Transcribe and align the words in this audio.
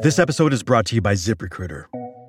This 0.00 0.18
episode 0.18 0.52
is 0.52 0.62
brought 0.62 0.86
to 0.86 0.94
you 0.94 1.00
by 1.00 1.14
ZipRecruiter. 1.14 1.86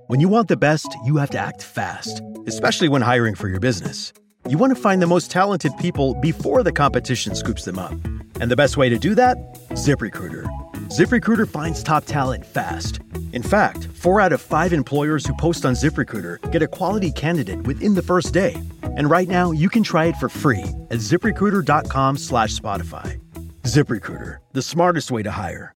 When 0.07 0.19
you 0.19 0.29
want 0.29 0.47
the 0.47 0.57
best, 0.57 0.87
you 1.03 1.17
have 1.17 1.29
to 1.31 1.39
act 1.39 1.61
fast, 1.61 2.21
especially 2.47 2.89
when 2.89 3.01
hiring 3.01 3.35
for 3.35 3.49
your 3.49 3.59
business. 3.59 4.13
You 4.47 4.57
want 4.57 4.73
to 4.73 4.81
find 4.81 5.01
the 5.01 5.07
most 5.07 5.29
talented 5.29 5.75
people 5.77 6.13
before 6.15 6.63
the 6.63 6.71
competition 6.71 7.35
scoops 7.35 7.65
them 7.65 7.77
up. 7.77 7.91
And 8.39 8.49
the 8.49 8.55
best 8.55 8.77
way 8.77 8.89
to 8.89 8.97
do 8.97 9.15
that? 9.15 9.37
ZipRecruiter. 9.71 10.45
ZipRecruiter 10.89 11.47
finds 11.47 11.83
top 11.83 12.05
talent 12.05 12.45
fast. 12.45 12.99
In 13.33 13.43
fact, 13.43 13.87
four 13.93 14.21
out 14.21 14.31
of 14.31 14.41
five 14.41 14.71
employers 14.71 15.25
who 15.25 15.33
post 15.35 15.65
on 15.65 15.73
ZipRecruiter 15.73 16.51
get 16.51 16.61
a 16.61 16.67
quality 16.67 17.11
candidate 17.11 17.63
within 17.67 17.93
the 17.93 18.01
first 18.01 18.33
day. 18.33 18.55
And 18.81 19.09
right 19.09 19.27
now, 19.27 19.51
you 19.51 19.69
can 19.69 19.83
try 19.83 20.05
it 20.05 20.15
for 20.15 20.29
free 20.29 20.63
at 20.89 20.99
ziprecruiter.com 20.99 22.17
slash 22.17 22.57
Spotify. 22.57 23.19
ZipRecruiter, 23.63 24.37
the 24.53 24.61
smartest 24.61 25.11
way 25.11 25.23
to 25.23 25.31
hire. 25.31 25.76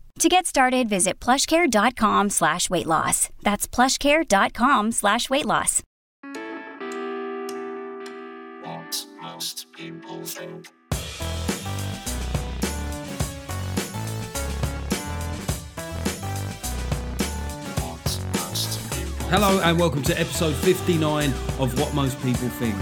To 0.21 0.29
get 0.29 0.45
started, 0.45 0.87
visit 0.87 1.19
plushcare.com 1.19 2.29
slash 2.29 2.69
weight 2.69 2.85
loss. 2.85 3.29
That's 3.41 3.67
plushcare.com 3.67 4.91
slash 4.91 5.31
weight 5.31 5.47
loss. 5.47 5.81
What 8.61 9.05
most 9.19 9.71
people 9.71 10.23
think. 10.23 10.67
What 17.79 18.19
most 18.35 18.79
Hello 19.31 19.59
and 19.63 19.79
welcome 19.79 20.03
to 20.03 20.19
episode 20.19 20.53
59 20.57 21.29
of 21.57 21.79
What 21.79 21.95
Most 21.95 22.21
People 22.21 22.49
Think. 22.59 22.75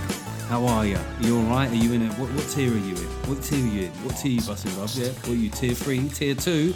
How 0.50 0.66
are 0.66 0.86
you? 0.86 0.98
Are 0.98 1.24
you 1.24 1.38
alright? 1.38 1.72
Are 1.72 1.76
you 1.76 1.94
in 1.94 2.02
it? 2.02 2.12
What, 2.18 2.30
what 2.34 2.50
tier 2.50 2.74
are 2.74 2.78
you 2.78 2.96
in? 2.96 3.30
What 3.30 3.42
tier 3.42 3.64
are 3.64 3.68
you 3.70 3.82
in? 3.84 3.92
What 4.04 4.18
tier 4.18 4.32
are 4.32 4.34
you 4.34 4.42
busting 4.42 4.72
up? 4.82 4.90
Yeah? 4.94 5.08
What 5.22 5.30
are 5.30 5.36
you, 5.36 5.50
tier 5.50 5.74
3, 5.74 6.10
tier 6.10 6.36
2? 6.36 6.74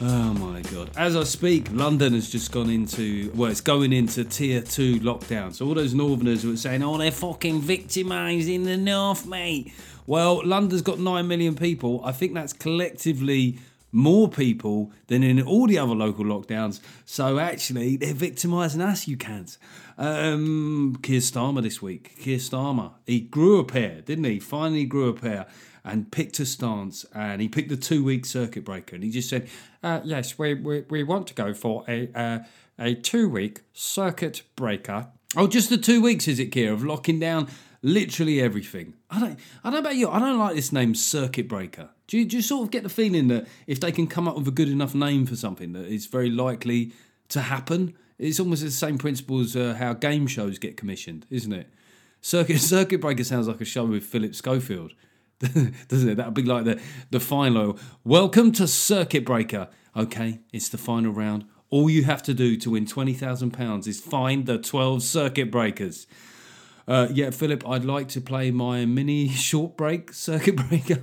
Oh 0.00 0.34
my 0.34 0.60
god. 0.62 0.90
As 0.96 1.14
I 1.14 1.22
speak, 1.22 1.68
London 1.70 2.14
has 2.14 2.28
just 2.28 2.50
gone 2.50 2.68
into, 2.68 3.30
well, 3.34 3.50
it's 3.50 3.60
going 3.60 3.92
into 3.92 4.24
tier 4.24 4.60
2 4.60 5.00
lockdown. 5.00 5.54
So 5.54 5.66
all 5.66 5.74
those 5.74 5.94
northerners 5.94 6.42
who 6.42 6.52
are 6.52 6.56
saying, 6.56 6.82
oh, 6.82 6.98
they're 6.98 7.12
fucking 7.12 7.60
victimising 7.60 8.64
the 8.64 8.76
north, 8.76 9.24
mate. 9.26 9.72
Well, 10.06 10.42
London's 10.44 10.82
got 10.82 10.98
9 10.98 11.28
million 11.28 11.54
people. 11.54 12.00
I 12.04 12.10
think 12.10 12.34
that's 12.34 12.52
collectively 12.52 13.58
more 13.92 14.28
people 14.28 14.90
than 15.06 15.22
in 15.22 15.40
all 15.40 15.68
the 15.68 15.78
other 15.78 15.94
local 15.94 16.24
lockdowns. 16.24 16.80
So 17.04 17.38
actually, 17.38 17.96
they're 17.96 18.14
victimising 18.14 18.80
us, 18.80 19.06
you 19.06 19.16
cans. 19.16 19.58
Um, 19.96 20.98
Keir 21.02 21.20
Starmer 21.20 21.62
this 21.62 21.80
week. 21.80 22.16
Keir 22.18 22.38
Starmer. 22.38 22.94
He 23.06 23.20
grew 23.20 23.60
a 23.60 23.64
pair, 23.64 24.00
didn't 24.00 24.24
he? 24.24 24.40
Finally 24.40 24.86
grew 24.86 25.08
a 25.08 25.14
pair 25.14 25.46
and 25.84 26.10
picked 26.10 26.40
a 26.40 26.46
stance 26.46 27.04
and 27.14 27.42
he 27.42 27.48
picked 27.48 27.68
the 27.68 27.76
two 27.76 28.02
week 28.02 28.24
circuit 28.24 28.64
breaker 28.64 28.94
and 28.94 29.04
he 29.04 29.10
just 29.10 29.28
said, 29.28 29.48
uh, 29.82 30.00
yes, 30.04 30.38
we, 30.38 30.54
we, 30.54 30.82
we 30.88 31.02
want 31.02 31.26
to 31.26 31.34
go 31.34 31.52
for 31.52 31.84
a, 31.88 32.08
uh, 32.14 32.38
a 32.78 32.94
two 32.94 33.28
week 33.28 33.60
circuit 33.72 34.42
breaker. 34.56 35.08
Oh, 35.36 35.46
just 35.46 35.68
the 35.68 35.76
two 35.76 36.00
weeks, 36.00 36.28
is 36.28 36.38
it, 36.38 36.46
Keir, 36.46 36.72
of 36.72 36.84
locking 36.84 37.18
down 37.18 37.48
literally 37.82 38.40
everything. 38.40 38.94
I 39.10 39.20
don't, 39.20 39.38
I 39.62 39.70
don't 39.70 39.74
know 39.74 39.78
about 39.80 39.96
you. 39.96 40.08
I 40.08 40.18
don't 40.18 40.38
like 40.38 40.56
this 40.56 40.72
name, 40.72 40.94
circuit 40.94 41.48
breaker. 41.48 41.90
Do 42.06 42.18
you, 42.18 42.24
do 42.24 42.36
you 42.36 42.42
sort 42.42 42.64
of 42.64 42.70
get 42.70 42.82
the 42.82 42.88
feeling 42.88 43.28
that 43.28 43.46
if 43.66 43.78
they 43.78 43.92
can 43.92 44.06
come 44.06 44.26
up 44.26 44.36
with 44.36 44.48
a 44.48 44.52
good 44.52 44.68
enough 44.68 44.94
name 44.94 45.26
for 45.26 45.36
something, 45.36 45.72
that 45.74 45.86
it's 45.86 46.06
very 46.06 46.30
likely 46.30 46.92
to 47.28 47.42
happen? 47.42 47.94
It's 48.18 48.40
almost 48.40 48.62
the 48.62 48.70
same 48.70 48.98
principle 48.98 49.40
as 49.40 49.54
uh, 49.54 49.74
how 49.78 49.92
game 49.92 50.26
shows 50.26 50.58
get 50.58 50.76
commissioned, 50.76 51.26
isn't 51.30 51.52
it? 51.52 51.68
Circuit 52.20 52.58
Circuit 52.60 53.00
Breaker 53.00 53.24
sounds 53.24 53.48
like 53.48 53.60
a 53.60 53.66
show 53.66 53.84
with 53.84 54.04
Philip 54.04 54.34
Schofield, 54.34 54.94
doesn't 55.88 56.08
it? 56.08 56.14
That'd 56.16 56.34
be 56.34 56.42
like 56.42 56.64
the 56.64 56.80
the 57.10 57.20
final. 57.20 57.78
Welcome 58.02 58.52
to 58.52 58.66
Circuit 58.66 59.24
Breaker. 59.24 59.68
Okay, 59.96 60.40
it's 60.52 60.68
the 60.68 60.78
final 60.78 61.12
round. 61.12 61.44
All 61.70 61.90
you 61.90 62.04
have 62.04 62.22
to 62.24 62.34
do 62.34 62.56
to 62.56 62.70
win 62.70 62.86
twenty 62.86 63.12
thousand 63.12 63.50
pounds 63.50 63.86
is 63.86 64.00
find 64.00 64.46
the 64.46 64.58
twelve 64.58 65.02
circuit 65.02 65.50
breakers. 65.50 66.06
Uh, 66.86 67.08
yeah, 67.10 67.30
Philip, 67.30 67.66
I'd 67.66 67.84
like 67.84 68.08
to 68.08 68.20
play 68.20 68.50
my 68.50 68.84
mini 68.84 69.28
short 69.48 69.76
break 69.76 70.12
circuit 70.12 70.56
breaker. 70.56 71.02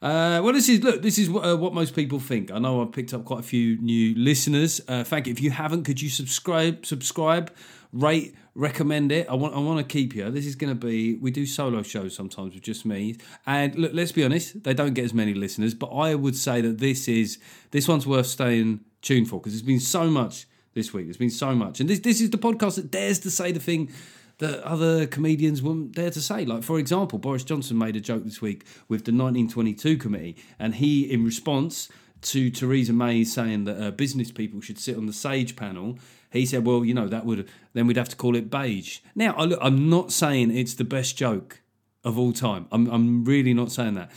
Uh, 0.00 0.40
well, 0.44 0.52
this 0.52 0.68
is 0.68 0.82
look. 0.82 1.02
This 1.02 1.18
is 1.18 1.28
what, 1.28 1.44
uh, 1.44 1.56
what 1.56 1.74
most 1.74 1.94
people 1.94 2.20
think. 2.20 2.52
I 2.52 2.58
know 2.60 2.80
I've 2.80 2.92
picked 2.92 3.12
up 3.12 3.24
quite 3.24 3.40
a 3.40 3.42
few 3.42 3.78
new 3.78 4.14
listeners. 4.14 4.80
Uh, 4.86 5.02
thank 5.02 5.26
you. 5.26 5.32
If 5.32 5.40
you 5.40 5.50
haven't, 5.50 5.84
could 5.84 6.00
you 6.00 6.08
subscribe? 6.08 6.86
Subscribe, 6.86 7.52
rate, 7.92 8.36
recommend 8.54 9.10
it. 9.10 9.28
I 9.28 9.34
want. 9.34 9.56
I 9.56 9.58
want 9.58 9.80
to 9.80 9.92
keep 9.92 10.14
you. 10.14 10.30
This 10.30 10.46
is 10.46 10.54
going 10.54 10.70
to 10.70 10.86
be. 10.86 11.16
We 11.16 11.32
do 11.32 11.44
solo 11.46 11.82
shows 11.82 12.14
sometimes 12.14 12.54
with 12.54 12.62
just 12.62 12.86
me. 12.86 13.16
And 13.44 13.74
look, 13.74 13.90
let's 13.92 14.12
be 14.12 14.22
honest. 14.22 14.62
They 14.62 14.72
don't 14.72 14.94
get 14.94 15.04
as 15.04 15.12
many 15.12 15.34
listeners, 15.34 15.74
but 15.74 15.88
I 15.88 16.14
would 16.14 16.36
say 16.36 16.60
that 16.60 16.78
this 16.78 17.08
is 17.08 17.38
this 17.72 17.88
one's 17.88 18.06
worth 18.06 18.26
staying 18.26 18.80
tuned 19.02 19.28
for 19.28 19.40
because 19.40 19.52
there's 19.52 19.62
been 19.62 19.80
so 19.80 20.08
much 20.08 20.46
this 20.74 20.92
week. 20.92 21.06
There's 21.06 21.16
been 21.16 21.28
so 21.28 21.56
much, 21.56 21.80
and 21.80 21.90
this 21.90 21.98
this 21.98 22.20
is 22.20 22.30
the 22.30 22.38
podcast 22.38 22.76
that 22.76 22.92
dares 22.92 23.18
to 23.20 23.32
say 23.32 23.50
the 23.50 23.58
thing 23.58 23.90
that 24.38 24.62
other 24.64 25.06
comedians 25.06 25.62
wouldn't 25.62 25.92
dare 25.92 26.10
to 26.10 26.20
say. 26.20 26.44
Like, 26.44 26.62
for 26.62 26.78
example, 26.78 27.18
Boris 27.18 27.44
Johnson 27.44 27.76
made 27.76 27.96
a 27.96 28.00
joke 28.00 28.24
this 28.24 28.40
week 28.40 28.64
with 28.88 29.04
the 29.04 29.12
1922 29.12 29.96
committee, 29.96 30.36
and 30.58 30.76
he, 30.76 31.10
in 31.10 31.24
response 31.24 31.88
to 32.20 32.50
Theresa 32.50 32.92
May 32.92 33.24
saying 33.24 33.64
that 33.64 33.82
uh, 33.82 33.90
business 33.90 34.30
people 34.30 34.60
should 34.60 34.78
sit 34.78 34.96
on 34.96 35.06
the 35.06 35.12
Sage 35.12 35.56
panel, 35.56 35.98
he 36.30 36.44
said, 36.46 36.64
"Well, 36.64 36.84
you 36.84 36.94
know, 36.94 37.08
that 37.08 37.24
would 37.24 37.48
then 37.74 37.86
we'd 37.86 37.96
have 37.96 38.08
to 38.10 38.16
call 38.16 38.36
it 38.36 38.50
beige." 38.50 39.00
Now, 39.14 39.34
I 39.36 39.44
look, 39.44 39.58
I'm 39.62 39.88
not 39.88 40.12
saying 40.12 40.50
it's 40.50 40.74
the 40.74 40.84
best 40.84 41.16
joke 41.16 41.60
of 42.04 42.18
all 42.18 42.32
time. 42.32 42.66
I'm, 42.70 42.88
I'm 42.88 43.24
really 43.24 43.54
not 43.54 43.72
saying 43.72 43.94
that. 43.94 44.10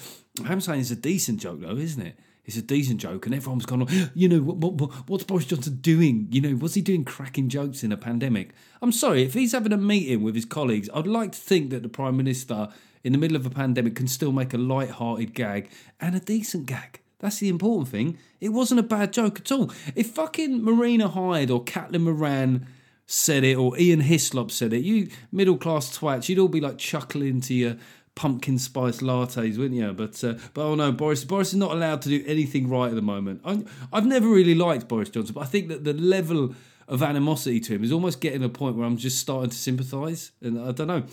I'm 0.46 0.62
saying 0.62 0.82
it's 0.82 0.92
a 0.92 0.96
decent 0.96 1.40
joke, 1.40 1.62
though, 1.62 1.76
isn't 1.76 2.02
it? 2.02 2.18
It's 2.44 2.58
a 2.58 2.62
decent 2.62 3.00
joke, 3.00 3.28
and 3.28 3.36
everyone's 3.36 3.68
gone, 3.68 3.88
you 4.16 4.28
know, 4.28 4.40
what, 4.40 4.58
what, 4.58 4.74
what, 4.74 5.10
what's 5.10 5.24
Boris 5.24 5.46
Johnson 5.46 5.76
doing? 5.76 6.28
You 6.32 6.42
know, 6.42 6.52
what's 6.54 6.74
he 6.74 6.82
doing 6.82 7.06
cracking 7.06 7.50
jokes 7.50 7.84
in 7.84 7.92
a 7.92 7.98
pandemic? 7.98 8.54
I'm 8.82 8.92
sorry, 8.92 9.22
if 9.24 9.36
he's 9.36 9.52
having 9.52 9.72
a 9.72 9.78
meeting 9.78 10.24
with 10.24 10.34
his 10.34 10.46
colleagues, 10.46 10.90
I'd 10.94 11.06
like 11.06 11.34
to 11.34 11.40
think 11.40 11.70
that 11.70 11.84
the 11.84 11.90
Prime 11.90 12.18
Minister, 12.18 12.70
in 13.04 13.12
the 13.14 13.20
middle 13.20 13.38
of 13.38 13.46
a 13.46 13.52
pandemic, 13.52 13.96
can 13.96 14.08
still 14.08 14.32
make 14.32 14.56
a 14.56 14.58
light-hearted 14.58 15.36
gag 15.36 15.70
and 16.00 16.16
a 16.16 16.20
decent 16.20 16.66
gag. 16.66 17.02
That's 17.20 17.38
the 17.38 17.50
important 17.50 17.90
thing. 17.90 18.18
It 18.40 18.50
wasn't 18.50 18.80
a 18.80 18.84
bad 18.84 19.14
joke 19.14 19.42
at 19.42 19.52
all. 19.52 19.72
If 19.96 20.10
fucking 20.10 20.64
Marina 20.64 21.10
Hyde 21.10 21.52
or 21.52 21.64
Caitlin 21.64 22.02
Moran 22.02 22.66
said 23.06 23.44
it, 23.44 23.56
or 23.56 23.78
Ian 23.78 24.00
Hislop 24.00 24.50
said 24.50 24.74
it, 24.74 24.84
you 24.84 25.10
middle 25.32 25.58
class 25.58 25.96
twats, 25.96 26.28
you'd 26.28 26.40
all 26.40 26.48
be 26.48 26.62
like 26.62 26.80
chuckling 26.80 27.40
to 27.42 27.54
your 27.54 27.78
pumpkin 28.16 28.60
spice 28.60 29.00
lattes, 29.00 29.58
wouldn't 29.58 29.76
you? 29.76 29.94
But 29.94 30.24
uh, 30.24 30.36
but 30.54 30.62
oh 30.64 30.76
no, 30.76 30.92
Boris 30.92 31.24
Boris 31.24 31.50
is 31.50 31.56
not 31.56 31.72
allowed 31.72 32.02
to 32.04 32.10
do 32.10 32.24
anything 32.28 32.70
right 32.70 32.90
at 32.90 32.96
the 32.96 33.02
moment. 33.02 33.42
I, 33.46 33.64
I've 33.92 34.06
never 34.06 34.28
really 34.28 34.56
liked 34.56 34.88
Boris 34.88 35.10
Johnson, 35.10 35.34
but 35.34 35.42
I 35.42 35.46
think 35.46 35.70
that 35.70 35.84
the 35.84 35.94
level 35.94 36.56
of 36.88 37.02
animosity 37.02 37.60
to 37.62 37.76
him 37.76 37.84
is 37.84 37.92
almost 37.92 38.20
getting 38.20 38.42
to 38.42 38.48
a 38.48 38.50
point 38.50 38.76
where 38.76 38.86
I'm 38.86 38.98
just 38.98 39.20
starting 39.20 39.50
to 39.50 39.58
sympathise, 39.58 40.32
and 40.42 40.60
I 40.60 40.72
don't 40.72 40.88
know. 40.88 41.04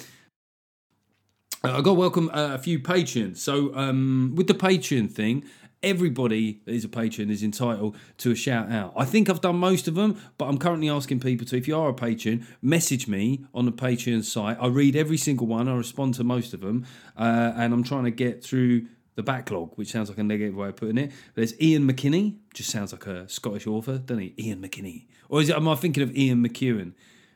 Uh, 1.65 1.79
I 1.79 1.81
got 1.81 1.97
welcome 1.97 2.31
uh, 2.31 2.55
a 2.55 2.59
few 2.59 2.79
patrons. 2.79 3.43
So 3.43 3.75
um, 3.75 4.35
with 4.37 4.47
the 4.47 4.55
Patreon 4.55 5.11
thing, 5.11 5.45
everybody 5.83 6.61
that 6.65 6.73
is 6.73 6.85
a 6.85 6.89
patron 6.89 7.31
is 7.31 7.43
entitled 7.43 7.97
to 8.19 8.33
a 8.33 8.35
shout 8.35 8.71
out. 8.71 8.93
I 8.97 9.05
think 9.05 9.31
I've 9.31 9.41
done 9.41 9.57
most 9.57 9.89
of 9.89 9.95
them, 9.95 10.21
but 10.37 10.47
I'm 10.47 10.59
currently 10.59 10.89
asking 10.89 11.21
people 11.21 11.47
to, 11.47 11.57
if 11.57 11.69
you 11.69 11.79
are 11.79 11.89
a 11.89 11.95
patron, 11.95 12.47
message 12.61 13.07
me 13.07 13.45
on 13.55 13.65
the 13.65 13.73
Patreon 13.73 14.25
site. 14.25 14.57
I 14.61 14.67
read 14.67 14.97
every 14.97 15.17
single 15.17 15.47
one, 15.47 15.69
I 15.69 15.77
respond 15.77 16.15
to 16.15 16.25
most 16.25 16.53
of 16.53 16.61
them, 16.61 16.87
uh, 17.17 17.53
and 17.57 17.73
I'm 17.73 17.85
trying 17.85 18.05
to 18.05 18.11
get 18.11 18.43
through 18.43 18.87
the 19.15 19.23
backlog, 19.23 19.73
which 19.77 19.91
sounds 19.91 20.09
like 20.09 20.19
a 20.19 20.23
negative 20.23 20.55
way 20.55 20.69
of 20.69 20.77
putting 20.77 20.99
it. 20.99 21.13
There's 21.35 21.61
Ian 21.61 21.91
McKinney, 21.91 22.37
just 22.55 22.71
sounds 22.71 22.93
like 22.93 23.07
a 23.07 23.29
Scottish 23.29 23.67
author, 23.67 23.99
doesn't 23.99 24.23
he? 24.23 24.35
Ian 24.39 24.63
McKinney. 24.63 25.07
Or 25.29 25.41
is 25.41 25.49
it, 25.49 25.57
am 25.57 25.69
I 25.69 25.75
thinking 25.75 26.03
of 26.03 26.17
Ian 26.17 26.47
McEwan? 26.47 26.93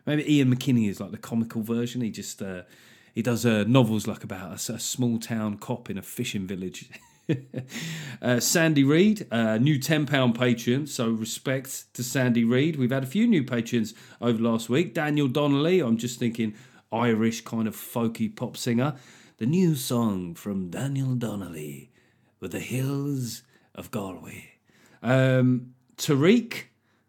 Maybe 0.06 0.36
Ian 0.36 0.54
McKinney 0.54 0.88
is 0.88 1.00
like 1.00 1.10
the 1.10 1.18
comical 1.18 1.62
version. 1.62 2.00
He 2.00 2.10
just 2.10 2.42
uh, 2.42 2.62
he 3.14 3.22
does 3.22 3.46
uh, 3.46 3.64
novels 3.66 4.06
like 4.06 4.24
about 4.24 4.68
a, 4.68 4.72
a 4.72 4.78
small 4.80 5.18
town 5.18 5.58
cop 5.58 5.90
in 5.90 5.98
a 5.98 6.02
fishing 6.02 6.46
village. 6.46 6.88
uh, 8.22 8.40
Sandy 8.40 8.84
Reed, 8.84 9.26
uh, 9.30 9.58
new 9.58 9.78
£10 9.78 10.38
patron, 10.38 10.86
so 10.86 11.10
respect 11.10 11.92
to 11.94 12.02
Sandy 12.02 12.44
Reed. 12.44 12.76
We've 12.76 12.90
had 12.90 13.04
a 13.04 13.06
few 13.06 13.26
new 13.26 13.44
patrons 13.44 13.94
over 14.20 14.42
last 14.42 14.68
week. 14.68 14.94
Daniel 14.94 15.28
Donnelly, 15.28 15.80
I'm 15.80 15.96
just 15.96 16.18
thinking 16.18 16.54
Irish 16.92 17.42
kind 17.42 17.68
of 17.68 17.76
folky 17.76 18.34
pop 18.34 18.56
singer. 18.56 18.96
The 19.38 19.46
new 19.46 19.74
song 19.74 20.34
from 20.34 20.70
Daniel 20.70 21.14
Donnelly 21.14 21.90
with 22.40 22.52
the 22.52 22.60
hills 22.60 23.42
of 23.74 23.90
Galway. 23.90 24.52
Um, 25.02 25.74
Tariq, 25.96 26.54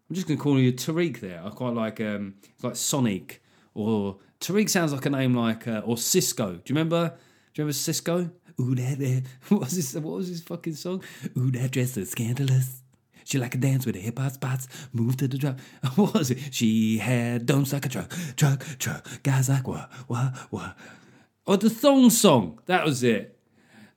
I'm 0.08 0.14
just 0.14 0.26
going 0.26 0.38
to 0.38 0.42
call 0.42 0.58
you 0.58 0.72
Tariq 0.72 1.20
there. 1.20 1.42
I 1.44 1.50
quite 1.50 1.74
like 1.74 2.00
um, 2.00 2.34
it's 2.54 2.64
like 2.64 2.76
Sonic 2.76 3.42
or 3.74 4.18
Tariq 4.40 4.68
sounds 4.68 4.92
like 4.92 5.06
a 5.06 5.10
name 5.10 5.34
like 5.34 5.66
uh, 5.68 5.82
or 5.84 5.96
Sisqo. 5.96 6.36
Do 6.36 6.72
you 6.72 6.74
remember? 6.76 7.08
Do 7.08 7.62
you 7.62 7.66
remember 7.66 7.72
Sisqo? 7.72 8.30
Ooh, 8.60 8.74
that, 8.74 8.98
that 8.98 9.22
what 9.48 9.62
was 9.62 9.76
this? 9.76 9.94
What 9.94 10.16
was 10.16 10.28
his 10.28 10.42
fucking 10.42 10.74
song? 10.74 11.02
Ooh, 11.36 11.50
that 11.52 11.70
dress 11.70 11.96
is 11.96 12.10
scandalous. 12.10 12.82
She 13.24 13.38
like 13.38 13.54
a 13.54 13.58
dance 13.58 13.86
with 13.86 13.94
the 13.94 14.00
hip 14.00 14.18
hop 14.18 14.32
spots. 14.32 14.68
Move 14.92 15.16
to 15.16 15.28
the 15.28 15.38
drop. 15.38 15.58
What 15.96 16.14
was 16.14 16.30
it? 16.30 16.38
She 16.52 16.98
had 16.98 17.46
dumps 17.46 17.72
like 17.72 17.86
a 17.86 17.88
truck, 17.88 18.12
truck, 18.36 18.64
truck. 18.78 19.22
Guys 19.22 19.48
like 19.48 19.66
what, 19.66 19.90
what, 20.06 20.36
what? 20.50 20.76
Oh, 21.46 21.56
the 21.56 21.70
thong 21.70 22.10
song. 22.10 22.60
That 22.66 22.84
was 22.84 23.02
it. 23.02 23.38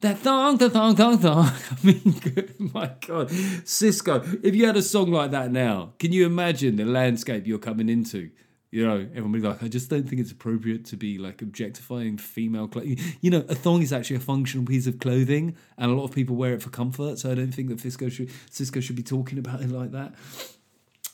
That 0.01 0.19
thong, 0.19 0.57
the 0.57 0.69
thong, 0.69 0.95
thong, 0.95 1.17
thong. 1.17 1.45
I 1.71 1.77
mean, 1.83 2.19
good, 2.21 2.53
my 2.59 2.91
God. 3.05 3.29
Sisqo, 3.29 4.39
if 4.43 4.55
you 4.55 4.67
had 4.67 4.77
a 4.77 4.81
song 4.81 5.11
like 5.11 5.31
that 5.31 5.51
now, 5.51 5.93
can 5.97 6.13
you 6.13 6.25
imagine 6.25 6.75
the 6.75 6.85
landscape 6.85 7.47
you're 7.47 7.57
coming 7.57 7.89
into? 7.89 8.29
You 8.69 8.85
know, 8.85 8.97
everyone 8.97 9.31
be 9.31 9.39
like, 9.39 9.63
I 9.63 9.69
just 9.69 9.89
don't 9.89 10.07
think 10.07 10.19
it's 10.19 10.31
appropriate 10.31 10.83
to 10.85 10.97
be 10.97 11.17
like 11.17 11.41
objectifying 11.41 12.17
female 12.17 12.67
clothing. 12.67 12.99
You 13.21 13.31
know, 13.31 13.45
a 13.47 13.55
thong 13.55 13.81
is 13.81 13.93
actually 13.93 14.17
a 14.17 14.21
functional 14.21 14.65
piece 14.65 14.87
of 14.87 14.99
clothing, 14.99 15.55
and 15.77 15.89
a 15.91 15.95
lot 15.95 16.03
of 16.03 16.11
people 16.11 16.35
wear 16.35 16.53
it 16.53 16.61
for 16.61 16.69
comfort. 16.69 17.19
So 17.19 17.31
I 17.31 17.35
don't 17.35 17.53
think 17.53 17.69
that 17.69 17.77
Sisqo 17.77 18.11
should 18.11 18.29
Sisqo 18.51 18.83
should 18.83 18.97
be 18.97 19.03
talking 19.03 19.39
about 19.39 19.61
it 19.61 19.69
like 19.69 19.91
that. 19.91 20.13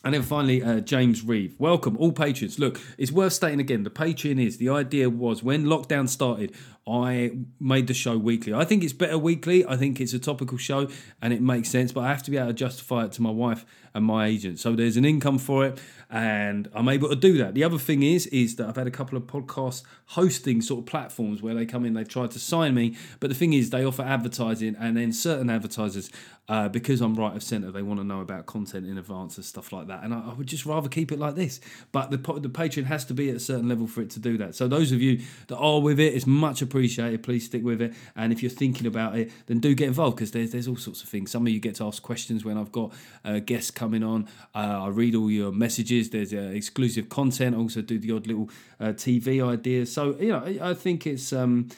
And 0.04 0.12
then 0.12 0.22
finally, 0.22 0.62
uh, 0.62 0.80
James 0.80 1.24
Reeve. 1.24 1.54
Welcome, 1.58 1.96
all 1.96 2.12
patrons. 2.12 2.58
Look, 2.58 2.78
it's 2.98 3.10
worth 3.10 3.32
stating 3.32 3.58
again 3.58 3.84
the 3.84 3.90
Patreon 3.90 4.44
is 4.44 4.58
the 4.58 4.68
idea 4.68 5.08
was 5.08 5.42
when 5.42 5.64
lockdown 5.64 6.10
started, 6.10 6.54
I 6.86 7.38
made 7.58 7.86
the 7.86 7.94
show 7.94 8.18
weekly. 8.18 8.52
I 8.52 8.66
think 8.66 8.84
it's 8.84 8.92
better 8.92 9.16
weekly. 9.16 9.64
I 9.66 9.76
think 9.76 10.02
it's 10.02 10.12
a 10.12 10.18
topical 10.18 10.58
show 10.58 10.88
and 11.22 11.32
it 11.32 11.40
makes 11.40 11.70
sense, 11.70 11.90
but 11.92 12.02
I 12.02 12.08
have 12.08 12.22
to 12.24 12.30
be 12.30 12.36
able 12.36 12.48
to 12.48 12.52
justify 12.52 13.06
it 13.06 13.12
to 13.12 13.22
my 13.22 13.30
wife 13.30 13.64
and 13.94 14.04
my 14.04 14.26
agent. 14.26 14.58
So 14.58 14.72
there's 14.72 14.98
an 14.98 15.06
income 15.06 15.38
for 15.38 15.64
it 15.64 15.80
and 16.14 16.70
I'm 16.72 16.88
able 16.88 17.08
to 17.08 17.16
do 17.16 17.38
that. 17.38 17.54
The 17.54 17.64
other 17.64 17.76
thing 17.76 18.04
is, 18.04 18.28
is 18.28 18.54
that 18.56 18.68
I've 18.68 18.76
had 18.76 18.86
a 18.86 18.92
couple 18.92 19.18
of 19.18 19.24
podcast 19.24 19.82
hosting 20.06 20.62
sort 20.62 20.78
of 20.78 20.86
platforms 20.86 21.42
where 21.42 21.54
they 21.54 21.66
come 21.66 21.84
in, 21.84 21.94
they've 21.94 22.08
tried 22.08 22.30
to 22.30 22.38
sign 22.38 22.72
me, 22.72 22.96
but 23.18 23.30
the 23.30 23.34
thing 23.34 23.52
is, 23.52 23.70
they 23.70 23.84
offer 23.84 24.02
advertising, 24.02 24.76
and 24.78 24.96
then 24.96 25.12
certain 25.12 25.50
advertisers, 25.50 26.12
uh, 26.48 26.68
because 26.68 27.00
I'm 27.00 27.16
right 27.16 27.34
of 27.34 27.42
centre, 27.42 27.72
they 27.72 27.82
want 27.82 27.98
to 27.98 28.04
know 28.04 28.20
about 28.20 28.46
content 28.46 28.86
in 28.86 28.96
advance 28.96 29.38
and 29.38 29.44
stuff 29.44 29.72
like 29.72 29.88
that. 29.88 30.04
And 30.04 30.14
I, 30.14 30.20
I 30.20 30.34
would 30.34 30.46
just 30.46 30.64
rather 30.66 30.88
keep 30.88 31.10
it 31.10 31.18
like 31.18 31.34
this. 31.34 31.60
But 31.90 32.12
the 32.12 32.18
the 32.18 32.48
Patreon 32.48 32.84
has 32.84 33.04
to 33.06 33.14
be 33.14 33.30
at 33.30 33.36
a 33.36 33.40
certain 33.40 33.68
level 33.68 33.88
for 33.88 34.02
it 34.02 34.10
to 34.10 34.20
do 34.20 34.36
that. 34.38 34.54
So 34.54 34.68
those 34.68 34.92
of 34.92 35.00
you 35.02 35.20
that 35.48 35.56
are 35.56 35.80
with 35.80 35.98
it, 35.98 36.14
it's 36.14 36.26
much 36.26 36.62
appreciated. 36.62 37.22
Please 37.22 37.46
stick 37.46 37.64
with 37.64 37.80
it. 37.80 37.94
And 38.14 38.32
if 38.32 38.42
you're 38.42 38.50
thinking 38.50 38.86
about 38.86 39.16
it, 39.16 39.32
then 39.46 39.58
do 39.58 39.74
get 39.74 39.88
involved 39.88 40.16
because 40.16 40.30
there's 40.30 40.52
there's 40.52 40.68
all 40.68 40.76
sorts 40.76 41.02
of 41.02 41.08
things. 41.08 41.30
Some 41.30 41.46
of 41.46 41.52
you 41.52 41.60
get 41.60 41.76
to 41.76 41.86
ask 41.86 42.02
questions 42.02 42.44
when 42.44 42.58
I've 42.58 42.72
got 42.72 42.92
uh, 43.24 43.38
guests 43.38 43.70
coming 43.70 44.04
on. 44.04 44.28
Uh, 44.54 44.84
I 44.84 44.88
read 44.88 45.14
all 45.14 45.30
your 45.30 45.50
messages. 45.50 46.03
There's 46.10 46.32
uh, 46.32 46.50
exclusive 46.54 47.08
content. 47.08 47.54
I 47.54 47.58
also 47.58 47.82
do 47.82 47.98
the 47.98 48.12
odd 48.12 48.26
little 48.26 48.50
uh, 48.80 48.86
TV 48.88 49.46
idea. 49.46 49.86
So 49.86 50.16
you 50.18 50.28
know, 50.28 50.38
I, 50.44 50.70
I 50.70 50.74
think 50.74 51.06
it's. 51.06 51.32
Um, 51.32 51.68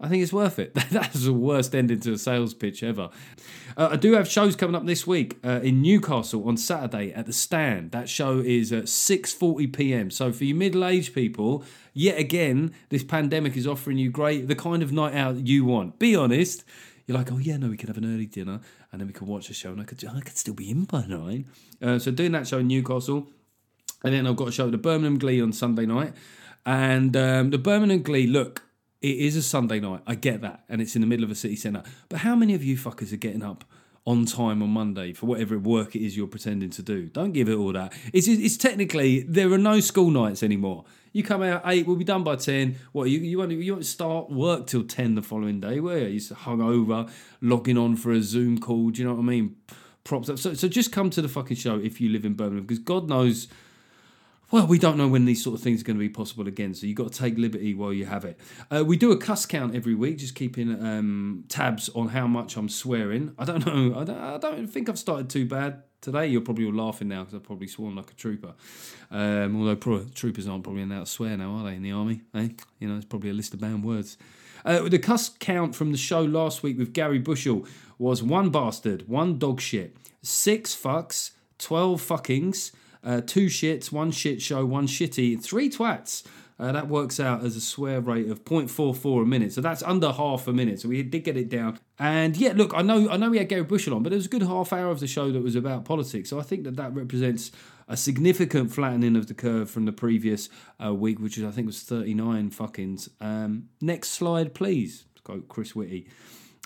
I 0.00 0.08
think 0.08 0.24
it's 0.24 0.32
worth 0.32 0.58
it. 0.58 0.74
That's 0.90 1.24
the 1.24 1.32
worst 1.32 1.74
ending 1.74 2.00
to 2.00 2.14
a 2.14 2.18
sales 2.18 2.52
pitch 2.52 2.82
ever. 2.82 3.10
Uh, 3.76 3.90
I 3.92 3.96
do 3.96 4.12
have 4.14 4.28
shows 4.28 4.56
coming 4.56 4.74
up 4.74 4.84
this 4.84 5.06
week 5.06 5.38
uh, 5.44 5.60
in 5.62 5.80
Newcastle 5.80 6.46
on 6.48 6.56
Saturday 6.56 7.12
at 7.12 7.26
the 7.26 7.32
Stand. 7.32 7.92
That 7.92 8.08
show 8.08 8.40
is 8.40 8.72
at 8.72 8.84
6:40 8.84 9.72
p.m. 9.72 10.10
So 10.10 10.32
for 10.32 10.44
you 10.44 10.54
middle-aged 10.54 11.14
people, 11.14 11.64
yet 11.94 12.18
again, 12.18 12.74
this 12.88 13.04
pandemic 13.04 13.56
is 13.56 13.66
offering 13.66 13.96
you 13.96 14.10
great 14.10 14.48
the 14.48 14.56
kind 14.56 14.82
of 14.82 14.92
night 14.92 15.14
out 15.14 15.46
you 15.46 15.64
want. 15.64 15.98
Be 15.98 16.16
honest. 16.16 16.64
You're 17.06 17.18
like, 17.18 17.30
oh 17.30 17.38
yeah, 17.38 17.58
no, 17.58 17.68
we 17.68 17.76
could 17.76 17.90
have 17.90 17.98
an 17.98 18.06
early 18.06 18.24
dinner 18.24 18.60
and 18.94 19.00
then 19.00 19.08
we 19.08 19.12
could 19.12 19.26
watch 19.26 19.50
a 19.50 19.54
show, 19.54 19.72
and 19.72 19.80
I 19.80 19.84
could, 19.84 20.04
I 20.06 20.20
could 20.20 20.36
still 20.36 20.54
be 20.54 20.70
in 20.70 20.84
by 20.84 21.04
nine. 21.06 21.46
Uh, 21.82 21.98
so 21.98 22.12
doing 22.12 22.30
that 22.30 22.46
show 22.46 22.58
in 22.58 22.68
Newcastle, 22.68 23.26
and 24.04 24.14
then 24.14 24.26
I've 24.26 24.36
got 24.36 24.48
a 24.48 24.52
show 24.52 24.70
the 24.70 24.78
Birmingham 24.78 25.18
Glee 25.18 25.40
on 25.40 25.52
Sunday 25.52 25.86
night, 25.86 26.12
and 26.64 27.16
um, 27.16 27.50
the 27.50 27.58
Birmingham 27.58 28.02
Glee. 28.02 28.26
Look, 28.26 28.62
it 29.00 29.18
is 29.18 29.34
a 29.36 29.42
Sunday 29.42 29.80
night. 29.80 30.02
I 30.06 30.14
get 30.14 30.42
that, 30.42 30.64
and 30.68 30.80
it's 30.80 30.94
in 30.94 31.00
the 31.00 31.06
middle 31.06 31.24
of 31.24 31.30
a 31.30 31.34
city 31.34 31.56
centre. 31.56 31.82
But 32.08 32.20
how 32.20 32.36
many 32.36 32.54
of 32.54 32.62
you 32.62 32.76
fuckers 32.76 33.12
are 33.12 33.16
getting 33.16 33.42
up 33.42 33.64
on 34.06 34.26
time 34.26 34.62
on 34.62 34.68
Monday 34.68 35.14
for 35.14 35.24
whatever 35.24 35.58
work 35.58 35.96
it 35.96 36.04
is 36.04 36.16
you're 36.16 36.26
pretending 36.26 36.70
to 36.70 36.82
do? 36.82 37.08
Don't 37.08 37.32
give 37.32 37.48
it 37.48 37.56
all 37.56 37.72
that. 37.72 37.92
It's, 38.12 38.28
it's 38.28 38.56
technically 38.56 39.22
there 39.22 39.50
are 39.52 39.58
no 39.58 39.80
school 39.80 40.10
nights 40.10 40.42
anymore. 40.42 40.84
You 41.12 41.22
come 41.22 41.42
out 41.42 41.62
eight, 41.64 41.86
we'll 41.86 41.96
be 41.96 42.04
done 42.04 42.24
by 42.24 42.36
ten. 42.36 42.76
What 42.92 43.08
you 43.08 43.20
you 43.20 43.38
won't 43.38 43.52
you 43.52 43.72
won't 43.72 43.86
start 43.86 44.30
work 44.30 44.66
till 44.66 44.84
ten 44.84 45.14
the 45.14 45.22
following 45.22 45.60
day, 45.60 45.80
where 45.80 46.08
you? 46.08 46.20
You're 46.20 46.36
hung 46.36 46.60
over, 46.60 47.06
logging 47.40 47.78
on 47.78 47.96
for 47.96 48.12
a 48.12 48.20
Zoom 48.20 48.58
call. 48.58 48.90
Do 48.90 49.00
you 49.00 49.08
know 49.08 49.14
what 49.14 49.20
I 49.20 49.24
mean? 49.24 49.56
Props 50.02 50.28
up. 50.28 50.38
So 50.38 50.54
so 50.54 50.66
just 50.68 50.92
come 50.92 51.10
to 51.10 51.22
the 51.22 51.28
fucking 51.28 51.56
show 51.56 51.78
if 51.78 52.00
you 52.00 52.10
live 52.10 52.24
in 52.24 52.34
Birmingham 52.34 52.66
because 52.66 52.80
God 52.80 53.08
knows 53.08 53.48
well, 54.54 54.68
we 54.68 54.78
don't 54.78 54.96
know 54.96 55.08
when 55.08 55.24
these 55.24 55.42
sort 55.42 55.56
of 55.56 55.64
things 55.64 55.80
are 55.80 55.84
going 55.84 55.96
to 55.96 56.00
be 56.00 56.08
possible 56.08 56.46
again, 56.46 56.74
so 56.74 56.86
you've 56.86 56.96
got 56.96 57.10
to 57.10 57.18
take 57.18 57.36
liberty 57.36 57.74
while 57.74 57.92
you 57.92 58.06
have 58.06 58.24
it. 58.24 58.38
Uh, 58.70 58.84
we 58.84 58.96
do 58.96 59.10
a 59.10 59.16
cuss 59.16 59.46
count 59.46 59.74
every 59.74 59.96
week, 59.96 60.18
just 60.18 60.36
keeping 60.36 60.80
um, 60.80 61.42
tabs 61.48 61.88
on 61.88 62.06
how 62.06 62.28
much 62.28 62.56
I'm 62.56 62.68
swearing. 62.68 63.34
I 63.36 63.46
don't 63.46 63.66
know, 63.66 63.98
I 63.98 64.04
don't, 64.04 64.16
I 64.16 64.38
don't 64.38 64.68
think 64.68 64.88
I've 64.88 64.96
started 64.96 65.28
too 65.28 65.44
bad 65.44 65.82
today. 66.00 66.28
You're 66.28 66.40
probably 66.40 66.66
all 66.66 66.72
laughing 66.72 67.08
now 67.08 67.22
because 67.22 67.34
I've 67.34 67.42
probably 67.42 67.66
sworn 67.66 67.96
like 67.96 68.12
a 68.12 68.14
trooper. 68.14 68.54
Um, 69.10 69.58
although 69.58 69.74
pro- 69.74 70.04
troopers 70.04 70.46
aren't 70.46 70.62
probably 70.62 70.84
allowed 70.84 71.00
to 71.00 71.06
swear 71.06 71.36
now, 71.36 71.56
are 71.56 71.64
they, 71.64 71.74
in 71.74 71.82
the 71.82 71.90
army? 71.90 72.22
Eh? 72.36 72.50
You 72.78 72.86
know, 72.86 72.96
it's 72.96 73.06
probably 73.06 73.30
a 73.30 73.34
list 73.34 73.54
of 73.54 73.60
banned 73.60 73.82
words. 73.82 74.16
Uh, 74.64 74.88
the 74.88 75.00
cuss 75.00 75.30
count 75.40 75.74
from 75.74 75.90
the 75.90 75.98
show 75.98 76.22
last 76.22 76.62
week 76.62 76.78
with 76.78 76.92
Gary 76.92 77.18
Bushell 77.18 77.66
was 77.98 78.22
one 78.22 78.50
bastard, 78.50 79.08
one 79.08 79.36
dog 79.36 79.60
shit, 79.60 79.96
six 80.22 80.76
fucks, 80.76 81.32
12 81.58 82.00
fuckings, 82.00 82.70
uh, 83.04 83.20
two 83.20 83.46
shits, 83.46 83.92
one 83.92 84.10
shit 84.10 84.40
show, 84.40 84.64
one 84.64 84.86
shitty, 84.86 85.40
three 85.42 85.70
twats. 85.70 86.24
Uh, 86.56 86.70
that 86.70 86.86
works 86.86 87.18
out 87.18 87.44
as 87.44 87.56
a 87.56 87.60
swear 87.60 88.00
rate 88.00 88.30
of 88.30 88.44
0.44 88.44 89.22
a 89.22 89.26
minute, 89.26 89.52
so 89.52 89.60
that's 89.60 89.82
under 89.82 90.12
half 90.12 90.46
a 90.46 90.52
minute. 90.52 90.80
So 90.80 90.88
we 90.88 91.02
did 91.02 91.24
get 91.24 91.36
it 91.36 91.48
down. 91.48 91.80
And 91.98 92.36
yeah, 92.36 92.52
look, 92.54 92.72
I 92.74 92.82
know, 92.82 93.10
I 93.10 93.16
know 93.16 93.30
we 93.30 93.38
had 93.38 93.48
Gary 93.48 93.64
Bushell 93.64 93.94
on, 93.94 94.04
but 94.04 94.10
there 94.10 94.16
was 94.16 94.26
a 94.26 94.28
good 94.30 94.42
half 94.42 94.72
hour 94.72 94.90
of 94.90 95.00
the 95.00 95.08
show 95.08 95.32
that 95.32 95.42
was 95.42 95.56
about 95.56 95.84
politics. 95.84 96.30
So 96.30 96.38
I 96.38 96.42
think 96.42 96.62
that 96.62 96.76
that 96.76 96.94
represents 96.94 97.50
a 97.88 97.96
significant 97.96 98.72
flattening 98.72 99.16
of 99.16 99.26
the 99.26 99.34
curve 99.34 99.68
from 99.68 99.84
the 99.84 99.92
previous 99.92 100.48
uh, 100.82 100.94
week, 100.94 101.18
which 101.18 101.36
is 101.38 101.44
I 101.44 101.50
think 101.50 101.66
was 101.66 101.82
39 101.82 102.50
fuckings. 102.50 103.08
Um, 103.20 103.68
next 103.80 104.10
slide, 104.10 104.54
please. 104.54 105.06
Quote 105.24 105.48
Chris 105.48 105.74
Whitty. 105.74 106.06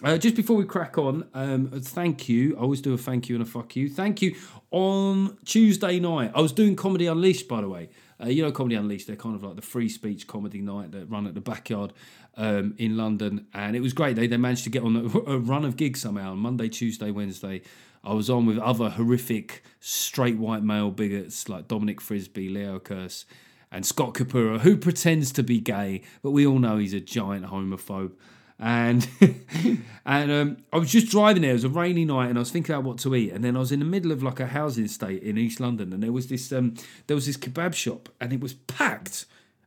Uh, 0.05 0.17
just 0.17 0.37
before 0.37 0.57
we 0.57 0.65
crack 0.65 0.97
on, 0.97 1.27
um, 1.35 1.69
thank 1.81 2.29
you. 2.29 2.57
I 2.57 2.61
always 2.61 2.81
do 2.81 2.95
a 2.95 2.99
thank 2.99 3.29
you 3.29 3.35
and 3.35 3.43
a 3.43 3.47
fuck 3.47 3.75
you. 3.75 3.89
Thank 3.89 4.23
you. 4.23 4.37
On 4.71 5.37
Tuesday 5.45 5.99
night, 5.99 6.31
I 6.37 6.41
was 6.41 6.53
doing 6.53 6.77
Comedy 6.77 7.09
Unleashed, 7.09 7.49
by 7.49 7.63
the 7.63 7.69
way. 7.69 7.89
Uh, 8.23 8.29
you 8.29 8.43
know, 8.43 8.53
Comedy 8.53 8.77
Unleashed, 8.77 9.09
they're 9.09 9.17
kind 9.17 9.35
of 9.35 9.43
like 9.43 9.57
the 9.57 9.63
free 9.63 9.89
speech 9.89 10.29
comedy 10.29 10.61
night 10.61 10.93
that 10.93 11.11
run 11.11 11.27
at 11.27 11.35
the 11.35 11.41
backyard 11.41 11.93
um, 12.37 12.77
in 12.79 12.97
London. 12.97 13.49
And 13.53 13.75
it 13.75 13.81
was 13.81 13.93
great. 13.93 14.15
They, 14.15 14.29
they 14.29 14.37
managed 14.37 14.63
to 14.65 14.71
get 14.71 14.85
on 14.85 14.95
a, 14.97 15.33
a 15.33 15.39
run 15.39 15.65
of 15.65 15.77
gigs 15.77 16.01
somehow 16.01 16.31
on 16.31 16.39
Monday, 16.39 16.69
Tuesday, 16.69 17.11
Wednesday. 17.11 17.63
I 18.05 18.13
was 18.13 18.31
on 18.31 18.47
with 18.47 18.59
other 18.59 18.91
horrific 18.91 19.65
straight 19.81 20.39
white 20.39 20.63
male 20.63 20.93
bigots 20.93 21.49
like 21.49 21.67
Dominic 21.67 22.01
Frisby, 22.01 22.49
Leo 22.49 22.79
Kearse, 22.79 23.25
and 23.73 23.85
Scott 23.85 24.15
Capurro, 24.15 24.61
who 24.61 24.77
pretends 24.77 25.33
to 25.33 25.43
be 25.43 25.59
gay, 25.59 26.03
but 26.23 26.31
we 26.31 26.47
all 26.47 26.61
know 26.61 26.79
he's 26.79 26.95
a 26.95 27.01
giant 27.01 27.47
homophobe 27.47 28.13
and 28.59 29.09
and 30.07 30.33
um, 30.33 30.57
I 30.73 30.79
was 30.79 30.91
just 30.91 31.09
driving 31.09 31.43
there. 31.43 31.53
It 31.53 31.55
was 31.55 31.65
a 31.65 31.69
rainy 31.69 32.05
night, 32.05 32.29
and 32.29 32.39
I 32.39 32.41
was 32.41 32.51
thinking 32.51 32.75
about 32.75 32.85
what 32.85 32.99
to 32.99 33.15
eat. 33.15 33.33
And 33.33 33.45
then 33.45 33.57
I 33.57 33.61
was 33.61 33.73
in 33.73 33.79
the 33.79 33.85
middle 33.85 34.13
of 34.13 34.23
like 34.23 34.41
a 34.41 34.47
housing 34.47 34.85
estate 34.85 35.23
in 35.23 35.39
East 35.39 35.61
London, 35.61 35.93
and 35.93 36.03
there 36.03 36.13
was 36.13 36.29
this 36.29 36.53
um, 36.53 36.75
there 37.07 37.15
was 37.15 37.27
this 37.27 37.37
kebab 37.37 37.75
shop, 37.75 38.09
and 38.21 38.33
it 38.33 38.41
was 38.41 38.55
packed. 38.55 39.27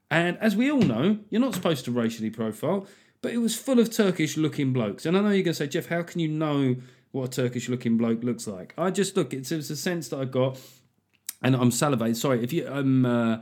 And 0.10 0.38
as 0.40 0.56
we 0.56 0.70
all 0.70 0.82
know, 0.82 1.20
you're 1.30 1.42
not 1.42 1.54
supposed 1.54 1.86
to 1.86 1.92
racially 1.92 2.30
profile, 2.30 2.86
but 3.22 3.32
it 3.32 3.38
was 3.38 3.56
full 3.56 3.80
of 3.80 3.96
Turkish-looking 3.96 4.74
blokes. 4.74 5.06
And 5.06 5.16
I 5.16 5.22
know 5.22 5.30
you're 5.30 5.46
to 5.46 5.54
say, 5.54 5.68
Geoff, 5.68 5.86
how 5.86 6.02
can 6.04 6.20
you 6.20 6.28
know 6.28 6.76
what 7.12 7.28
a 7.38 7.44
Turkish-looking 7.44 7.98
bloke 7.98 8.22
looks 8.22 8.46
like? 8.46 8.74
I 8.78 8.92
just 8.92 9.16
look. 9.16 9.34
It's, 9.34 9.54
it's 9.54 9.70
a 9.70 9.78
sense 9.78 10.10
that 10.10 10.20
I 10.20 10.26
got, 10.26 10.60
and 11.42 11.56
I'm 11.56 11.70
salivating. 11.70 12.16
Sorry 12.16 12.44
if 12.44 12.52
you 12.52 12.68
um. 12.68 13.06
Uh, 13.06 13.38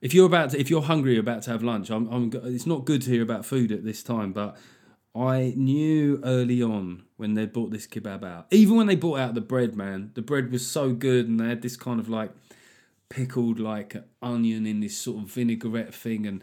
if 0.00 0.14
you're 0.14 0.26
about 0.26 0.50
to, 0.50 0.60
if 0.60 0.70
you're 0.70 0.82
hungry, 0.82 1.18
about 1.18 1.42
to 1.42 1.50
have 1.50 1.62
lunch. 1.62 1.90
I'm, 1.90 2.06
I'm. 2.08 2.30
It's 2.44 2.66
not 2.66 2.84
good 2.84 3.02
to 3.02 3.10
hear 3.10 3.22
about 3.22 3.44
food 3.44 3.72
at 3.72 3.84
this 3.84 4.02
time, 4.02 4.32
but 4.32 4.56
I 5.18 5.52
knew 5.56 6.20
early 6.22 6.62
on 6.62 7.02
when 7.16 7.34
they 7.34 7.46
brought 7.46 7.70
this 7.70 7.86
kebab 7.86 8.24
out, 8.24 8.46
even 8.50 8.76
when 8.76 8.86
they 8.86 8.94
brought 8.94 9.18
out 9.18 9.34
the 9.34 9.40
bread, 9.40 9.74
man, 9.74 10.12
the 10.14 10.22
bread 10.22 10.52
was 10.52 10.68
so 10.68 10.92
good 10.92 11.28
and 11.28 11.40
they 11.40 11.48
had 11.48 11.62
this 11.62 11.76
kind 11.76 11.98
of 11.98 12.08
like 12.08 12.30
pickled 13.08 13.58
like 13.58 13.96
onion 14.22 14.66
in 14.66 14.80
this 14.80 14.96
sort 14.96 15.22
of 15.22 15.30
vinaigrette 15.30 15.94
thing 15.94 16.26
and 16.26 16.42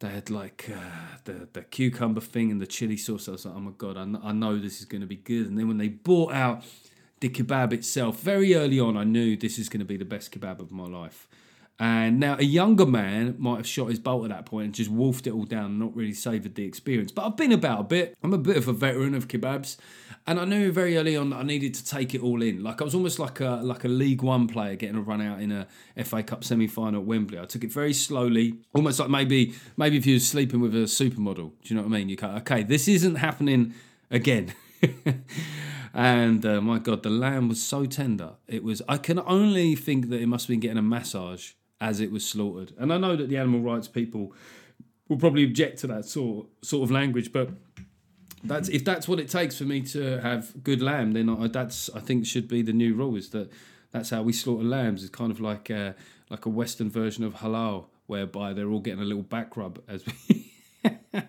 they 0.00 0.08
had 0.08 0.30
like 0.30 0.70
uh, 0.72 1.16
the, 1.24 1.48
the 1.52 1.62
cucumber 1.62 2.20
thing 2.20 2.50
and 2.50 2.60
the 2.60 2.66
chili 2.66 2.96
sauce. 2.96 3.28
I 3.28 3.32
was 3.32 3.46
like, 3.46 3.54
oh 3.54 3.60
my 3.60 3.70
God, 3.76 3.96
I, 3.96 4.04
kn- 4.04 4.20
I 4.22 4.32
know 4.32 4.58
this 4.58 4.80
is 4.80 4.84
going 4.84 5.00
to 5.00 5.06
be 5.06 5.16
good. 5.16 5.46
And 5.46 5.58
then 5.58 5.68
when 5.68 5.78
they 5.78 5.88
brought 5.88 6.32
out 6.32 6.64
the 7.20 7.28
kebab 7.28 7.72
itself, 7.72 8.20
very 8.20 8.54
early 8.54 8.80
on, 8.80 8.96
I 8.96 9.04
knew 9.04 9.36
this 9.36 9.58
is 9.58 9.68
going 9.68 9.80
to 9.80 9.86
be 9.86 9.96
the 9.96 10.04
best 10.04 10.32
kebab 10.32 10.60
of 10.60 10.70
my 10.72 10.86
life. 10.86 11.28
And 11.78 12.20
now 12.20 12.36
a 12.38 12.44
younger 12.44 12.86
man 12.86 13.34
might 13.38 13.56
have 13.56 13.66
shot 13.66 13.88
his 13.88 13.98
bolt 13.98 14.24
at 14.24 14.30
that 14.30 14.46
point 14.46 14.66
and 14.66 14.74
just 14.74 14.90
wolfed 14.90 15.26
it 15.26 15.32
all 15.32 15.44
down 15.44 15.64
and 15.64 15.78
not 15.80 15.96
really 15.96 16.12
savoured 16.12 16.54
the 16.54 16.64
experience. 16.64 17.10
But 17.10 17.26
I've 17.26 17.36
been 17.36 17.50
about 17.50 17.80
a 17.80 17.84
bit. 17.84 18.16
I'm 18.22 18.32
a 18.32 18.38
bit 18.38 18.56
of 18.56 18.68
a 18.68 18.72
veteran 18.72 19.14
of 19.14 19.26
kebabs. 19.26 19.78
And 20.26 20.38
I 20.38 20.44
knew 20.44 20.70
very 20.70 20.96
early 20.96 21.16
on 21.16 21.30
that 21.30 21.36
I 21.36 21.42
needed 21.42 21.74
to 21.74 21.84
take 21.84 22.14
it 22.14 22.22
all 22.22 22.40
in. 22.42 22.62
Like 22.62 22.80
I 22.80 22.84
was 22.84 22.94
almost 22.94 23.18
like 23.18 23.40
a 23.40 23.60
like 23.64 23.82
a 23.84 23.88
League 23.88 24.22
One 24.22 24.46
player 24.46 24.76
getting 24.76 24.96
a 24.96 25.00
run 25.00 25.20
out 25.20 25.40
in 25.40 25.50
a 25.50 25.66
FA 26.04 26.22
Cup 26.22 26.44
semi 26.44 26.68
final 26.68 27.00
at 27.00 27.06
Wembley. 27.06 27.40
I 27.40 27.46
took 27.46 27.64
it 27.64 27.72
very 27.72 27.92
slowly, 27.92 28.54
almost 28.72 29.00
like 29.00 29.10
maybe 29.10 29.54
maybe 29.76 29.96
if 29.96 30.06
you 30.06 30.14
were 30.14 30.20
sleeping 30.20 30.60
with 30.60 30.74
a 30.76 30.84
supermodel. 30.84 31.34
Do 31.34 31.52
you 31.64 31.74
know 31.74 31.82
what 31.82 31.88
I 31.88 31.98
mean? 31.98 32.08
You 32.08 32.16
go, 32.16 32.28
okay, 32.28 32.62
this 32.62 32.86
isn't 32.86 33.16
happening 33.16 33.74
again. 34.12 34.54
and 35.94 36.46
uh, 36.46 36.60
my 36.60 36.78
God, 36.78 37.02
the 37.02 37.10
lamb 37.10 37.48
was 37.48 37.60
so 37.60 37.86
tender. 37.86 38.34
It 38.46 38.62
was. 38.62 38.80
I 38.88 38.98
can 38.98 39.18
only 39.18 39.74
think 39.74 40.10
that 40.10 40.20
it 40.20 40.26
must 40.26 40.44
have 40.44 40.50
been 40.50 40.60
getting 40.60 40.78
a 40.78 40.82
massage 40.82 41.54
as 41.82 41.98
it 41.98 42.12
was 42.12 42.24
slaughtered. 42.24 42.72
And 42.78 42.92
I 42.92 42.96
know 42.96 43.16
that 43.16 43.28
the 43.28 43.36
animal 43.36 43.60
rights 43.60 43.88
people 43.88 44.32
will 45.08 45.18
probably 45.18 45.42
object 45.42 45.80
to 45.80 45.88
that 45.88 46.04
sort 46.04 46.46
sort 46.62 46.84
of 46.84 46.90
language, 46.92 47.32
but 47.32 47.50
that's 48.44 48.68
if 48.68 48.84
that's 48.84 49.08
what 49.08 49.18
it 49.18 49.28
takes 49.28 49.58
for 49.58 49.64
me 49.64 49.82
to 49.82 50.20
have 50.20 50.62
good 50.62 50.80
lamb, 50.80 51.12
then 51.12 51.28
I, 51.28 51.48
that's 51.48 51.90
I 51.90 51.98
think 51.98 52.24
should 52.24 52.46
be 52.46 52.62
the 52.62 52.72
new 52.72 52.94
rule 52.94 53.16
is 53.16 53.30
that 53.30 53.50
that's 53.90 54.10
how 54.10 54.22
we 54.22 54.32
slaughter 54.32 54.64
lambs. 54.64 55.02
It's 55.02 55.10
kind 55.10 55.32
of 55.32 55.40
like 55.40 55.70
a, 55.70 55.96
like 56.30 56.46
a 56.46 56.48
Western 56.48 56.88
version 56.88 57.24
of 57.24 57.34
halal, 57.34 57.86
whereby 58.06 58.52
they're 58.52 58.70
all 58.70 58.80
getting 58.80 59.02
a 59.02 59.04
little 59.04 59.24
back 59.24 59.56
rub 59.56 59.82
as 59.88 60.04
we. 60.06 60.52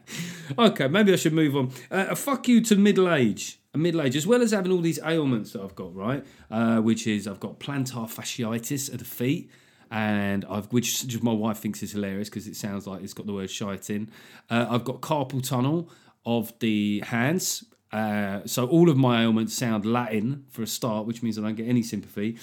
okay, 0.58 0.88
maybe 0.88 1.14
I 1.14 1.16
should 1.16 1.34
move 1.34 1.56
on. 1.56 1.72
Uh, 1.92 2.16
fuck 2.16 2.48
you 2.48 2.62
to 2.62 2.76
middle 2.76 3.12
age, 3.12 3.60
middle 3.74 4.02
age, 4.02 4.16
as 4.16 4.26
well 4.26 4.42
as 4.42 4.52
having 4.52 4.72
all 4.72 4.82
these 4.82 5.00
ailments 5.04 5.52
that 5.54 5.62
I've 5.62 5.76
got, 5.76 5.94
right? 5.96 6.26
Uh, 6.50 6.78
which 6.78 7.06
is 7.06 7.28
I've 7.28 7.40
got 7.40 7.60
plantar 7.60 8.08
fasciitis 8.08 8.94
at 8.94 9.00
the 9.00 9.06
feet, 9.06 9.50
and 9.94 10.44
I've 10.50 10.66
which 10.74 11.22
my 11.22 11.32
wife 11.32 11.60
thinks 11.60 11.84
is 11.84 11.92
hilarious 11.92 12.28
because 12.28 12.48
it 12.48 12.56
sounds 12.56 12.88
like 12.88 13.04
it's 13.04 13.14
got 13.14 13.28
the 13.28 13.34
word 13.34 13.52
shite 13.52 13.92
in. 13.92 14.10
Uh, 14.50 14.66
I've 14.68 14.84
got 14.84 15.02
carpal 15.02 15.48
tunnel 15.48 15.88
of 16.26 16.52
the 16.60 17.02
hands. 17.02 17.64
Uh, 17.92 18.40
so 18.48 18.66
all 18.66 18.90
of 18.90 18.98
my 18.98 19.22
ailments 19.22 19.54
sound 19.54 19.86
Latin 19.86 20.46
for 20.50 20.64
a 20.64 20.68
start, 20.68 21.06
which 21.06 21.22
means 21.22 21.38
I 21.38 21.44
don't 21.44 21.54
get 21.54 21.68
any 21.68 21.84
sympathy. 21.84 22.40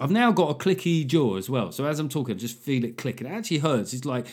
I've 0.00 0.12
now 0.12 0.30
got 0.30 0.50
a 0.50 0.54
clicky 0.54 1.04
jaw 1.04 1.36
as 1.36 1.50
well. 1.50 1.72
So 1.72 1.84
as 1.86 1.98
I'm 1.98 2.08
talking, 2.08 2.36
I 2.36 2.38
just 2.38 2.56
feel 2.56 2.84
it 2.84 2.96
click. 2.96 3.20
And 3.20 3.28
it 3.28 3.32
actually 3.32 3.58
hurts. 3.58 3.92
It's 3.92 4.04
like 4.04 4.28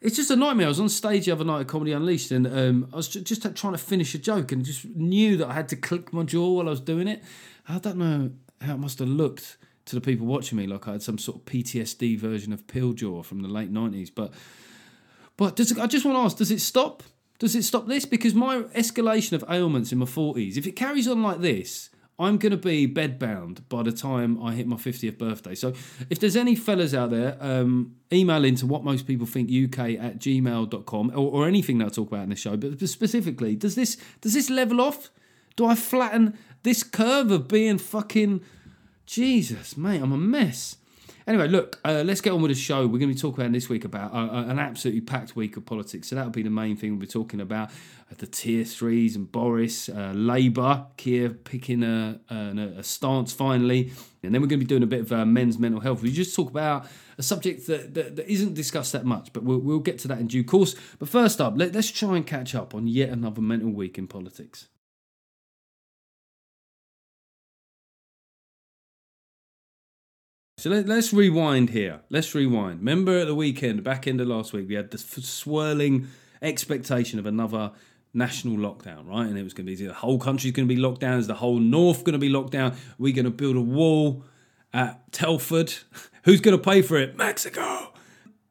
it's 0.00 0.16
just 0.16 0.32
a 0.32 0.36
nightmare. 0.36 0.66
I 0.66 0.68
was 0.68 0.80
on 0.80 0.88
stage 0.88 1.26
the 1.26 1.32
other 1.32 1.44
night 1.44 1.60
at 1.60 1.68
Comedy 1.68 1.92
Unleashed, 1.92 2.32
and 2.32 2.44
um, 2.48 2.88
I 2.92 2.96
was 2.96 3.06
ju- 3.06 3.20
just 3.20 3.42
trying 3.54 3.74
to 3.74 3.78
finish 3.78 4.16
a 4.16 4.18
joke, 4.18 4.50
and 4.50 4.64
just 4.64 4.84
knew 4.84 5.36
that 5.36 5.46
I 5.46 5.52
had 5.52 5.68
to 5.68 5.76
click 5.76 6.12
my 6.12 6.24
jaw 6.24 6.54
while 6.54 6.66
I 6.66 6.70
was 6.70 6.80
doing 6.80 7.06
it. 7.06 7.22
I 7.68 7.78
don't 7.78 7.98
know 7.98 8.30
how 8.62 8.74
it 8.74 8.78
must 8.78 8.98
have 8.98 9.08
looked 9.08 9.58
to 9.86 9.94
the 9.94 10.00
people 10.00 10.26
watching 10.26 10.58
me, 10.58 10.66
like 10.66 10.86
I 10.86 10.92
had 10.92 11.02
some 11.02 11.18
sort 11.18 11.38
of 11.38 11.44
PTSD 11.46 12.18
version 12.18 12.52
of 12.52 12.66
Pill 12.66 12.92
Jaw 12.92 13.22
from 13.22 13.42
the 13.42 13.48
late 13.48 13.70
nineties. 13.70 14.10
But 14.10 14.32
but 15.36 15.56
does 15.56 15.76
I 15.78 15.86
just 15.86 16.04
want 16.04 16.16
to 16.16 16.20
ask, 16.20 16.36
does 16.36 16.50
it 16.50 16.60
stop? 16.60 17.02
Does 17.38 17.56
it 17.56 17.62
stop 17.62 17.86
this? 17.86 18.04
Because 18.04 18.34
my 18.34 18.58
escalation 18.74 19.32
of 19.32 19.44
ailments 19.48 19.92
in 19.92 19.98
my 19.98 20.06
forties, 20.06 20.56
if 20.56 20.66
it 20.66 20.72
carries 20.72 21.08
on 21.08 21.22
like 21.22 21.40
this, 21.40 21.90
I'm 22.20 22.36
going 22.36 22.50
to 22.50 22.58
be 22.58 22.86
bedbound 22.86 23.66
by 23.70 23.82
the 23.82 23.92
time 23.92 24.40
I 24.42 24.52
hit 24.52 24.66
my 24.66 24.76
50th 24.76 25.16
birthday. 25.16 25.54
So 25.54 25.72
if 26.10 26.20
there's 26.20 26.36
any 26.36 26.54
fellas 26.54 26.92
out 26.92 27.10
there, 27.10 27.38
um, 27.40 27.96
email 28.12 28.44
into 28.44 28.66
what 28.66 28.84
most 28.84 29.06
people 29.06 29.26
think 29.26 29.48
UK 29.48 29.98
at 29.98 30.18
gmail.com 30.18 31.12
or, 31.14 31.30
or 31.30 31.48
anything 31.48 31.78
that 31.78 31.86
I 31.86 31.88
talk 31.88 32.08
about 32.08 32.24
in 32.24 32.28
this 32.28 32.40
show. 32.40 32.58
But 32.58 32.86
specifically, 32.86 33.56
does 33.56 33.74
this 33.74 33.96
does 34.20 34.34
this 34.34 34.50
level 34.50 34.82
off? 34.82 35.10
Do 35.56 35.64
I 35.64 35.74
flatten 35.74 36.38
this 36.62 36.82
curve 36.82 37.30
of 37.30 37.48
being 37.48 37.78
fucking 37.78 38.42
Jesus, 39.10 39.76
mate? 39.76 40.00
I'm 40.00 40.12
a 40.12 40.16
mess. 40.16 40.76
Anyway, 41.26 41.48
look, 41.48 41.80
uh, 41.84 42.04
let's 42.06 42.20
get 42.20 42.32
on 42.32 42.40
with 42.42 42.52
the 42.52 42.54
show. 42.54 42.82
We're 42.82 43.00
going 43.00 43.08
to 43.08 43.14
be 43.14 43.14
talking 43.16 43.42
about 43.42 43.52
this 43.52 43.68
week 43.68 43.84
about 43.84 44.14
uh, 44.14 44.44
an 44.46 44.60
absolutely 44.60 45.00
packed 45.00 45.34
week 45.34 45.56
of 45.56 45.66
politics. 45.66 46.06
So 46.06 46.14
that'll 46.14 46.30
be 46.30 46.44
the 46.44 46.50
main 46.50 46.76
thing 46.76 46.92
we'll 46.92 47.00
be 47.00 47.08
talking 47.08 47.40
about. 47.40 47.70
Uh, 47.70 48.14
the 48.18 48.28
tier 48.28 48.64
threes 48.64 49.16
and 49.16 49.30
Boris, 49.30 49.88
uh, 49.88 50.12
Labour, 50.14 50.86
Keir 50.96 51.30
picking 51.30 51.82
a, 51.82 52.20
a, 52.30 52.74
a, 52.78 52.82
stance 52.84 53.32
finally. 53.32 53.90
And 54.22 54.32
then 54.32 54.42
we're 54.42 54.46
going 54.46 54.60
to 54.60 54.64
be 54.64 54.68
doing 54.68 54.84
a 54.84 54.86
bit 54.86 55.00
of 55.00 55.12
uh, 55.12 55.26
men's 55.26 55.58
mental 55.58 55.80
health. 55.80 56.02
We 56.02 56.12
just 56.12 56.36
talk 56.36 56.48
about 56.48 56.86
a 57.18 57.22
subject 57.24 57.66
that, 57.66 57.94
that, 57.94 58.14
that 58.14 58.32
isn't 58.32 58.54
discussed 58.54 58.92
that 58.92 59.04
much, 59.04 59.32
but 59.32 59.42
we'll, 59.42 59.58
we'll 59.58 59.80
get 59.80 59.98
to 60.00 60.08
that 60.08 60.20
in 60.20 60.28
due 60.28 60.44
course. 60.44 60.76
But 61.00 61.08
first 61.08 61.40
up, 61.40 61.54
let, 61.56 61.74
let's 61.74 61.90
try 61.90 62.16
and 62.16 62.24
catch 62.24 62.54
up 62.54 62.76
on 62.76 62.86
yet 62.86 63.08
another 63.08 63.40
mental 63.40 63.70
week 63.70 63.98
in 63.98 64.06
politics. 64.06 64.68
So 70.60 70.68
let, 70.68 70.90
us 70.90 71.14
rewind 71.14 71.70
here. 71.70 72.00
Let's 72.10 72.34
rewind. 72.34 72.80
Remember 72.80 73.20
at 73.20 73.26
the 73.26 73.34
weekend, 73.34 73.82
back 73.82 74.06
end 74.06 74.20
of 74.20 74.28
last 74.28 74.52
week, 74.52 74.68
we 74.68 74.74
had 74.74 74.90
this 74.90 75.06
swirling 75.06 76.08
expectation 76.42 77.18
of 77.18 77.24
another 77.24 77.72
national 78.12 78.58
lockdown, 78.58 79.08
right? 79.08 79.26
And 79.26 79.38
it 79.38 79.42
was 79.42 79.54
going 79.54 79.64
to 79.64 79.74
be 79.74 79.86
the 79.86 79.94
whole 79.94 80.18
country's 80.18 80.52
going 80.52 80.68
to 80.68 80.74
be 80.74 80.78
locked 80.78 81.00
down. 81.00 81.18
Is 81.18 81.28
the 81.28 81.34
whole 81.36 81.58
north 81.58 82.04
going 82.04 82.12
to 82.12 82.18
be 82.18 82.28
locked 82.28 82.50
down? 82.50 82.76
We're 82.98 83.14
going 83.14 83.24
to 83.24 83.30
build 83.30 83.56
a 83.56 83.62
wall 83.62 84.22
at 84.74 85.10
Telford. 85.12 85.72
Who's 86.24 86.42
going 86.42 86.58
to 86.58 86.62
pay 86.62 86.82
for 86.82 86.98
it? 86.98 87.16
Mexico. 87.16 87.94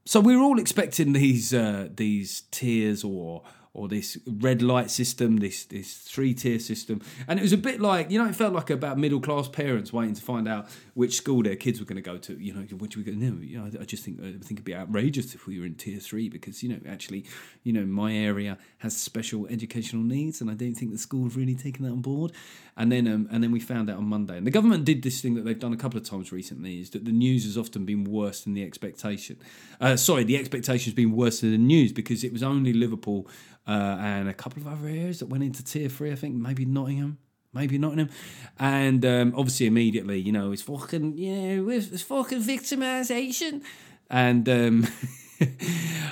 So 0.06 0.20
we 0.20 0.36
we're 0.36 0.42
all 0.42 0.58
expecting 0.58 1.13
these 1.13 1.54
uh, 1.54 1.89
these 1.94 2.42
tiers 2.50 3.04
or 3.04 3.44
or 3.74 3.88
this 3.88 4.18
red 4.26 4.62
light 4.62 4.90
system, 4.90 5.38
this 5.38 5.66
this 5.66 5.94
three 5.94 6.34
tier 6.34 6.60
system, 6.60 7.02
and 7.28 7.40
it 7.40 7.44
was 7.44 7.54
a 7.54 7.58
bit 7.58 7.80
like 7.80 8.10
you 8.10 8.18
know 8.18 8.28
it 8.28 8.36
felt 8.36 8.54
like 8.54 8.70
about 8.70 8.98
middle 8.98 9.20
class 9.20 9.48
parents 9.48 9.94
waiting 9.94 10.16
to 10.16 10.22
find 10.22 10.48
out 10.48 10.68
which 10.96 11.16
school 11.16 11.44
their 11.44 11.56
kids 11.56 11.80
were 11.80 11.86
going 11.86 11.96
to 11.96 12.02
go 12.02 12.18
to. 12.18 12.34
You 12.42 12.54
know, 12.54 12.62
which 12.78 12.98
we 12.98 13.04
go. 13.04 13.12
No, 13.12 13.40
you 13.42 13.60
know, 13.60 13.70
I 13.80 13.86
just 13.86 14.04
think 14.04 14.20
I 14.20 14.32
think 14.32 14.54
it'd 14.54 14.66
be 14.66 14.76
outrageous 14.76 15.36
if 15.36 15.46
we 15.46 15.60
were 15.60 15.66
in 15.66 15.76
tier 15.76 16.00
three 16.00 16.30
because 16.30 16.64
you 16.64 16.70
know 16.70 16.80
actually, 16.90 17.26
you 17.64 17.72
know, 17.72 17.86
my 17.86 18.14
area 18.14 18.58
has 18.80 18.98
special 18.98 19.46
educational 19.48 20.04
needs, 20.04 20.42
and 20.42 20.50
I 20.50 20.56
don't 20.56 20.74
think 20.74 20.92
the 20.92 20.98
school 20.98 21.26
have 21.26 21.38
really 21.38 21.56
taken 21.56 21.86
that 21.86 21.92
on 21.92 22.02
board. 22.02 22.32
And 22.76 22.92
then 22.92 23.08
um, 23.08 23.28
and 23.32 23.44
then 23.44 23.52
we 23.52 23.60
found 23.60 23.90
out 23.90 23.98
on 23.98 24.06
Monday, 24.06 24.38
and 24.38 24.48
the 24.48 24.52
government 24.52 24.86
did 24.86 25.04
this 25.04 25.22
thing 25.22 25.36
that 25.36 25.46
they've 25.46 25.60
done 25.60 25.74
a 25.74 25.78
couple 25.78 26.00
of 26.00 26.06
times 26.06 26.32
recently, 26.32 26.80
is 26.80 26.90
that 26.92 27.06
the 27.06 27.12
news 27.12 27.44
has 27.44 27.58
often 27.58 27.86
been 27.86 28.04
worse 28.04 28.44
than 28.44 28.54
the 28.54 28.64
expectation. 28.64 29.38
Uh, 29.80 29.96
sorry, 29.96 30.24
the 30.24 30.38
expectation 30.38 30.86
has 30.86 30.96
been 30.96 31.12
worse 31.12 31.42
than 31.42 31.52
the 31.52 31.58
news 31.58 31.92
because 31.92 32.24
it 32.24 32.34
was 32.34 32.42
only 32.42 32.74
Liverpool 32.74 33.28
uh, 33.70 33.98
and 34.00 34.28
a 34.28 34.34
couple 34.34 34.62
of 34.62 34.68
other 34.68 34.88
areas 34.88 35.20
that 35.20 35.28
went 35.28 35.44
into 35.44 35.64
tier 35.64 35.90
three. 35.90 36.12
I 36.12 36.16
think 36.16 36.36
maybe 36.36 36.66
Nottingham, 36.66 37.20
maybe 37.54 37.78
Nottingham, 37.78 38.10
and 38.58 39.06
um, 39.06 39.34
obviously 39.38 39.68
immediately, 39.68 40.20
you 40.20 40.32
know, 40.32 40.52
it's 40.52 40.64
fucking 40.64 41.14
yeah, 41.16 41.62
it's 41.76 42.02
fucking 42.02 42.42
victimisation, 42.42 43.64
and. 44.10 44.50
Um, 44.50 44.88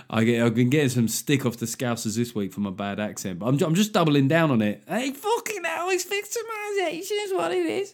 I 0.10 0.24
get, 0.24 0.42
I've 0.42 0.56
been 0.56 0.70
getting 0.70 0.88
some 0.88 1.10
stick 1.10 1.46
off 1.46 1.58
the 1.58 1.66
Scousers 1.66 2.16
this 2.16 2.34
week 2.34 2.54
for 2.54 2.62
my 2.62 2.70
bad 2.70 2.98
accent, 2.98 3.40
but 3.40 3.48
I'm, 3.48 3.62
I'm 3.62 3.76
just 3.76 3.92
doubling 3.92 4.30
down 4.30 4.52
on 4.52 4.62
it. 4.62 4.84
Hey, 4.88 5.12
fucking 5.12 5.66
hell, 5.66 5.90
it's 5.90 6.06
victimisation 6.06 7.26
is 7.26 7.34
what 7.34 7.52
it 7.52 7.66
is. 7.66 7.94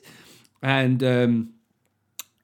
And 0.62 1.04
um, 1.04 1.54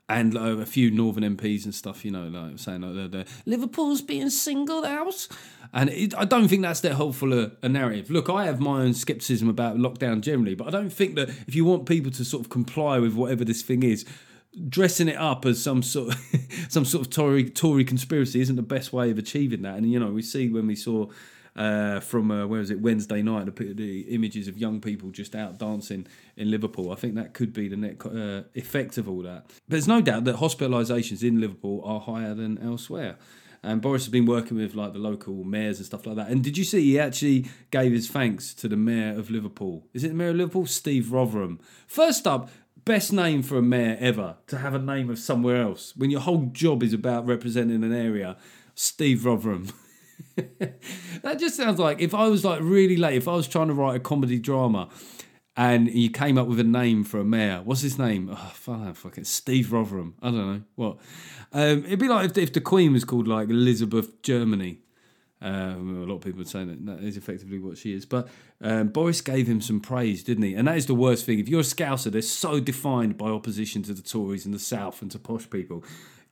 and 0.10 0.36
uh, 0.36 0.58
a 0.58 0.66
few 0.66 0.90
northern 0.90 1.38
MPs 1.38 1.66
and 1.66 1.74
stuff, 1.74 2.04
you 2.04 2.10
know, 2.10 2.28
like 2.28 2.58
saying 2.58 2.82
like 2.82 3.12
the, 3.12 3.26
Liverpool's 3.46 4.02
being 4.02 4.32
singled 4.32 4.86
out, 4.86 5.28
and 5.74 5.90
it, 5.90 6.16
I 6.18 6.26
don't 6.26 6.48
think 6.48 6.62
that's 6.64 6.82
that 6.82 6.96
helpful 6.96 7.34
a, 7.34 7.52
a, 7.62 7.70
narrative. 7.70 8.10
Look, 8.10 8.30
I 8.30 8.46
have 8.46 8.60
my 8.60 8.82
own 8.82 8.94
scepticism 8.94 9.48
about 9.50 9.78
lockdown 9.78 10.22
generally, 10.22 10.56
but 10.56 10.68
I 10.68 10.72
don't 10.72 10.92
think 10.92 11.16
that 11.16 11.30
if 11.30 11.56
you 11.56 11.66
want 11.66 11.86
people 11.86 12.12
to 12.12 12.26
sort 12.26 12.44
of 12.44 12.50
comply 12.50 13.00
with 13.00 13.14
whatever 13.14 13.46
this 13.46 13.62
thing 13.62 13.84
is, 13.84 14.06
dressing 14.68 15.08
it 15.08 15.18
up 15.18 15.46
as 15.46 15.62
some 15.62 15.84
sort 15.84 16.14
of 16.14 16.22
some 16.70 16.86
sort 16.86 17.06
of 17.06 17.12
Tory 17.12 17.50
Tory 17.50 17.86
conspiracy 17.86 18.42
isn't 18.42 18.56
the 18.56 18.62
best 18.62 18.92
way 18.94 19.12
of 19.12 19.18
achieving 19.18 19.62
that. 19.62 19.76
And 19.76 19.92
you 19.92 20.00
know, 20.00 20.12
we 20.12 20.22
see 20.22 20.50
when 20.50 20.68
we 20.68 20.76
saw 20.76 21.08
uh, 21.56 22.00
from 22.00 22.32
uh, 22.32 22.48
where 22.48 22.60
was 22.60 22.72
it 22.72 22.80
Wednesday 22.80 23.22
night 23.22 23.54
the, 23.54 23.74
the, 23.74 24.02
images 24.14 24.48
of 24.48 24.58
young 24.58 24.80
people 24.80 25.10
just 25.10 25.36
out 25.36 25.58
dancing 25.58 26.08
in 26.38 26.50
Liverpool. 26.50 26.92
I 26.92 26.96
think 26.96 27.16
that 27.16 27.34
could 27.34 27.54
be 27.54 27.68
the 27.68 27.76
net 27.76 28.04
uh, 28.06 28.44
effect 28.56 28.98
of 28.98 29.10
all 29.10 29.22
that. 29.24 29.48
But 29.48 29.56
there's 29.68 29.88
no 29.88 30.02
doubt 30.02 30.24
that 30.24 30.38
hospitalisations 30.38 31.22
in 31.22 31.42
Liverpool 31.42 31.82
are 31.84 32.00
higher 32.00 32.34
than 32.34 32.58
elsewhere. 32.60 33.18
And 33.62 33.82
Boris 33.82 34.04
has 34.06 34.12
been 34.12 34.26
working 34.26 34.58
with 34.58 34.74
like 34.74 34.94
the 34.94 35.00
local 35.00 35.44
mayors 35.44 35.78
and 35.78 35.86
stuff 35.86 36.06
like 36.06 36.16
that. 36.16 36.30
And 36.30 36.44
did 36.44 36.58
you 36.58 36.64
see 36.64 36.82
he 36.82 37.00
actually 37.00 37.46
gave 37.72 37.92
his 37.92 38.10
thanks 38.10 38.54
to 38.56 38.68
the 38.68 38.78
mayor 38.78 39.18
of 39.18 39.30
Liverpool? 39.30 39.86
Is 39.94 40.04
it 40.04 40.10
the 40.10 40.14
mayor 40.14 40.30
of 40.30 40.38
Liverpool? 40.38 40.66
Steve 40.66 41.06
Rotheram. 41.06 41.60
First 41.88 42.26
up, 42.26 42.50
best 42.86 43.12
name 43.12 43.44
for 43.44 43.58
a 43.58 43.62
mayor 43.62 43.98
ever 44.00 44.38
to 44.48 44.58
have 44.58 44.74
a 44.74 44.80
name 44.80 45.10
of 45.10 45.20
somewhere 45.20 45.62
else 45.62 45.94
when 45.96 46.10
your 46.10 46.22
whole 46.22 46.46
job 46.52 46.84
is 46.84 46.94
about 46.94 47.26
representing 47.26 47.84
an 47.84 47.94
area. 47.94 48.38
Steve 48.76 49.20
Rotheram. 49.20 49.74
that 50.36 51.38
just 51.38 51.56
sounds 51.56 51.80
like 51.80 52.00
if 52.02 52.14
I 52.14 52.28
was 52.28 52.46
like 52.46 52.62
really 52.62 52.98
late, 52.98 53.18
if 53.18 53.28
I 53.28 53.34
was 53.34 53.48
trying 53.48 53.68
to 53.68 53.74
write 53.74 53.96
a 53.96 54.00
comedy 54.00 54.40
drama 54.40 54.90
and 55.60 55.94
you 55.94 56.10
came 56.10 56.38
up 56.38 56.48
with 56.48 56.58
a 56.62 56.64
name 56.64 57.04
for 57.04 57.20
a 57.20 57.26
mayor, 57.26 57.62
what's 57.62 57.82
his 57.82 58.00
name? 58.00 58.30
Oh, 58.32 58.94
fucking 58.94 59.26
Steve 59.26 59.68
Rotheram. 59.68 60.14
I 60.22 60.28
don't 60.28 60.54
know 60.54 60.62
what. 60.76 61.00
Um, 61.52 61.84
it'd 61.84 62.00
be 62.00 62.08
like 62.08 62.30
if, 62.30 62.38
if 62.38 62.54
the 62.54 62.62
Queen 62.62 62.94
was 62.94 63.04
called 63.04 63.28
like 63.28 63.50
Elizabeth 63.50 64.22
Germany. 64.22 64.80
Um, 65.42 66.02
a 66.02 66.06
lot 66.06 66.16
of 66.16 66.22
people 66.22 66.38
would 66.38 66.48
say 66.48 66.64
that 66.64 66.86
that 66.86 67.04
is 67.04 67.18
effectively 67.18 67.60
what 67.60 67.78
she 67.78 67.94
is. 67.94 68.06
But 68.06 68.30
um, 68.62 68.88
Boris 68.88 69.20
gave 69.20 69.48
him 69.48 69.60
some 69.60 69.82
praise, 69.82 70.24
didn't 70.24 70.46
he? 70.46 70.54
And 70.54 70.66
that 70.70 70.78
is 70.78 70.86
the 70.86 70.96
worst 70.96 71.26
thing. 71.26 71.40
If 71.40 71.50
you're 71.50 71.60
a 71.60 71.64
Scouser, 71.64 72.10
they're 72.10 72.22
so 72.22 72.62
defined 72.62 73.18
by 73.18 73.28
opposition 73.28 73.84
to 73.84 73.94
the 73.94 74.02
Tories 74.02 74.46
in 74.46 74.54
the 74.54 74.60
South 74.60 75.02
and 75.02 75.12
to 75.12 75.20
posh 75.20 75.50
people 75.50 75.84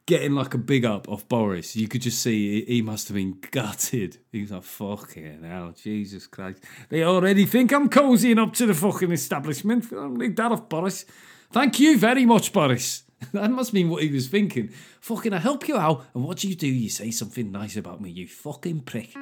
getting 0.08 0.34
like 0.34 0.54
a 0.54 0.58
big 0.58 0.86
up 0.86 1.08
off 1.08 1.28
Boris. 1.28 1.76
You 1.76 1.88
could 1.88 2.02
just 2.02 2.24
see 2.24 2.66
he, 2.66 2.82
must 2.82 3.10
have 3.10 3.16
been 3.16 3.38
gutted. 3.52 4.18
He 4.32 4.42
was 4.42 4.52
like, 4.52 4.64
fucking 4.64 5.44
hell, 5.44 5.74
Jesus 5.76 6.26
Christ. 6.26 6.64
They 6.90 7.04
already 7.04 7.46
think 7.46 7.72
I'm 7.72 7.90
cozying 7.90 8.40
up 8.40 8.54
to 8.54 8.66
the 8.66 8.74
fucking 8.74 9.12
establishment. 9.12 9.86
I 9.92 9.96
don't 9.96 10.18
need 10.18 10.36
that 10.38 10.52
off 10.52 10.68
Boris. 10.68 11.06
Thank 11.52 11.80
you 11.80 12.00
very 12.00 12.26
much, 12.26 12.52
Boris. 12.52 13.04
That 13.34 13.50
must 13.50 13.74
mean 13.74 13.90
what 13.90 14.04
he 14.04 14.12
was 14.12 14.28
thinking. 14.28 14.70
Fucking, 15.02 15.34
I 15.34 15.40
help 15.40 15.68
you 15.68 15.76
out, 15.76 16.06
and 16.14 16.24
what 16.24 16.38
do 16.38 16.48
you 16.48 16.56
do? 16.56 16.68
You 16.68 16.88
say 16.88 17.10
something 17.10 17.52
nice 17.52 17.76
about 17.76 18.00
me, 18.00 18.12
you 18.12 18.28
fucking 18.28 18.82
prick. 18.82 19.16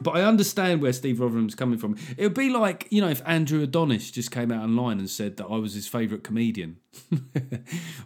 But 0.00 0.16
I 0.16 0.22
understand 0.22 0.82
where 0.82 0.92
Steve 0.92 1.18
Rotheram's 1.18 1.54
coming 1.54 1.78
from. 1.78 1.96
It 2.16 2.24
would 2.24 2.34
be 2.34 2.50
like, 2.50 2.86
you 2.90 3.00
know, 3.00 3.08
if 3.08 3.22
Andrew 3.26 3.62
Adonis 3.62 4.10
just 4.10 4.30
came 4.30 4.50
out 4.50 4.64
online 4.64 4.98
and 4.98 5.10
said 5.10 5.36
that 5.36 5.46
I 5.46 5.56
was 5.56 5.74
his 5.74 5.86
favourite 5.86 6.24
comedian. 6.24 6.78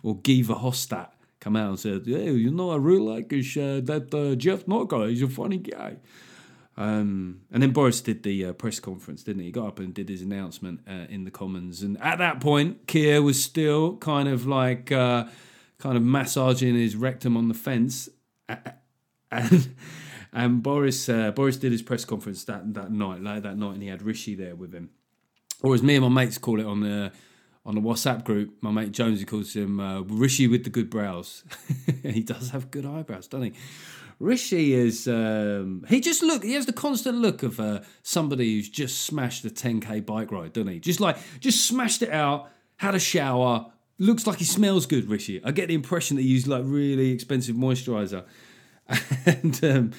or 0.03 0.17
Guy 0.17 0.43
Verhofstadt 0.43 1.11
come 1.41 1.57
out 1.57 1.69
and 1.69 1.79
said, 1.79 2.07
yeah, 2.07 2.19
you 2.19 2.51
know, 2.51 2.71
I 2.71 2.77
really 2.77 3.01
like 3.01 3.33
is, 3.33 3.57
uh, 3.57 3.81
that 3.85 4.13
uh, 4.15 4.35
Geoff 4.35 4.67
Norcott. 4.67 5.11
He's 5.11 5.23
a 5.23 5.29
funny 5.29 5.59
guy. 5.59 5.97
Um, 6.77 7.43
and 7.53 7.63
then 7.63 7.71
Boris 7.71 8.01
did 8.01 8.25
the 8.25 8.47
uh, 8.47 8.53
press 8.53 8.81
conference, 8.81 9.23
didn't 9.23 9.41
he? 9.41 9.47
He 9.47 9.53
got 9.53 9.69
up 9.69 9.79
and 9.79 9.95
did 9.95 10.09
his 10.09 10.23
announcement 10.23 10.81
uh, 10.89 11.07
in 11.09 11.25
the 11.25 11.31
Commons. 11.31 11.83
And 11.83 12.01
at 12.01 12.19
that 12.19 12.41
point, 12.41 12.87
Keir 12.87 13.23
was 13.23 13.43
still 13.43 13.97
kind 13.99 14.29
of 14.29 14.47
like, 14.47 14.91
uh, 14.91 15.27
kind 15.79 15.97
of 15.97 16.03
massaging 16.03 16.75
his 16.75 16.97
rectum 16.97 17.37
on 17.37 17.49
the 17.49 17.55
fence. 17.55 18.09
And 19.31 19.75
and 20.35 20.63
Boris 20.63 21.09
uh, 21.09 21.31
Boris 21.31 21.57
did 21.57 21.73
his 21.73 21.83
press 21.83 22.05
conference 22.05 22.45
that 22.45 22.75
that 22.75 22.91
night, 22.91 23.23
like 23.23 23.43
that 23.45 23.57
night, 23.57 23.75
and 23.75 23.83
he 23.83 23.89
had 23.89 24.03
Rishi 24.03 24.35
there 24.35 24.57
with 24.57 24.75
him. 24.75 24.91
Or 25.63 25.75
as 25.75 25.83
me 25.83 25.95
and 25.95 26.03
my 26.03 26.25
mates 26.25 26.39
call 26.39 26.61
it 26.61 26.67
on 26.67 26.81
the 26.81 27.13
on 27.65 27.75
the 27.75 27.81
WhatsApp 27.81 28.25
group, 28.25 28.57
my 28.61 28.71
mate 28.71 28.93
Jonesy 28.93 29.25
calls 29.25 29.55
him 29.55 29.81
uh, 29.81 30.01
Rishi 30.01 30.49
with 30.49 30.65
the 30.65 30.71
good 30.71 30.91
brows. 30.91 31.45
he 32.03 32.23
does 32.23 32.51
have 32.51 32.71
good 32.71 32.85
eyebrows, 32.85 33.29
doesn't 33.29 33.55
he? 33.55 33.61
Rishi 34.21 34.75
is 34.75 35.09
um, 35.09 35.85
he 35.89 36.01
just 36.01 36.23
look 36.23 36.43
he 36.43 36.55
has 36.55 36.67
the 36.67 36.73
constant 36.73 37.19
look 37.19 37.43
of 37.43 37.61
uh, 37.61 37.81
somebody 38.03 38.55
who's 38.55 38.69
just 38.69 39.03
smashed 39.03 39.45
a 39.45 39.51
10k 39.51 40.05
bike 40.05 40.33
ride, 40.33 40.53
doesn't 40.53 40.73
he? 40.73 40.81
Just 40.81 41.01
like 41.01 41.17
just 41.41 41.67
smashed 41.67 42.03
it 42.03 42.11
out, 42.11 42.51
had 42.77 42.95
a 42.95 43.01
shower, 43.01 43.67
looks 43.99 44.27
like 44.27 44.39
he 44.39 44.45
smells 44.45 44.87
good. 44.87 45.09
Rishi, 45.09 45.41
I 45.45 45.53
get 45.53 45.69
the 45.69 45.75
impression 45.75 46.17
that 46.17 46.23
he 46.23 46.29
used 46.29 46.49
like 46.49 46.63
really 46.65 47.13
expensive 47.13 47.57
moisturizer, 47.57 48.25
and 49.27 49.65
um, 49.65 49.93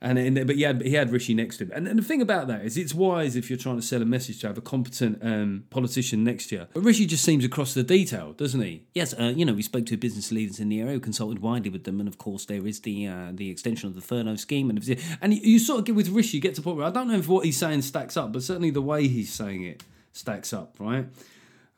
and 0.00 0.46
but 0.46 0.56
he 0.56 0.62
had 0.62 0.82
he 0.82 0.92
had 0.92 1.10
Rishi 1.10 1.34
next 1.34 1.58
to 1.58 1.64
him. 1.64 1.72
And, 1.74 1.88
and 1.88 1.98
the 1.98 2.02
thing 2.02 2.20
about 2.20 2.48
that 2.48 2.64
is, 2.64 2.76
it's 2.76 2.94
wise 2.94 3.36
if 3.36 3.48
you're 3.48 3.58
trying 3.58 3.76
to 3.76 3.82
sell 3.82 4.02
a 4.02 4.04
message 4.04 4.40
to 4.40 4.46
have 4.46 4.58
a 4.58 4.60
competent 4.60 5.18
um, 5.22 5.64
politician 5.70 6.22
next 6.22 6.48
to 6.48 6.56
you. 6.56 6.66
But 6.74 6.82
Rishi 6.82 7.06
just 7.06 7.24
seems 7.24 7.44
across 7.44 7.74
the 7.74 7.82
detail, 7.82 8.32
doesn't 8.32 8.60
he? 8.60 8.84
Yes, 8.94 9.14
uh, 9.14 9.32
you 9.34 9.44
know, 9.44 9.54
we 9.54 9.62
spoke 9.62 9.86
to 9.86 9.96
business 9.96 10.30
leaders 10.30 10.60
in 10.60 10.68
the 10.68 10.80
area, 10.80 11.00
consulted 11.00 11.40
widely 11.40 11.70
with 11.70 11.84
them, 11.84 11.98
and 12.00 12.08
of 12.08 12.18
course 12.18 12.44
there 12.44 12.66
is 12.66 12.80
the 12.80 13.06
uh, 13.06 13.30
the 13.32 13.50
extension 13.50 13.88
of 13.88 13.94
the 13.94 14.02
furlough 14.02 14.36
scheme, 14.36 14.70
and 14.70 14.78
and 15.20 15.34
you, 15.34 15.40
you 15.42 15.58
sort 15.58 15.80
of 15.80 15.84
get 15.86 15.94
with 15.94 16.08
Rishi, 16.08 16.36
you 16.36 16.42
get 16.42 16.54
to 16.56 16.62
point 16.62 16.76
where 16.76 16.86
I 16.86 16.90
don't 16.90 17.08
know 17.08 17.18
if 17.18 17.28
what 17.28 17.44
he's 17.44 17.56
saying 17.56 17.82
stacks 17.82 18.16
up, 18.16 18.32
but 18.32 18.42
certainly 18.42 18.70
the 18.70 18.82
way 18.82 19.08
he's 19.08 19.32
saying 19.32 19.64
it 19.64 19.82
stacks 20.12 20.52
up, 20.52 20.74
right? 20.78 21.06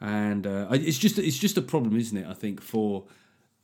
And 0.01 0.47
uh, 0.47 0.69
it's 0.71 0.99
just 0.99 1.19
it's 1.19 1.39
just 1.39 1.57
a 1.57 1.63
problem, 1.63 1.97
isn't 1.97 2.17
it? 2.17 2.27
I 2.27 2.35
think 2.35 2.61
for 2.61 3.05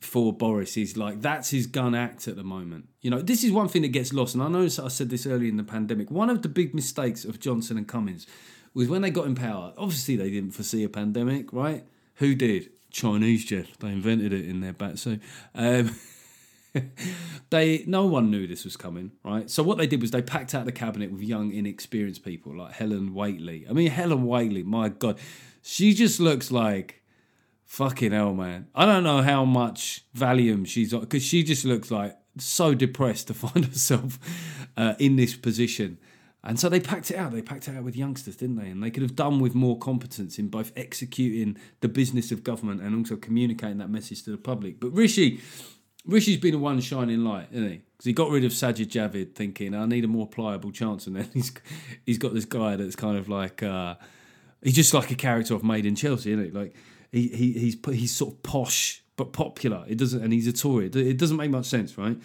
for 0.05 0.31
Boris 0.31 0.77
is 0.77 0.95
like 0.95 1.21
that's 1.21 1.49
his 1.49 1.67
gun 1.67 1.95
act 1.95 2.27
at 2.27 2.35
the 2.35 2.43
moment. 2.43 2.87
You 3.01 3.09
know, 3.09 3.21
this 3.21 3.43
is 3.43 3.51
one 3.51 3.67
thing 3.67 3.81
that 3.81 3.89
gets 3.89 4.13
lost, 4.13 4.35
and 4.35 4.43
I 4.43 4.47
know 4.47 4.63
I 4.63 4.67
said 4.67 5.09
this 5.09 5.25
early 5.25 5.49
in 5.49 5.57
the 5.57 5.63
pandemic. 5.63 6.11
One 6.11 6.29
of 6.29 6.41
the 6.41 6.49
big 6.49 6.73
mistakes 6.73 7.25
of 7.25 7.39
Johnson 7.39 7.77
and 7.77 7.87
Cummings 7.87 8.27
was 8.73 8.87
when 8.87 9.01
they 9.01 9.09
got 9.09 9.25
in 9.25 9.35
power. 9.35 9.73
Obviously, 9.77 10.15
they 10.15 10.29
didn't 10.29 10.51
foresee 10.51 10.83
a 10.83 10.89
pandemic, 10.89 11.51
right? 11.51 11.85
Who 12.15 12.35
did? 12.35 12.69
Chinese, 12.91 13.43
Geoff. 13.43 13.77
They 13.79 13.89
invented 13.89 14.31
it 14.31 14.45
in 14.45 14.61
their 14.61 14.71
back. 14.71 14.97
So, 14.97 15.17
um, 15.53 15.95
they 17.49 17.83
no 17.87 18.05
one 18.05 18.31
knew 18.31 18.47
this 18.47 18.63
was 18.63 18.77
coming, 18.77 19.11
right? 19.23 19.49
So 19.49 19.63
what 19.63 19.77
they 19.77 19.87
did 19.87 20.01
was 20.01 20.11
they 20.11 20.21
packed 20.21 20.53
out 20.53 20.65
the 20.65 20.71
cabinet 20.71 21.11
with 21.11 21.21
young, 21.21 21.51
inexperienced 21.51 22.23
people 22.23 22.55
like 22.55 22.73
Helen 22.73 23.13
Whately. 23.13 23.65
I 23.69 23.73
mean, 23.73 23.91
Helen 23.91 24.23
Whately, 24.23 24.63
my 24.63 24.89
God, 24.89 25.19
she 25.61 25.93
just 25.93 26.19
looks 26.19 26.51
like 26.51 27.01
Fucking 27.65 28.11
hell, 28.11 28.33
man. 28.33 28.67
I 28.75 28.85
don't 28.85 29.03
know 29.03 29.21
how 29.21 29.43
much 29.43 30.05
Valium 30.15 30.67
she's 30.67 30.93
on 30.93 31.01
because 31.01 31.23
she 31.23 31.43
just 31.43 31.65
looks 31.65 31.91
like 31.91 32.17
so 32.37 32.73
depressed 32.73 33.27
to 33.27 33.33
find 33.35 33.65
herself 33.65 34.19
uh, 34.77 34.93
in 34.99 35.15
this 35.15 35.35
position. 35.35 35.97
And 36.43 36.59
so 36.59 36.69
they 36.69 36.79
packed 36.79 37.09
it 37.09 37.17
out. 37.17 37.31
They 37.31 37.41
packed 37.41 37.67
it 37.67 37.75
out 37.75 37.83
with 37.83 37.95
youngsters, 37.95 38.35
didn't 38.35 38.57
they? 38.57 38.69
And 38.69 38.83
they 38.83 38.91
could 38.91 39.01
have 39.01 39.15
done 39.15 39.39
with 39.39 39.55
more 39.55 39.79
competence 39.79 40.37
in 40.37 40.49
both 40.49 40.71
executing 40.75 41.57
the 41.81 41.87
business 41.87 42.31
of 42.31 42.43
government 42.43 42.81
and 42.81 42.95
also 42.95 43.15
communicating 43.15 43.79
that 43.79 43.89
message 43.89 44.23
to 44.23 44.29
the 44.29 44.37
public. 44.37 44.79
But 44.79 44.91
Rishi, 44.91 45.41
Rishi's 46.05 46.37
been 46.37 46.53
a 46.53 46.59
one 46.59 46.79
shining 46.81 47.23
light, 47.23 47.47
isn't 47.51 47.67
he? 47.67 47.81
Because 47.93 48.05
he 48.05 48.13
got 48.13 48.29
rid 48.29 48.43
of 48.43 48.51
Sajid 48.51 48.87
Javid, 48.87 49.33
thinking 49.33 49.73
I 49.73 49.87
need 49.87 50.03
a 50.05 50.07
more 50.07 50.27
pliable 50.27 50.71
chance, 50.71 51.07
and 51.07 51.15
then 51.15 51.29
he's 51.33 51.51
he's 52.05 52.17
got 52.19 52.35
this 52.35 52.45
guy 52.45 52.75
that's 52.75 52.95
kind 52.95 53.17
of 53.17 53.27
like 53.27 53.63
uh, 53.63 53.95
he's 54.61 54.75
just 54.75 54.93
like 54.93 55.09
a 55.09 55.15
character 55.15 55.55
of 55.55 55.63
Made 55.63 55.87
in 55.87 55.95
Chelsea, 55.95 56.31
isn't 56.31 56.45
it? 56.45 56.53
Like 56.53 56.75
he, 57.15 57.29
he 57.29 57.53
he's 57.53 57.77
he's 57.91 58.13
sort 58.13 58.33
of 58.33 58.43
posh 58.43 59.01
but 59.15 59.31
popular. 59.31 59.85
It 59.87 59.97
doesn't, 59.97 60.21
and 60.21 60.33
he's 60.33 60.47
a 60.47 60.53
Tory. 60.53 60.87
It 60.87 61.17
doesn't 61.17 61.37
make 61.37 61.49
much 61.49 61.65
sense, 61.65 61.97
right? 61.97 62.17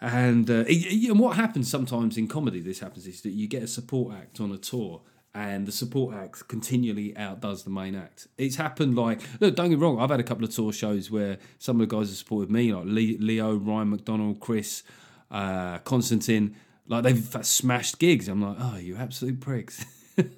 And 0.00 0.48
uh, 0.50 0.64
and 0.68 1.18
what 1.18 1.36
happens 1.36 1.70
sometimes 1.70 2.18
in 2.18 2.28
comedy, 2.28 2.60
this 2.60 2.80
happens 2.80 3.06
is 3.06 3.22
that 3.22 3.30
you 3.30 3.48
get 3.48 3.62
a 3.62 3.66
support 3.66 4.14
act 4.14 4.40
on 4.40 4.52
a 4.52 4.58
tour, 4.58 5.00
and 5.34 5.66
the 5.66 5.72
support 5.72 6.14
act 6.14 6.46
continually 6.48 7.16
outdoes 7.16 7.64
the 7.64 7.70
main 7.70 7.94
act. 7.94 8.28
It's 8.36 8.56
happened 8.56 8.94
like 8.94 9.22
look, 9.40 9.56
don't 9.56 9.70
get 9.70 9.78
wrong. 9.78 9.98
I've 9.98 10.10
had 10.10 10.20
a 10.20 10.24
couple 10.24 10.44
of 10.44 10.54
tour 10.54 10.72
shows 10.72 11.10
where 11.10 11.38
some 11.58 11.80
of 11.80 11.88
the 11.88 11.96
guys 11.96 12.08
have 12.10 12.18
supported 12.18 12.50
me, 12.50 12.72
like 12.72 12.84
Leo, 12.86 13.54
Ryan 13.54 13.90
McDonald, 13.90 14.40
Chris, 14.40 14.82
uh, 15.30 15.78
Constantine. 15.78 16.56
Like 16.86 17.04
they've 17.04 17.36
smashed 17.42 17.98
gigs. 17.98 18.28
I'm 18.28 18.42
like, 18.42 18.56
oh, 18.60 18.76
you 18.76 18.96
absolute 18.96 19.40
pricks. 19.40 19.84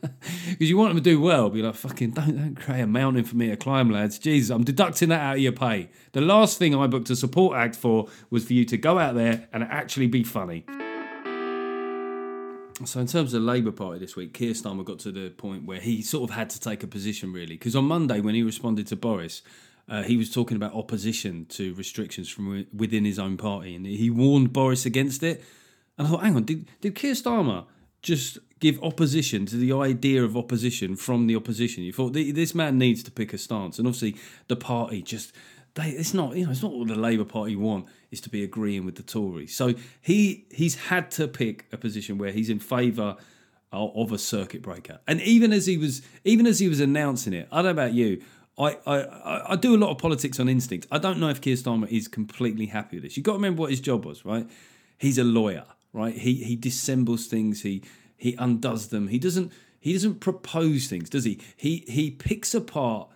Because 0.51 0.69
you 0.69 0.77
want 0.77 0.91
them 0.91 1.03
to 1.03 1.11
do 1.11 1.21
well, 1.21 1.49
be 1.49 1.63
like, 1.63 1.75
fucking 1.75 2.11
don't, 2.11 2.37
don't 2.37 2.55
create 2.55 2.83
a 2.83 2.87
mountain 2.87 3.25
for 3.25 3.37
me 3.37 3.49
to 3.49 3.57
climb, 3.57 3.91
lads. 3.91 4.19
Jesus, 4.19 4.51
I'm 4.51 4.65
deducting 4.65 5.09
that 5.09 5.21
out 5.21 5.35
of 5.37 5.41
your 5.41 5.53
pay. 5.53 5.89
The 6.13 6.21
last 6.21 6.59
thing 6.59 6.75
I 6.75 6.87
booked 6.87 7.09
a 7.09 7.17
support 7.17 7.57
act 7.57 7.77
for 7.77 8.09
was 8.29 8.45
for 8.45 8.53
you 8.53 8.65
to 8.67 8.77
go 8.77 8.99
out 8.99 9.15
there 9.15 9.49
and 9.53 9.63
actually 9.63 10.07
be 10.07 10.23
funny. 10.23 10.67
So 12.85 13.01
in 13.01 13.07
terms 13.07 13.33
of 13.35 13.43
the 13.43 13.47
Labour 13.47 13.73
Party 13.73 13.99
this 13.99 14.17
week, 14.17 14.35
Keir 14.35 14.53
Starmer 14.53 14.85
got 14.85 14.99
to 15.01 15.13
the 15.13 15.31
point 15.31 15.65
where 15.65 15.81
he 15.81 16.03
sort 16.03 16.29
of 16.29 16.37
had 16.37 16.51
to 16.51 16.61
take 16.61 16.83
a 16.83 16.87
position 16.87 17.33
really. 17.33 17.55
Because 17.55 17.77
on 17.77 17.85
Monday 17.85 18.21
when 18.21 18.35
he 18.35 18.43
responded 18.43 18.87
to 18.89 18.97
Boris, 18.97 19.43
uh, 19.89 20.03
he 20.03 20.17
was 20.17 20.31
talking 20.31 20.57
about 20.57 20.75
opposition 20.75 21.47
to 21.47 21.75
restrictions 21.75 22.29
from 22.29 22.67
within 22.75 23.05
his 23.05 23.19
own 23.19 23.37
party, 23.37 23.75
and 23.75 23.85
he 23.87 24.09
warned 24.09 24.53
Boris 24.53 24.87
against 24.87 25.23
it. 25.23 25.43
And 25.99 26.07
I 26.07 26.11
thought, 26.11 26.23
hang 26.23 26.37
on, 26.37 26.45
did 26.45 26.69
did 26.81 26.95
Keir 26.95 27.15
Starmer 27.15 27.67
just 28.03 28.39
give 28.61 28.83
opposition 28.83 29.47
to 29.47 29.57
the 29.57 29.73
idea 29.73 30.23
of 30.23 30.37
opposition 30.37 30.97
from 30.97 31.27
the 31.27 31.37
opposition. 31.37 31.83
You 31.83 31.93
thought 31.93 32.13
this 32.13 32.55
man 32.55 32.79
needs 32.79 33.03
to 33.05 33.11
pick 33.11 33.33
a 33.33 33.39
stance, 33.39 33.79
and 33.79 33.87
obviously 33.87 34.17
the 34.49 34.57
party 34.57 35.03
just 35.03 35.33
they, 35.75 35.91
it's 35.91 36.15
not 36.15 36.37
you 36.37 36.45
know 36.45 36.51
it's 36.51 36.63
not 36.63 36.73
what 36.73 36.89
the 36.89 36.95
Labour 36.95 37.25
Party 37.25 37.57
want 37.57 37.87
is 38.11 38.21
to 38.23 38.29
be 38.29 38.43
agreeing 38.43 38.85
with 38.85 38.97
the 38.97 39.03
Tories. 39.03 39.55
So 39.55 39.75
he 40.01 40.47
he's 40.51 40.75
had 40.75 41.11
to 41.13 41.29
pick 41.29 41.67
a 41.73 41.77
position 41.77 42.19
where 42.19 42.33
he's 42.33 42.51
in 42.51 42.59
favour 42.59 43.17
of 43.73 44.11
a 44.11 44.19
circuit 44.19 44.63
breaker. 44.63 44.99
And 45.07 45.21
even 45.21 45.53
as 45.53 45.67
he 45.67 45.79
was 45.79 46.03
even 46.25 46.47
as 46.47 46.59
he 46.59 46.69
was 46.69 46.81
announcing 46.81 47.33
it, 47.33 47.49
I 47.53 47.57
don't 47.57 47.77
know 47.77 47.83
about 47.83 47.93
you. 47.93 48.23
I, 48.59 48.77
I, 48.87 49.53
I 49.53 49.57
do 49.57 49.75
a 49.75 49.79
lot 49.79 49.91
of 49.91 49.97
politics 49.97 50.39
on 50.39 50.47
instinct. 50.47 50.87
I 50.91 50.99
don't 50.99 51.19
know 51.19 51.31
if 51.31 51.41
Keir 51.41 51.57
Starmer 51.57 51.89
is 51.89 52.09
completely 52.09 52.67
happy 52.67 52.97
with 52.97 53.05
this. 53.05 53.17
You've 53.17 53.25
got 53.25 53.33
to 53.33 53.39
remember 53.39 53.63
what 53.63 53.71
his 53.71 53.81
job 53.81 54.05
was, 54.05 54.25
right? 54.25 54.47
He's 54.99 55.17
a 55.17 55.25
lawyer 55.25 55.65
right? 55.93 56.15
He 56.15 56.35
he 56.45 56.57
dissembles 56.57 57.27
things. 57.27 57.63
He 57.63 57.83
he 58.17 58.35
undoes 58.39 58.89
them. 58.89 59.09
He 59.09 59.19
doesn't 59.19 59.53
he 59.79 59.93
doesn't 59.93 60.21
propose 60.21 60.87
things, 60.89 61.11
does 61.11 61.25
he? 61.25 61.41
He 61.57 61.85
he 61.89 62.11
picks 62.11 62.55
apart 62.55 63.09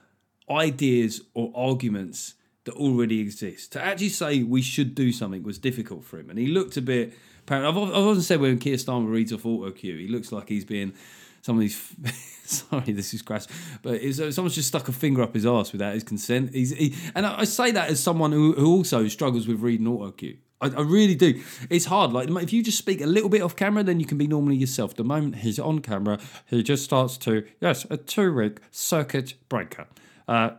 ideas 0.50 1.22
or 1.34 1.52
arguments 1.54 2.34
that 2.64 2.74
already 2.74 3.20
exist. 3.20 3.72
To 3.72 3.82
actually 3.82 4.08
say 4.08 4.42
we 4.42 4.62
should 4.62 4.94
do 4.94 5.12
something 5.12 5.42
was 5.42 5.58
difficult 5.58 6.04
for 6.04 6.18
him, 6.18 6.30
and 6.30 6.38
he 6.38 6.46
looked 6.46 6.76
a 6.76 6.82
bit. 6.82 7.12
I've, 7.48 7.76
I've 7.76 7.76
often 7.76 8.22
said 8.22 8.40
when 8.40 8.58
Keir 8.58 8.76
Starmer 8.76 9.10
reads 9.10 9.32
off 9.32 9.44
auto 9.44 9.70
cue, 9.70 9.98
he 9.98 10.08
looks 10.08 10.32
like 10.32 10.48
he's 10.48 10.64
being 10.64 10.94
somebody's. 11.42 11.94
sorry, 12.44 12.92
this 12.92 13.14
is 13.14 13.22
crass, 13.22 13.48
but 13.82 14.02
uh, 14.02 14.32
someone's 14.32 14.54
just 14.54 14.68
stuck 14.68 14.88
a 14.88 14.92
finger 14.92 15.22
up 15.22 15.34
his 15.34 15.46
ass 15.46 15.72
without 15.72 15.94
his 15.94 16.04
consent. 16.04 16.54
He's, 16.54 16.72
he, 16.72 16.94
and 17.14 17.26
I, 17.26 17.40
I 17.40 17.44
say 17.44 17.70
that 17.70 17.90
as 17.90 18.02
someone 18.02 18.32
who, 18.32 18.52
who 18.52 18.66
also 18.66 19.08
struggles 19.08 19.46
with 19.46 19.60
reading 19.60 19.86
auto 19.86 20.10
cue. 20.10 20.38
I, 20.60 20.68
I, 20.68 20.80
really 20.82 21.14
do. 21.14 21.42
It's 21.68 21.86
hard. 21.86 22.12
Like 22.12 22.28
if 22.42 22.52
you 22.52 22.62
just 22.62 22.78
speak 22.78 23.00
a 23.00 23.06
little 23.06 23.28
bit 23.28 23.42
off 23.42 23.56
camera, 23.56 23.82
then 23.82 24.00
you 24.00 24.06
can 24.06 24.18
be 24.18 24.26
normally 24.26 24.56
yourself. 24.56 24.94
The 24.94 25.04
moment 25.04 25.36
he's 25.36 25.58
on 25.58 25.80
camera, 25.80 26.18
he 26.46 26.62
just 26.62 26.84
starts 26.84 27.16
to 27.18 27.46
yes, 27.60 27.86
a 27.90 27.96
two 27.96 28.30
rig 28.30 28.60
circuit 28.70 29.34
breaker. 29.48 29.86
Uh, 30.26 30.50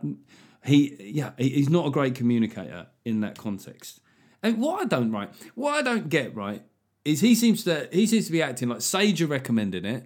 he 0.64 0.96
yeah, 1.00 1.32
he's 1.38 1.68
not 1.68 1.86
a 1.86 1.90
great 1.90 2.14
communicator 2.14 2.86
in 3.04 3.20
that 3.20 3.38
context. 3.38 4.00
And 4.42 4.58
what 4.58 4.82
I 4.82 4.84
don't 4.84 5.10
right, 5.10 5.30
what 5.54 5.74
I 5.74 5.82
don't 5.82 6.08
get 6.08 6.34
right 6.34 6.62
is 7.04 7.20
he 7.20 7.34
seems 7.34 7.64
to 7.64 7.88
he 7.92 8.06
seems 8.06 8.26
to 8.26 8.32
be 8.32 8.42
acting 8.42 8.68
like 8.68 8.82
Sage 8.82 9.22
are 9.22 9.26
recommending 9.26 9.84
it. 9.84 10.04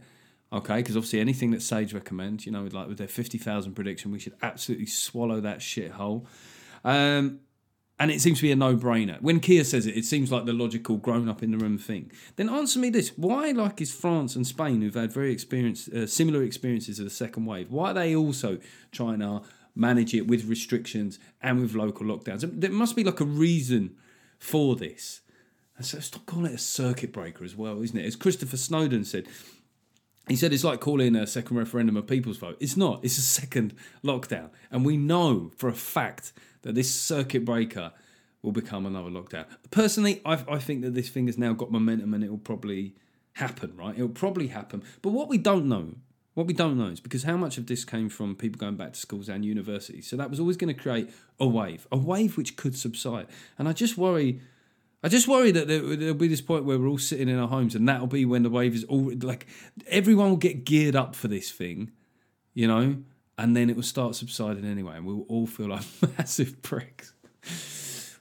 Okay, 0.53 0.77
because 0.77 0.97
obviously 0.97 1.21
anything 1.21 1.53
that 1.53 1.63
Sage 1.63 1.95
recommends, 1.95 2.45
you 2.45 2.53
know, 2.53 2.69
like 2.73 2.89
with 2.89 2.99
their 2.99 3.09
fifty 3.09 3.39
thousand 3.39 3.75
prediction, 3.75 4.11
we 4.11 4.19
should 4.19 4.35
absolutely 4.43 4.87
swallow 4.87 5.41
that 5.41 5.59
shithole. 5.59 6.27
Um, 6.85 7.41
and 8.01 8.11
it 8.11 8.23
seems 8.23 8.39
to 8.39 8.43
be 8.43 8.51
a 8.51 8.57
no-brainer. 8.57 9.21
When 9.21 9.41
Keir 9.41 9.63
says 9.63 9.87
it, 9.87 9.95
it 9.95 10.07
seems 10.07 10.33
like 10.33 10.47
the 10.47 10.55
logical 10.55 10.97
grown-up-in-the-room 10.97 11.77
thing. 11.77 12.11
Then 12.37 12.49
answer 12.49 12.81
me 12.81 12.89
this: 12.89 13.11
Why, 13.17 13.51
like, 13.51 13.81
is 13.83 13.95
France 13.95 14.35
and 14.35 14.47
Spain, 14.47 14.81
who've 14.81 14.95
had 14.95 15.13
very 15.13 15.31
experience, 15.31 15.87
uh, 15.87 16.07
similar 16.07 16.43
experiences 16.43 16.99
of 16.99 17.05
the 17.05 17.11
second 17.11 17.45
wave, 17.45 17.71
why 17.71 17.91
are 17.91 17.95
they 17.95 18.17
also 18.17 18.59
trying 18.91 19.21
to 19.21 19.43
manage 19.77 20.15
it 20.15 20.27
with 20.27 20.47
restrictions 20.47 21.19
and 21.43 21.61
with 21.61 21.75
local 21.75 22.07
lockdowns? 22.07 22.41
There 22.61 22.71
must 22.71 22.97
be 22.97 23.05
like 23.05 23.21
a 23.21 23.25
reason 23.25 23.97
for 24.39 24.75
this. 24.75 25.21
And 25.77 25.85
so 25.85 26.01
stop 26.01 26.27
calling 26.27 26.53
it 26.53 26.55
a 26.55 26.59
circuit 26.59 27.13
breaker 27.13 27.45
as 27.45 27.55
well, 27.55 27.83
isn't 27.83 27.99
it? 27.99 28.05
As 28.05 28.17
Christopher 28.17 28.57
Snowdon 28.57 29.05
said, 29.05 29.27
he 30.29 30.37
said 30.37 30.53
it's 30.53 30.65
like 30.65 30.81
calling 30.81 31.17
a 31.17 31.27
second 31.27 31.57
referendum 31.57 31.97
a 31.97 32.03
people's 32.03 32.37
vote. 32.39 32.57
It's 32.61 32.77
not. 32.77 33.05
It's 33.05 33.19
a 33.19 33.23
second 33.23 33.75
lockdown. 34.05 34.51
And 34.71 34.85
we 34.85 34.97
know 34.97 35.53
for 35.57 35.69
a 35.69 35.75
fact 35.75 36.33
that 36.63 36.75
this 36.75 36.93
circuit 36.93 37.45
breaker 37.45 37.93
will 38.43 38.53
become 38.53 38.87
another 38.87 39.11
lockdown. 39.11 39.45
Personally, 39.71 40.21
I, 40.25 40.43
I 40.49 40.59
think 40.59 40.83
that 40.83 40.95
this 40.95 41.09
thing 41.09 41.27
has 41.27 41.39
now 41.39 41.53
got 41.53 41.71
momentum 41.71 42.15
and 42.15 42.25
it 42.25 42.31
will 42.31 42.39
probably 42.39 42.95
happen, 43.35 43.77
right? 43.77 43.97
It 43.97 44.03
will 44.03 44.09
probably 44.09 44.49
happen. 44.49 44.83
But 45.03 45.11
what 45.11 45.29
we 45.29 45.39
don't 45.39 45.67
know, 45.67 45.95
what 46.35 46.47
we 46.47 46.55
don't 46.55 46.79
know 46.79 46.87
is 46.87 47.01
because 47.01 47.25
how 47.25 47.37
much 47.37 47.59
of 47.59 47.67
this 47.67 47.85
came 47.85 48.09
from 48.09 48.35
people 48.35 48.59
going 48.59 48.77
back 48.77 48.95
to 48.95 48.99
schools 48.99 49.29
and 49.29 49.45
universities. 49.45 50.07
So 50.07 50.17
that 50.17 50.31
was 50.31 50.41
always 50.41 50.57
going 50.57 50.75
to 50.75 50.81
create 50.81 51.11
a 51.39 51.47
wave, 51.47 51.87
a 51.93 51.97
wave 51.97 52.37
which 52.37 52.57
could 52.57 52.77
subside. 52.77 53.27
And 53.59 53.69
I 53.69 53.73
just 53.73 53.99
worry. 53.99 54.41
I 55.03 55.09
just 55.09 55.29
worry 55.29 55.51
that 55.53 55.67
there, 55.67 55.83
will 55.83 56.15
be 56.15 56.29
this 56.29 56.43
point 56.43 56.65
where 56.65 56.79
we're 56.79 56.89
all 56.89 56.99
sitting 56.99 57.31
in 57.31 57.39
our 57.39 57.49
homes, 57.49 57.75
and 57.75 57.89
that'll 57.89 58.07
be 58.07 58.27
when 58.27 58.43
the 58.43 58.51
wave 58.51 58.75
is 58.75 58.85
all 58.85 59.11
like 59.23 59.47
everyone 59.87 60.29
will 60.29 60.37
get 60.37 60.67
geared 60.67 60.95
up 60.95 61.15
for 61.15 61.27
this 61.27 61.51
thing, 61.51 61.91
you 62.53 62.69
know, 62.69 62.99
and 63.41 63.57
then 63.57 63.71
it 63.71 63.77
will 63.77 63.83
start 63.83 64.15
subsiding 64.15 64.67
anyway, 64.67 64.97
and 64.97 65.07
we'll 65.07 65.25
all 65.29 65.47
feel 65.47 65.69
like 65.69 65.83
massive 66.19 66.61
pricks. 66.61 67.15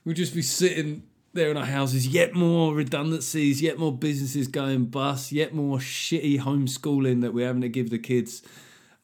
We'll 0.06 0.16
just 0.16 0.34
be 0.34 0.42
sitting 0.42 1.04
there 1.34 1.52
in 1.52 1.58
our 1.58 1.66
houses, 1.66 2.08
yet 2.08 2.34
more 2.34 2.74
redundancies, 2.74 3.62
yet 3.62 3.78
more 3.78 3.96
businesses 3.96 4.48
going 4.48 4.86
bust, 4.86 5.34
yet 5.34 5.54
more 5.54 5.78
shitty 5.78 6.40
homeschooling 6.40 7.22
that 7.22 7.34
we're 7.34 7.46
having 7.46 7.62
to 7.62 7.70
give 7.70 7.90
the 7.90 8.00
kids, 8.00 8.42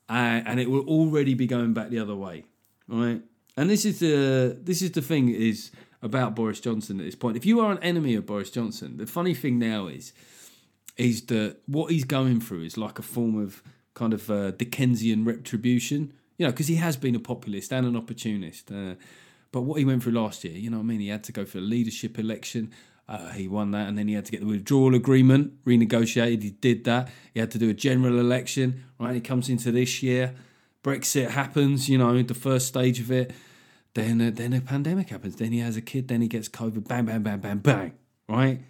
uh, 0.09 0.41
and 0.45 0.59
it 0.59 0.71
will 0.71 0.87
already 0.87 1.33
be 1.33 1.47
going 1.47 1.73
back 1.73 1.89
the 1.89 1.99
other 1.99 2.15
way, 2.15 2.45
right? 2.87 3.21
And 3.57 3.69
this 3.69 3.83
is 3.83 3.99
the 3.99 4.57
this 4.61 4.81
is 4.81 4.91
the 4.91 5.01
thing 5.01 5.29
is 5.29 5.69
about 6.01 6.33
Boris 6.33 6.61
Johnson 6.61 6.99
at 6.99 7.05
this 7.05 7.15
point. 7.15 7.35
If 7.35 7.45
you 7.45 7.59
are 7.59 7.73
an 7.73 7.79
enemy 7.79 8.15
of 8.15 8.25
Boris 8.25 8.49
Johnson, 8.49 8.97
the 8.97 9.05
funny 9.05 9.33
thing 9.33 9.59
now 9.59 9.87
is 9.87 10.13
is 10.95 11.25
that 11.25 11.57
what 11.65 11.91
he's 11.91 12.05
going 12.05 12.39
through 12.39 12.63
is 12.63 12.77
like 12.77 12.99
a 12.99 13.01
form 13.01 13.37
of 13.37 13.61
kind 13.95 14.13
of 14.13 14.29
uh, 14.29 14.51
Dickensian 14.51 15.25
retribution, 15.25 16.13
you 16.37 16.45
know, 16.45 16.51
because 16.51 16.67
he 16.67 16.75
has 16.75 16.95
been 16.97 17.15
a 17.15 17.19
populist 17.19 17.73
and 17.73 17.87
an 17.87 17.95
opportunist. 17.95 18.71
Uh, 18.71 18.95
but 19.51 19.61
what 19.61 19.79
he 19.79 19.85
went 19.85 20.03
through 20.03 20.11
last 20.13 20.43
year, 20.43 20.53
you 20.53 20.69
know 20.69 20.79
I 20.79 20.83
mean? 20.83 20.99
He 20.99 21.07
had 21.07 21.23
to 21.23 21.31
go 21.31 21.45
for 21.45 21.57
a 21.57 21.61
leadership 21.61 22.19
election. 22.19 22.71
Uh, 23.07 23.31
he 23.31 23.47
won 23.47 23.71
that, 23.71 23.87
and 23.87 23.97
then 23.97 24.07
he 24.07 24.13
had 24.13 24.25
to 24.25 24.31
get 24.31 24.41
the 24.41 24.47
withdrawal 24.47 24.93
agreement 24.95 25.63
renegotiated. 25.63 26.43
He 26.43 26.51
did 26.51 26.83
that. 26.83 27.09
He 27.33 27.39
had 27.39 27.51
to 27.51 27.57
do 27.57 27.69
a 27.69 27.73
general 27.73 28.19
election. 28.19 28.83
Right, 28.99 29.15
he 29.15 29.21
comes 29.21 29.47
into 29.47 29.71
this 29.71 30.03
year. 30.03 30.35
Brexit 30.83 31.29
happens. 31.29 31.87
You 31.87 31.97
know, 31.97 32.21
the 32.21 32.33
first 32.33 32.67
stage 32.67 32.99
of 32.99 33.11
it. 33.11 33.31
Then, 33.93 34.21
uh, 34.21 34.31
then 34.33 34.51
a 34.51 34.59
pandemic 34.59 35.09
happens. 35.09 35.37
Then 35.37 35.53
he 35.53 35.59
has 35.59 35.77
a 35.77 35.81
kid. 35.81 36.09
Then 36.09 36.21
he 36.21 36.27
gets 36.27 36.49
COVID. 36.49 36.85
Bang, 36.87 37.05
bang, 37.05 37.23
bang, 37.23 37.39
bang, 37.39 37.59
bang. 37.59 37.93
Right. 38.27 38.61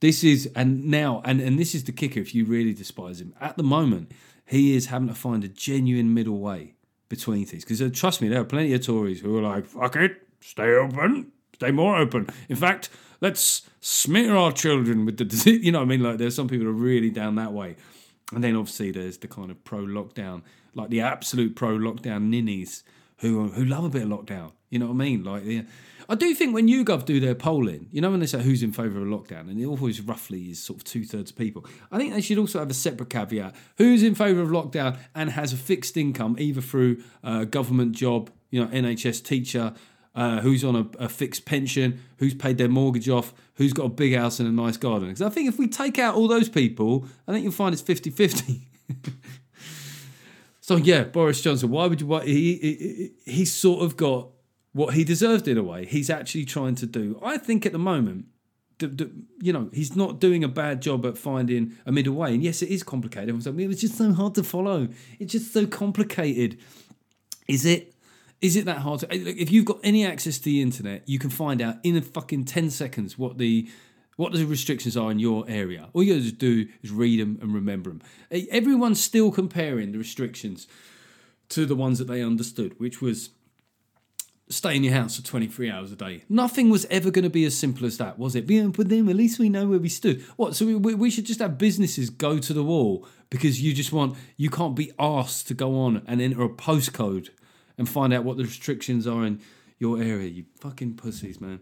This 0.00 0.22
is 0.22 0.50
and 0.54 0.84
now 0.84 1.22
and 1.24 1.40
and 1.40 1.58
this 1.58 1.74
is 1.74 1.84
the 1.84 1.92
kicker. 1.92 2.20
If 2.20 2.34
you 2.34 2.44
really 2.44 2.74
despise 2.74 3.20
him, 3.20 3.34
at 3.40 3.56
the 3.56 3.62
moment 3.62 4.12
he 4.44 4.76
is 4.76 4.86
having 4.86 5.08
to 5.08 5.14
find 5.14 5.44
a 5.44 5.48
genuine 5.48 6.12
middle 6.12 6.38
way 6.38 6.74
between 7.08 7.46
things. 7.46 7.64
Because 7.64 7.80
uh, 7.80 7.90
trust 7.92 8.20
me, 8.20 8.28
there 8.28 8.40
are 8.40 8.44
plenty 8.44 8.72
of 8.74 8.84
Tories 8.84 9.20
who 9.20 9.36
are 9.38 9.42
like, 9.42 9.66
"Fuck 9.66 9.96
it, 9.96 10.26
stay 10.40 10.74
open, 10.74 11.32
stay 11.54 11.70
more 11.70 11.96
open." 11.96 12.28
In 12.48 12.56
fact, 12.56 12.90
let's 13.20 13.62
smear 13.80 14.36
our 14.36 14.52
children 14.52 15.04
with 15.04 15.16
the 15.16 15.24
disease. 15.34 15.64
You 15.64 15.72
know 15.72 15.78
what 15.78 15.86
I 15.86 15.88
mean? 15.88 16.02
Like 16.02 16.18
there's 16.18 16.34
some 16.34 16.48
people 16.48 16.66
who 16.66 16.70
are 16.70 16.74
really 16.74 17.10
down 17.10 17.36
that 17.36 17.52
way, 17.52 17.76
and 18.32 18.42
then 18.42 18.56
obviously 18.56 18.90
there's 18.90 19.18
the 19.18 19.28
kind 19.28 19.50
of 19.50 19.62
pro 19.64 19.80
lockdown, 19.80 20.42
like 20.74 20.90
the 20.90 21.00
absolute 21.00 21.56
pro 21.56 21.78
lockdown 21.78 22.24
ninnies 22.24 22.84
who 23.24 23.48
who 23.48 23.64
love 23.64 23.84
a 23.84 23.88
bit 23.88 24.02
of 24.02 24.08
lockdown. 24.08 24.52
You 24.70 24.78
know 24.78 24.86
what 24.86 24.92
I 24.92 24.96
mean? 24.96 25.24
Like 25.24 25.44
the 25.44 25.64
I 26.08 26.14
do 26.14 26.34
think 26.34 26.52
when 26.52 26.68
YouGov 26.68 27.06
do 27.06 27.18
their 27.18 27.34
polling, 27.34 27.88
you 27.90 28.02
know, 28.02 28.10
when 28.10 28.20
they 28.20 28.26
say 28.26 28.42
who's 28.42 28.62
in 28.62 28.72
favour 28.72 29.00
of 29.00 29.06
lockdown, 29.06 29.48
and 29.48 29.58
it 29.58 29.64
always 29.64 30.02
roughly 30.02 30.50
is 30.50 30.62
sort 30.62 30.80
of 30.80 30.84
two 30.84 31.04
thirds 31.04 31.30
of 31.30 31.36
people. 31.38 31.64
I 31.90 31.96
think 31.96 32.12
they 32.12 32.20
should 32.20 32.36
also 32.36 32.58
have 32.58 32.70
a 32.70 32.74
separate 32.74 33.08
caveat: 33.08 33.54
who's 33.78 34.02
in 34.02 34.14
favour 34.14 34.42
of 34.42 34.50
lockdown 34.50 34.98
and 35.14 35.30
has 35.30 35.52
a 35.52 35.56
fixed 35.56 35.96
income, 35.96 36.36
either 36.38 36.60
through 36.60 37.02
a 37.22 37.46
government 37.46 37.92
job, 37.92 38.30
you 38.50 38.62
know, 38.62 38.70
NHS 38.70 39.24
teacher, 39.24 39.72
uh, 40.14 40.40
who's 40.40 40.62
on 40.62 40.76
a, 40.76 41.04
a, 41.04 41.08
fixed 41.08 41.46
pension, 41.46 42.00
who's 42.18 42.34
paid 42.34 42.58
their 42.58 42.68
mortgage 42.68 43.08
off, 43.08 43.32
who's 43.54 43.72
got 43.72 43.84
a 43.84 43.88
big 43.88 44.14
house 44.14 44.38
and 44.38 44.48
a 44.48 44.52
nice 44.52 44.76
garden. 44.76 45.08
Because 45.08 45.22
I 45.22 45.30
think 45.30 45.48
if 45.48 45.58
we 45.58 45.68
take 45.68 45.98
out 45.98 46.14
all 46.14 46.28
those 46.28 46.50
people, 46.50 47.06
I 47.26 47.32
think 47.32 47.44
you'll 47.44 47.52
find 47.52 47.72
it's 47.72 47.82
50 47.82 48.10
50. 48.10 48.68
so, 50.64 50.76
yeah, 50.76 51.04
Boris 51.04 51.42
Johnson, 51.42 51.68
why 51.68 51.86
would 51.86 52.00
you? 52.00 52.06
Why, 52.06 52.24
he, 52.24 52.54
he, 52.56 53.30
he's 53.30 53.52
sort 53.52 53.84
of 53.84 53.98
got 53.98 54.30
what 54.72 54.94
he 54.94 55.04
deserved 55.04 55.46
in 55.46 55.58
a 55.58 55.62
way. 55.62 55.84
He's 55.84 56.08
actually 56.08 56.46
trying 56.46 56.74
to 56.76 56.86
do. 56.86 57.20
I 57.22 57.36
think 57.36 57.66
at 57.66 57.72
the 57.72 57.78
moment, 57.78 58.28
you 58.80 59.52
know, 59.52 59.68
he's 59.74 59.94
not 59.94 60.20
doing 60.20 60.42
a 60.42 60.48
bad 60.48 60.80
job 60.80 61.04
at 61.04 61.18
finding 61.18 61.74
a 61.84 61.92
middle 61.92 62.14
way. 62.14 62.32
And 62.32 62.42
yes, 62.42 62.62
it 62.62 62.70
is 62.70 62.82
complicated. 62.82 63.46
I 63.46 63.50
mean, 63.50 63.66
it 63.66 63.68
was 63.68 63.82
just 63.82 63.98
so 63.98 64.14
hard 64.14 64.34
to 64.36 64.42
follow. 64.42 64.88
It's 65.18 65.32
just 65.32 65.52
so 65.52 65.66
complicated. 65.66 66.58
Is 67.46 67.66
it? 67.66 67.94
Is 68.40 68.56
it 68.56 68.64
that 68.64 68.78
hard? 68.78 69.00
To, 69.00 69.14
if 69.14 69.52
you've 69.52 69.66
got 69.66 69.80
any 69.84 70.06
access 70.06 70.38
to 70.38 70.44
the 70.44 70.62
internet, 70.62 71.06
you 71.06 71.18
can 71.18 71.28
find 71.28 71.60
out 71.60 71.76
in 71.82 71.94
a 71.94 72.00
fucking 72.00 72.46
ten 72.46 72.70
seconds 72.70 73.18
what 73.18 73.36
the 73.36 73.68
what 74.16 74.32
the 74.32 74.44
restrictions 74.44 74.96
are 74.96 75.10
in 75.10 75.18
your 75.18 75.44
area. 75.48 75.88
All 75.92 76.02
you 76.02 76.14
got 76.14 76.24
to 76.24 76.32
do 76.32 76.68
is 76.82 76.90
read 76.90 77.20
them 77.20 77.38
and 77.40 77.54
remember 77.54 77.90
them. 77.90 78.02
Everyone's 78.50 79.00
still 79.00 79.30
comparing 79.30 79.92
the 79.92 79.98
restrictions 79.98 80.66
to 81.50 81.66
the 81.66 81.76
ones 81.76 81.98
that 81.98 82.06
they 82.06 82.22
understood, 82.22 82.78
which 82.78 83.00
was 83.00 83.30
stay 84.48 84.76
in 84.76 84.84
your 84.84 84.94
house 84.94 85.16
for 85.16 85.26
23 85.26 85.70
hours 85.70 85.92
a 85.92 85.96
day. 85.96 86.22
Nothing 86.28 86.70
was 86.70 86.84
ever 86.86 87.10
going 87.10 87.24
to 87.24 87.30
be 87.30 87.44
as 87.44 87.56
simple 87.56 87.86
as 87.86 87.96
that, 87.98 88.18
was 88.18 88.34
it? 88.34 88.46
But 88.46 88.88
then 88.88 89.08
at 89.08 89.16
least 89.16 89.38
we 89.38 89.48
know 89.48 89.66
where 89.66 89.78
we 89.78 89.88
stood. 89.88 90.22
What? 90.36 90.54
So 90.54 90.66
we, 90.66 90.94
we 90.94 91.10
should 91.10 91.26
just 91.26 91.40
have 91.40 91.58
businesses 91.58 92.10
go 92.10 92.38
to 92.38 92.52
the 92.52 92.62
wall 92.62 93.06
because 93.30 93.62
you 93.62 93.72
just 93.72 93.92
want, 93.92 94.16
you 94.36 94.50
can't 94.50 94.76
be 94.76 94.92
asked 94.98 95.48
to 95.48 95.54
go 95.54 95.78
on 95.78 96.02
and 96.06 96.20
enter 96.20 96.42
a 96.42 96.48
postcode 96.48 97.30
and 97.78 97.88
find 97.88 98.12
out 98.12 98.24
what 98.24 98.36
the 98.36 98.44
restrictions 98.44 99.06
are 99.06 99.24
in 99.24 99.40
your 99.78 99.98
area. 99.98 100.28
You 100.28 100.44
fucking 100.60 100.96
pussies, 100.96 101.40
man. 101.40 101.60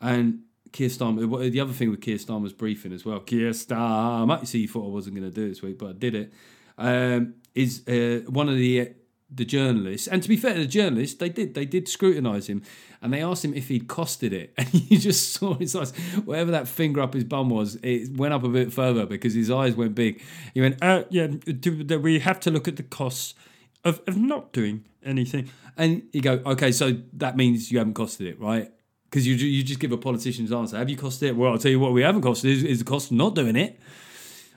And 0.00 0.40
Keir 0.76 0.88
Starmer, 0.88 1.50
the 1.50 1.60
other 1.60 1.72
thing 1.72 1.90
with 1.90 2.02
Keir 2.02 2.16
Starmer's 2.16 2.52
briefing 2.52 2.92
as 2.92 3.02
well, 3.02 3.18
Keir 3.20 3.50
Starmer, 3.52 4.46
see, 4.46 4.60
you 4.60 4.68
thought 4.68 4.84
I 4.84 4.90
wasn't 4.90 5.16
going 5.16 5.30
to 5.30 5.34
do 5.34 5.48
this 5.48 5.62
week, 5.62 5.78
but 5.78 5.88
I 5.88 5.92
did 5.92 6.14
it. 6.14 6.32
Um, 6.76 7.36
is 7.54 7.88
uh, 7.88 8.30
one 8.30 8.50
of 8.50 8.56
the 8.56 8.90
the 9.34 9.46
journalists, 9.46 10.06
and 10.06 10.22
to 10.22 10.28
be 10.28 10.36
fair 10.36 10.52
to 10.52 10.60
the 10.60 10.66
journalists, 10.66 11.18
they 11.18 11.30
did 11.30 11.54
they 11.54 11.64
did 11.64 11.88
scrutinise 11.88 12.48
him, 12.48 12.62
and 13.00 13.10
they 13.10 13.22
asked 13.22 13.42
him 13.42 13.54
if 13.54 13.68
he'd 13.68 13.88
costed 13.88 14.32
it, 14.32 14.52
and 14.58 14.68
you 14.90 14.98
just 14.98 15.32
saw 15.32 15.54
his 15.54 15.74
eyes, 15.74 15.92
whatever 16.26 16.50
that 16.50 16.68
finger 16.68 17.00
up 17.00 17.14
his 17.14 17.24
bum 17.24 17.48
was, 17.48 17.76
it 17.76 18.14
went 18.14 18.34
up 18.34 18.44
a 18.44 18.48
bit 18.50 18.70
further 18.70 19.06
because 19.06 19.32
his 19.32 19.50
eyes 19.50 19.74
went 19.74 19.94
big. 19.94 20.22
He 20.52 20.60
went, 20.60 20.76
uh, 20.82 21.04
yeah, 21.08 21.28
do, 21.28 21.98
we 21.98 22.18
have 22.18 22.38
to 22.40 22.50
look 22.50 22.68
at 22.68 22.76
the 22.76 22.82
costs 22.82 23.34
of, 23.82 24.02
of 24.06 24.18
not 24.18 24.52
doing 24.52 24.84
anything, 25.02 25.48
and 25.74 26.02
you 26.12 26.20
go, 26.20 26.42
okay, 26.44 26.70
so 26.70 26.98
that 27.14 27.34
means 27.34 27.72
you 27.72 27.78
haven't 27.78 27.94
costed 27.94 28.26
it, 28.26 28.38
right? 28.38 28.70
Because 29.10 29.26
you 29.26 29.34
you 29.34 29.62
just 29.62 29.80
give 29.80 29.92
a 29.92 29.96
politician's 29.96 30.52
answer. 30.52 30.76
Have 30.76 30.90
you 30.90 30.96
costed 30.96 31.28
it? 31.28 31.36
Well, 31.36 31.52
I'll 31.52 31.58
tell 31.58 31.70
you 31.70 31.80
what, 31.80 31.92
we 31.92 32.02
haven't 32.02 32.22
costed 32.22 32.46
is, 32.46 32.64
is 32.64 32.78
the 32.80 32.84
cost 32.84 33.10
of 33.10 33.16
not 33.16 33.34
doing 33.34 33.56
it. 33.56 33.78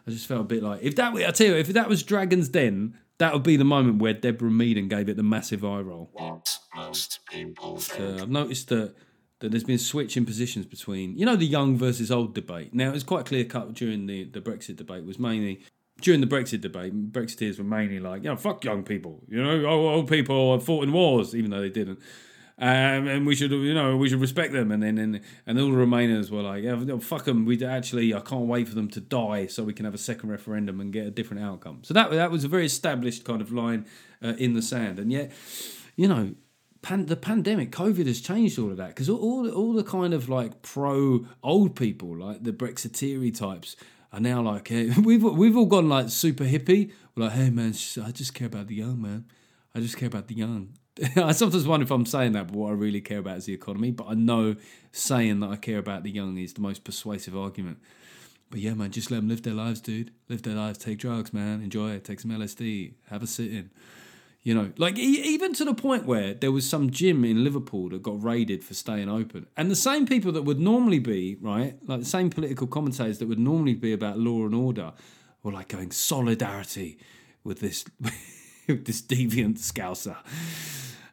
I 0.08 0.12
just 0.12 0.28
felt 0.28 0.42
a 0.42 0.46
bit 0.46 0.64
like 0.64 0.82
if 0.82 0.96
that 0.96 1.14
I 1.14 1.32
tell 1.32 1.48
you 1.48 1.56
if 1.56 1.68
that 1.68 1.88
was 1.88 2.04
Dragon's 2.04 2.50
Den 2.50 2.98
that 3.20 3.34
would 3.34 3.44
be 3.44 3.58
the 3.58 3.66
moment 3.66 4.02
where 4.02 4.14
Deborah 4.14 4.50
Meaden 4.50 4.90
gave 4.90 5.10
it 5.10 5.18
the 5.18 5.24
massive 5.24 5.64
eye 5.64 5.82
roll. 5.82 6.10
What 6.14 6.58
most 6.74 7.20
people 7.30 7.78
think. 7.78 8.22
I've 8.22 8.30
noticed 8.30 8.70
that 8.70 8.96
that 9.40 9.52
there's 9.52 9.64
been 9.64 9.76
a 9.76 9.80
switch 9.80 10.18
in 10.18 10.26
positions 10.26 10.66
between 10.66 11.18
you 11.18 11.26
know 11.26 11.36
the 11.36 11.46
young 11.46 11.78
versus 11.78 12.12
old 12.12 12.34
debate. 12.34 12.74
Now 12.74 12.92
it's 12.92 13.04
quite 13.04 13.26
clear 13.26 13.44
cut 13.44 13.74
during 13.74 14.08
the 14.08 14.26
the 14.26 14.42
Brexit 14.42 14.78
debate 14.78 15.06
was 15.06 15.20
mainly 15.20 15.64
during 16.02 16.22
the 16.22 16.28
Brexit 16.28 16.62
debate. 16.62 17.12
Brexiteers 17.12 17.58
were 17.58 17.64
mainly 17.66 18.00
like 18.00 18.24
you 18.24 18.30
know 18.30 18.36
fuck 18.36 18.64
young 18.64 18.84
people, 18.84 19.24
you 19.28 19.42
know 19.42 19.66
old 19.66 20.10
people 20.10 20.60
fought 20.60 20.84
in 20.84 20.92
wars 20.92 21.36
even 21.36 21.52
though 21.52 21.62
they 21.62 21.70
didn't. 21.70 22.00
Um, 22.62 23.08
and 23.08 23.26
we 23.26 23.36
should, 23.36 23.52
you 23.52 23.74
know, 23.74 23.96
we 23.96 24.10
should 24.10 24.20
respect 24.20 24.52
them. 24.52 24.70
And 24.72 24.84
then, 24.84 24.98
and, 24.98 25.22
and 25.48 25.60
all 25.60 25.72
the 25.72 25.78
Remainers 25.78 26.30
were 26.30 26.42
like, 26.42 26.64
yeah, 26.64 26.98
fuck 27.00 27.24
them. 27.24 27.46
We 27.46 27.64
actually, 27.64 28.14
I 28.14 28.20
can't 28.20 28.48
wait 28.48 28.68
for 28.68 28.76
them 28.76 28.90
to 28.90 29.00
die 29.00 29.48
so 29.48 29.64
we 29.64 29.72
can 29.74 29.86
have 29.86 29.94
a 29.94 30.00
second 30.00 30.30
referendum 30.30 30.82
and 30.82 30.92
get 30.92 31.08
a 31.08 31.12
different 31.12 31.42
outcome. 31.42 31.80
So 31.84 31.94
that 31.94 32.12
that 32.12 32.32
was 32.32 32.44
a 32.44 32.50
very 32.50 32.66
established 32.66 33.24
kind 33.24 33.42
of 33.42 33.54
line 33.54 33.86
uh, 34.22 34.34
in 34.38 34.54
the 34.54 34.62
sand. 34.62 35.00
And 35.00 35.10
yet, 35.10 35.32
you 35.96 36.10
know, 36.10 36.36
pan, 36.82 37.06
the 37.06 37.16
pandemic, 37.16 37.72
COVID 37.72 38.06
has 38.08 38.20
changed 38.20 38.60
all 38.60 38.72
of 38.72 38.78
that 38.78 38.90
because 38.90 39.08
all, 39.08 39.20
all 39.22 39.50
all 39.50 39.74
the 39.74 39.84
kind 39.84 40.14
of 40.14 40.28
like 40.28 40.62
pro 40.62 41.26
old 41.42 41.78
people, 41.78 42.18
like 42.18 42.44
the 42.44 42.52
Brexiteer 42.52 43.34
types, 43.38 43.78
are 44.12 44.20
now 44.20 44.42
like, 44.42 44.68
hey, 44.68 44.90
we've 45.02 45.24
we've 45.24 45.56
all 45.56 45.66
gone 45.66 45.88
like 45.88 46.10
super 46.10 46.44
hippie. 46.44 46.92
We're 47.16 47.26
like, 47.26 47.34
hey 47.34 47.52
man, 47.52 47.74
I 48.04 48.12
just 48.12 48.34
care 48.34 48.48
about 48.48 48.68
the 48.68 48.76
young 48.76 49.02
man. 49.02 49.26
I 49.74 49.80
just 49.80 49.96
care 49.96 50.08
about 50.08 50.28
the 50.28 50.36
young 50.36 50.74
I 51.16 51.32
sometimes 51.32 51.68
wonder 51.68 51.84
if 51.84 51.92
I'm 51.92 52.06
saying 52.06 52.34
that, 52.34 52.48
but 52.48 52.56
what 52.56 52.70
I 52.70 52.74
really 52.74 53.02
care 53.02 53.20
about 53.20 53.38
is 53.38 53.46
the 53.46 53.54
economy. 53.54 53.92
But 53.92 54.08
I 54.10 54.14
know 54.16 54.56
saying 54.92 55.40
that 55.42 55.50
I 55.50 55.56
care 55.56 55.78
about 55.78 56.04
the 56.04 56.12
young 56.12 56.38
is 56.38 56.54
the 56.54 56.62
most 56.62 56.84
persuasive 56.84 57.38
argument. 57.38 57.80
But 58.50 58.60
yeah, 58.62 58.74
man, 58.74 58.92
just 58.92 59.12
let 59.12 59.18
them 59.18 59.30
live 59.30 59.44
their 59.44 59.54
lives, 59.54 59.80
dude. 59.80 60.12
Live 60.28 60.42
their 60.42 60.56
lives. 60.56 60.78
Take 60.80 60.98
drugs, 60.98 61.34
man. 61.34 61.62
Enjoy 61.62 61.92
it. 61.92 62.04
Take 62.04 62.20
some 62.20 62.32
LSD. 62.32 62.94
Have 63.10 63.24
a 63.24 63.28
sit 63.28 63.52
in. 63.52 63.70
You 64.42 64.56
know, 64.56 64.72
like 64.78 64.98
even 64.98 65.54
to 65.56 65.66
the 65.66 65.74
point 65.74 66.06
where 66.06 66.34
there 66.34 66.52
was 66.52 66.68
some 66.68 66.92
gym 66.92 67.26
in 67.26 67.44
Liverpool 67.44 67.90
that 67.90 68.02
got 68.02 68.24
raided 68.24 68.64
for 68.64 68.74
staying 68.74 69.10
open. 69.10 69.48
And 69.58 69.70
the 69.70 69.76
same 69.76 70.08
people 70.08 70.32
that 70.32 70.44
would 70.44 70.60
normally 70.60 71.00
be, 71.00 71.38
right, 71.42 71.78
like 71.88 72.00
the 72.00 72.06
same 72.06 72.30
political 72.30 72.66
commentators 72.66 73.20
that 73.20 73.28
would 73.28 73.40
normally 73.40 73.76
be 73.76 73.92
about 73.92 74.18
law 74.18 74.46
and 74.46 74.56
order 74.56 74.94
were 75.44 75.52
like 75.52 75.68
going 75.68 75.92
solidarity 75.92 76.98
with 77.44 77.60
this 77.60 77.86
with 78.68 78.86
this 78.86 79.02
deviant 79.02 79.60
scouser. 79.60 80.18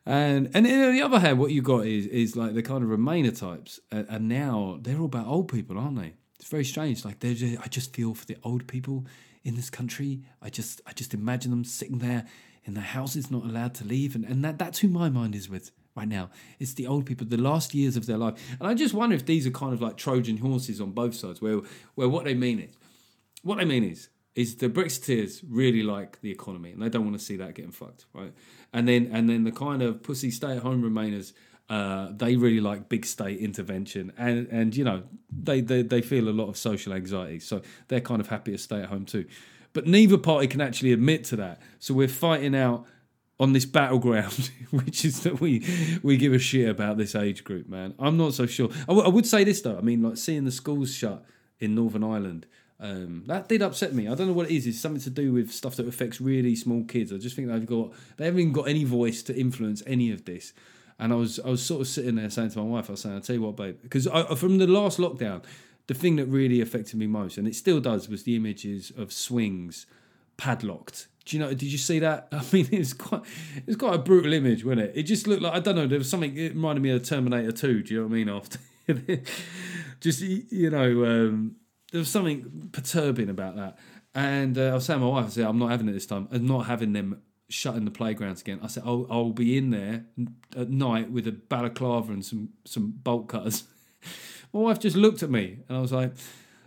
And 0.07 0.51
and 0.55 0.65
on 0.67 0.93
the 0.93 1.03
other 1.03 1.19
hand, 1.19 1.41
what 1.41 1.51
you 1.51 1.63
got 1.63 1.85
is 1.85 2.07
is 2.07 2.37
like 2.37 2.55
the 2.55 2.63
kind 2.63 2.85
of 2.85 2.91
Remainer 2.91 3.37
types, 3.37 3.81
and, 3.91 4.07
and 4.09 4.29
now 4.29 4.79
they're 4.81 4.99
all 4.99 5.07
about 5.07 5.27
old 5.27 5.49
people, 5.49 5.77
aren't 5.79 5.99
they? 5.99 6.15
It's 6.39 6.49
very 6.49 6.65
strange. 6.65 7.05
Like 7.05 7.19
they 7.19 7.31
I 7.63 7.67
just 7.69 7.93
feel 7.93 8.15
for 8.15 8.25
the 8.25 8.37
old 8.45 8.69
people 8.69 9.05
in 9.43 9.57
this 9.57 9.69
country. 9.69 10.23
I 10.41 10.49
just 10.49 10.81
I 10.87 10.93
just 10.93 11.13
imagine 11.13 11.51
them 11.51 11.65
sitting 11.65 11.99
there 11.99 12.25
in 12.65 12.75
their 12.75 12.85
houses, 12.85 13.33
not 13.33 13.45
allowed 13.45 13.75
to 13.75 13.85
leave, 13.85 14.15
and 14.15 14.25
and 14.25 14.45
that 14.45 14.61
that's 14.61 14.79
who 14.79 14.89
my 14.89 15.09
mind 15.09 15.35
is 15.35 15.49
with 15.49 15.73
right 15.97 16.07
now. 16.07 16.31
It's 16.61 16.75
the 16.75 16.87
old 16.87 17.05
people, 17.05 17.27
the 17.27 17.37
last 17.37 17.75
years 17.75 17.97
of 17.97 18.07
their 18.07 18.19
life, 18.19 18.35
and 18.61 18.69
I 18.69 18.75
just 18.75 18.95
wonder 18.95 19.17
if 19.17 19.27
these 19.27 19.45
are 19.45 19.51
kind 19.51 19.73
of 19.73 19.83
like 19.83 19.97
Trojan 19.97 20.37
horses 20.37 20.81
on 20.81 20.93
both 20.93 21.17
sides, 21.17 21.43
where 21.43 21.63
where 21.97 22.09
what 22.09 22.27
they 22.27 22.35
mean 22.35 22.61
is, 22.61 22.77
what 23.43 23.59
they 23.59 23.65
mean 23.65 23.83
is 23.83 24.09
is 24.37 24.57
the 24.57 24.69
Brexiteers 24.69 25.43
really 25.49 25.83
like 25.83 26.21
the 26.21 26.31
economy 26.31 26.71
and 26.71 26.81
they 26.83 26.91
don't 26.91 27.05
want 27.05 27.19
to 27.19 27.25
see 27.25 27.37
that 27.37 27.55
getting 27.55 27.73
fucked, 27.73 28.05
right? 28.13 28.33
And 28.73 28.87
then 28.87 29.11
and 29.13 29.29
then 29.29 29.45
the 29.45 29.51
kind 29.51 29.83
of 29.83 30.03
pussy 30.03 30.31
stay 30.31 30.57
at 30.57 30.63
home 30.63 30.83
remainers, 30.83 31.33
uh, 31.71 32.11
they 32.13 32.37
really 32.37 32.61
like 32.61 32.89
big 32.89 33.07
state 33.07 33.39
intervention 33.41 34.13
and 34.19 34.47
and 34.49 34.77
you 34.77 34.85
know 34.85 35.03
they, 35.31 35.63
they 35.63 35.83
they 35.83 36.03
feel 36.03 36.29
a 36.29 36.31
lot 36.31 36.49
of 36.49 36.57
social 36.59 36.93
anxiety, 36.93 37.41
so 37.41 37.63
they're 37.89 38.01
kind 38.01 38.21
of 38.21 38.29
happy 38.29 38.53
to 38.53 38.59
stay 38.59 38.83
at 38.83 38.91
home 38.91 39.07
too. 39.07 39.25
But 39.73 39.87
neither 39.87 40.19
party 40.19 40.47
can 40.47 40.61
actually 40.61 40.93
admit 40.93 41.25
to 41.25 41.37
that, 41.37 41.61
so 41.79 41.95
we're 41.95 42.07
fighting 42.07 42.55
out 42.55 42.87
on 43.41 43.53
this 43.53 43.65
battleground, 43.65 44.51
which 44.71 45.03
is 45.07 45.23
that 45.23 45.41
we 45.41 45.67
we 46.03 46.19
give 46.19 46.35
a 46.35 46.39
shit 46.39 46.69
about 46.69 46.99
this 46.99 47.15
age 47.15 47.43
group, 47.43 47.71
man. 47.71 47.95
I'm 47.99 48.19
not 48.19 48.35
so 48.35 48.45
sure. 48.45 48.69
I, 48.83 48.87
w- 48.89 49.07
I 49.07 49.09
would 49.09 49.27
say 49.27 49.45
this 49.45 49.63
though. 49.63 49.79
I 49.79 49.81
mean, 49.81 50.03
like 50.03 50.19
seeing 50.19 50.45
the 50.45 50.53
schools 50.53 50.93
shut 50.93 51.25
in 51.59 51.75
Northern 51.75 52.05
Ireland 52.05 52.47
um, 52.79 53.25
that 53.27 53.49
did 53.49 53.63
upset 53.63 53.95
me. 53.95 54.07
I 54.07 54.15
don't 54.15 54.27
know 54.27 54.33
what 54.35 54.51
it 54.51 54.55
is. 54.55 54.67
It's 54.67 54.81
something 54.81 55.01
to 55.03 55.11
do 55.11 55.33
with 55.33 55.51
stuff 55.51 55.77
that 55.77 55.89
affects 55.89 56.21
really 56.21 56.55
small 56.55 56.85
kids. 56.85 57.13
I 57.13 57.17
just 57.17 57.35
think 57.35 57.49
they've 57.49 57.65
got 57.65 57.93
they 58.17 58.27
haven't 58.27 58.41
even 58.41 58.53
got 58.53 58.69
any 58.69 58.85
voice 58.85 59.23
to 59.25 59.39
influence 59.39 59.83
any 59.87 60.11
of 60.11 60.25
this. 60.25 60.53
And 60.99 61.13
I 61.13 61.17
was 61.17 61.41
I 61.41 61.49
was 61.49 61.65
sort 61.65 61.81
of 61.81 61.89
sitting 61.89 62.17
there 62.17 62.29
saying 62.31 62.51
to 62.51 62.59
my 62.59 62.65
wife, 62.65 62.91
I 62.91 62.93
was 62.93 63.01
saying, 63.01 63.15
"I'll 63.15 63.21
tell 63.21 63.37
you 63.37 63.43
what, 63.43 63.57
babe," 63.57 63.79
because 63.83 64.07
from 64.39 64.59
the 64.59 64.67
last 64.67 64.99
lockdown, 64.99 65.43
the 65.87 65.95
thing 65.95 66.17
that 66.17 66.27
really 66.27 66.61
affected 66.61 66.99
me 66.99 67.07
most, 67.07 67.39
and 67.39 67.49
it 67.49 67.55
still 67.55 67.81
does, 67.81 68.09
was 68.09 68.25
the 68.25 68.37
images 68.37 68.93
of 68.97 69.13
swings 69.13 69.87
padlocked. 70.37 71.09
Do 71.25 71.37
you 71.37 71.43
know? 71.43 71.49
Did 71.51 71.65
you 71.65 71.79
see 71.79 71.99
that? 72.01 72.29
I 72.33 72.45
mean, 72.53 72.69
it's 72.73 72.93
quite 72.93 73.23
it's 73.67 73.77
quite 73.77 73.95
a 73.95 73.99
brutal 73.99 74.35
image, 74.35 74.65
wasn't 74.65 74.83
it? 74.83 74.93
It 74.95 75.03
just 75.05 75.27
looked 75.27 75.43
like 75.43 75.55
I 75.55 75.61
don't 75.61 75.77
know. 75.77 75.87
There 75.87 75.99
was 75.99 76.11
something. 76.11 76.37
It 76.37 76.53
reminded 76.53 76.83
me 76.83 76.91
of 76.91 77.03
Terminator 77.05 77.53
Two. 77.53 77.83
Do 77.83 77.95
you 77.95 78.01
know 78.01 78.07
what 78.07 78.13
I 78.13 78.19
mean? 78.19 78.29
After 79.17 79.23
just 80.01 80.21
you 80.21 80.71
know. 80.71 81.05
Um, 81.05 81.57
there 81.93 81.99
was 81.99 82.09
something 82.09 82.71
perturbing 82.73 83.29
about 83.29 83.57
that. 83.57 83.79
And 84.15 84.57
uh, 84.57 84.71
I 84.71 84.75
was 84.75 84.87
saying 84.87 85.01
to 85.01 85.05
my 85.05 85.11
wife, 85.11 85.27
I 85.27 85.29
said, 85.29 85.45
I'm 85.47 85.59
not 85.59 85.71
having 85.71 85.89
it 85.89 85.93
this 85.93 86.07
time. 86.07 86.29
I'm 86.33 86.47
not 86.47 86.67
having 86.67 86.93
them 86.93 87.21
shutting 87.49 87.85
the 87.85 87.91
playgrounds 87.91 88.41
again. 88.41 88.61
I 88.63 88.67
said, 88.67 88.83
I'll, 88.87 89.07
I'll 89.11 89.31
be 89.31 89.57
in 89.57 89.71
there 89.71 90.07
at 90.57 90.71
night 90.71 91.11
with 91.11 91.29
a 91.29 91.33
balaclava 91.33 92.13
and 92.13 92.25
some, 92.25 92.51
some 92.65 92.93
bolt 93.03 93.29
cutters. 93.29 93.65
my 94.53 94.61
wife 94.61 94.81
just 94.81 94.97
looked 94.97 95.23
at 95.23 95.31
me 95.31 95.59
and 95.69 95.79
I 95.79 95.81
was 95.81 95.93
like, 95.93 96.13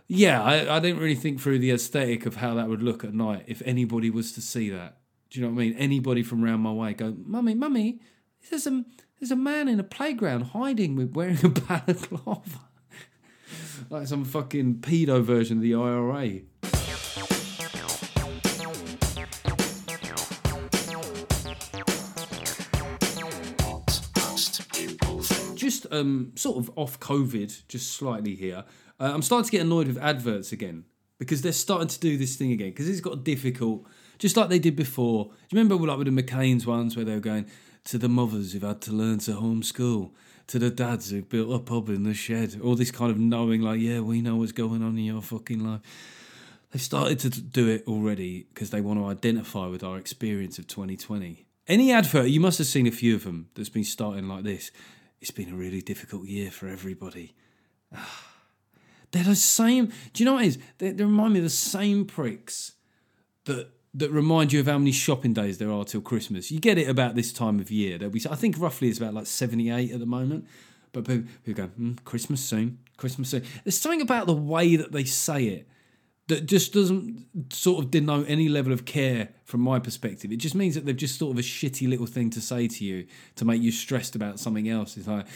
yeah, 0.06 0.42
I, 0.42 0.76
I 0.76 0.80
didn't 0.80 1.00
really 1.00 1.14
think 1.14 1.40
through 1.40 1.58
the 1.58 1.70
aesthetic 1.70 2.24
of 2.24 2.36
how 2.36 2.54
that 2.54 2.68
would 2.68 2.82
look 2.82 3.04
at 3.04 3.14
night 3.14 3.44
if 3.46 3.62
anybody 3.64 4.10
was 4.10 4.32
to 4.32 4.40
see 4.40 4.70
that. 4.70 4.98
Do 5.28 5.38
you 5.38 5.46
know 5.46 5.52
what 5.52 5.60
I 5.60 5.64
mean? 5.66 5.76
Anybody 5.76 6.22
from 6.22 6.44
around 6.44 6.60
my 6.60 6.72
way 6.72 6.94
go, 6.94 7.14
Mummy, 7.24 7.54
Mummy, 7.54 8.00
there's 8.48 8.66
a, 8.66 8.84
there's 9.18 9.30
a 9.30 9.36
man 9.36 9.68
in 9.68 9.78
a 9.78 9.84
playground 9.84 10.42
hiding 10.42 10.96
with 10.96 11.14
wearing 11.14 11.44
a 11.44 11.48
balaclava 11.48 12.69
like 13.90 14.06
some 14.06 14.24
fucking 14.24 14.76
pedo 14.76 15.22
version 15.22 15.58
of 15.58 15.62
the 15.62 15.74
IRA. 15.74 16.40
Just 25.54 25.86
um, 25.92 26.32
sort 26.36 26.58
of 26.58 26.70
off 26.76 26.98
COVID, 27.00 27.68
just 27.68 27.92
slightly 27.92 28.34
here. 28.34 28.64
Uh, 28.98 29.12
I'm 29.14 29.22
starting 29.22 29.46
to 29.46 29.50
get 29.52 29.62
annoyed 29.62 29.86
with 29.86 29.98
adverts 29.98 30.52
again 30.52 30.84
because 31.18 31.42
they're 31.42 31.52
starting 31.52 31.88
to 31.88 32.00
do 32.00 32.16
this 32.16 32.36
thing 32.36 32.50
again 32.52 32.70
because 32.70 32.88
it's 32.88 33.00
got 33.00 33.24
difficult, 33.24 33.86
just 34.18 34.36
like 34.36 34.48
they 34.48 34.58
did 34.58 34.74
before. 34.74 35.26
Do 35.26 35.30
you 35.30 35.62
remember 35.62 35.76
like 35.86 35.98
with 35.98 36.14
the 36.14 36.22
McCain's 36.22 36.66
ones 36.66 36.96
where 36.96 37.04
they 37.04 37.14
were 37.14 37.20
going 37.20 37.46
to 37.84 37.98
the 37.98 38.08
mothers 38.08 38.52
who've 38.52 38.62
had 38.62 38.80
to 38.82 38.92
learn 38.92 39.18
to 39.20 39.32
homeschool? 39.32 40.12
To 40.50 40.58
the 40.58 40.68
dads 40.68 41.10
who 41.10 41.22
built 41.22 41.54
a 41.54 41.60
pub 41.60 41.88
in 41.90 42.02
the 42.02 42.12
shed. 42.12 42.60
All 42.60 42.74
this 42.74 42.90
kind 42.90 43.12
of 43.12 43.18
knowing, 43.18 43.62
like, 43.62 43.80
yeah, 43.80 44.00
we 44.00 44.20
know 44.20 44.34
what's 44.34 44.50
going 44.50 44.82
on 44.82 44.98
in 44.98 45.04
your 45.04 45.22
fucking 45.22 45.64
life. 45.64 45.80
They've 46.72 46.82
started 46.82 47.20
to 47.20 47.30
do 47.40 47.68
it 47.68 47.84
already 47.86 48.48
because 48.52 48.70
they 48.70 48.80
want 48.80 48.98
to 48.98 49.06
identify 49.06 49.68
with 49.68 49.84
our 49.84 49.96
experience 49.96 50.58
of 50.58 50.66
2020. 50.66 51.46
Any 51.68 51.92
advert, 51.92 52.30
you 52.30 52.40
must 52.40 52.58
have 52.58 52.66
seen 52.66 52.88
a 52.88 52.90
few 52.90 53.14
of 53.14 53.22
them 53.22 53.48
that's 53.54 53.68
been 53.68 53.84
starting 53.84 54.26
like 54.26 54.42
this. 54.42 54.72
It's 55.20 55.30
been 55.30 55.52
a 55.52 55.56
really 55.56 55.82
difficult 55.82 56.26
year 56.26 56.50
for 56.50 56.66
everybody. 56.66 57.36
They're 59.12 59.22
the 59.22 59.36
same. 59.36 59.92
Do 60.12 60.22
you 60.22 60.24
know 60.24 60.34
what 60.34 60.44
it 60.44 60.48
is? 60.48 60.58
They, 60.78 60.90
they 60.90 61.04
remind 61.04 61.34
me 61.34 61.38
of 61.38 61.44
the 61.44 61.50
same 61.50 62.06
pricks 62.06 62.72
that 63.44 63.68
that 63.94 64.10
remind 64.10 64.52
you 64.52 64.60
of 64.60 64.66
how 64.66 64.78
many 64.78 64.92
shopping 64.92 65.32
days 65.32 65.58
there 65.58 65.70
are 65.70 65.84
till 65.84 66.00
Christmas. 66.00 66.50
You 66.50 66.60
get 66.60 66.78
it 66.78 66.88
about 66.88 67.14
this 67.14 67.32
time 67.32 67.58
of 67.58 67.70
year. 67.70 67.98
There'll 67.98 68.12
be, 68.12 68.22
I 68.30 68.36
think, 68.36 68.58
roughly 68.58 68.88
it's 68.88 68.98
about 68.98 69.14
like 69.14 69.26
seventy-eight 69.26 69.92
at 69.92 70.00
the 70.00 70.06
moment. 70.06 70.46
But 70.92 71.06
people, 71.06 71.54
go, 71.54 71.68
mm, 71.80 72.02
Christmas 72.04 72.44
soon, 72.44 72.78
Christmas 72.96 73.30
soon. 73.30 73.44
There's 73.64 73.78
something 73.78 74.00
about 74.00 74.26
the 74.26 74.34
way 74.34 74.74
that 74.76 74.92
they 74.92 75.04
say 75.04 75.44
it 75.44 75.68
that 76.26 76.46
just 76.46 76.72
doesn't 76.72 77.26
sort 77.52 77.84
of 77.84 77.90
denote 77.90 78.26
any 78.28 78.48
level 78.48 78.72
of 78.72 78.84
care 78.84 79.30
from 79.44 79.60
my 79.60 79.78
perspective. 79.80 80.30
It 80.30 80.36
just 80.36 80.54
means 80.54 80.76
that 80.76 80.86
they've 80.86 80.96
just 80.96 81.18
sort 81.18 81.32
of 81.32 81.38
a 81.38 81.42
shitty 81.42 81.88
little 81.88 82.06
thing 82.06 82.30
to 82.30 82.40
say 82.40 82.68
to 82.68 82.84
you 82.84 83.06
to 83.36 83.44
make 83.44 83.60
you 83.60 83.72
stressed 83.72 84.14
about 84.14 84.38
something 84.38 84.68
else. 84.68 84.96
It's 84.96 85.08
like, 85.08 85.26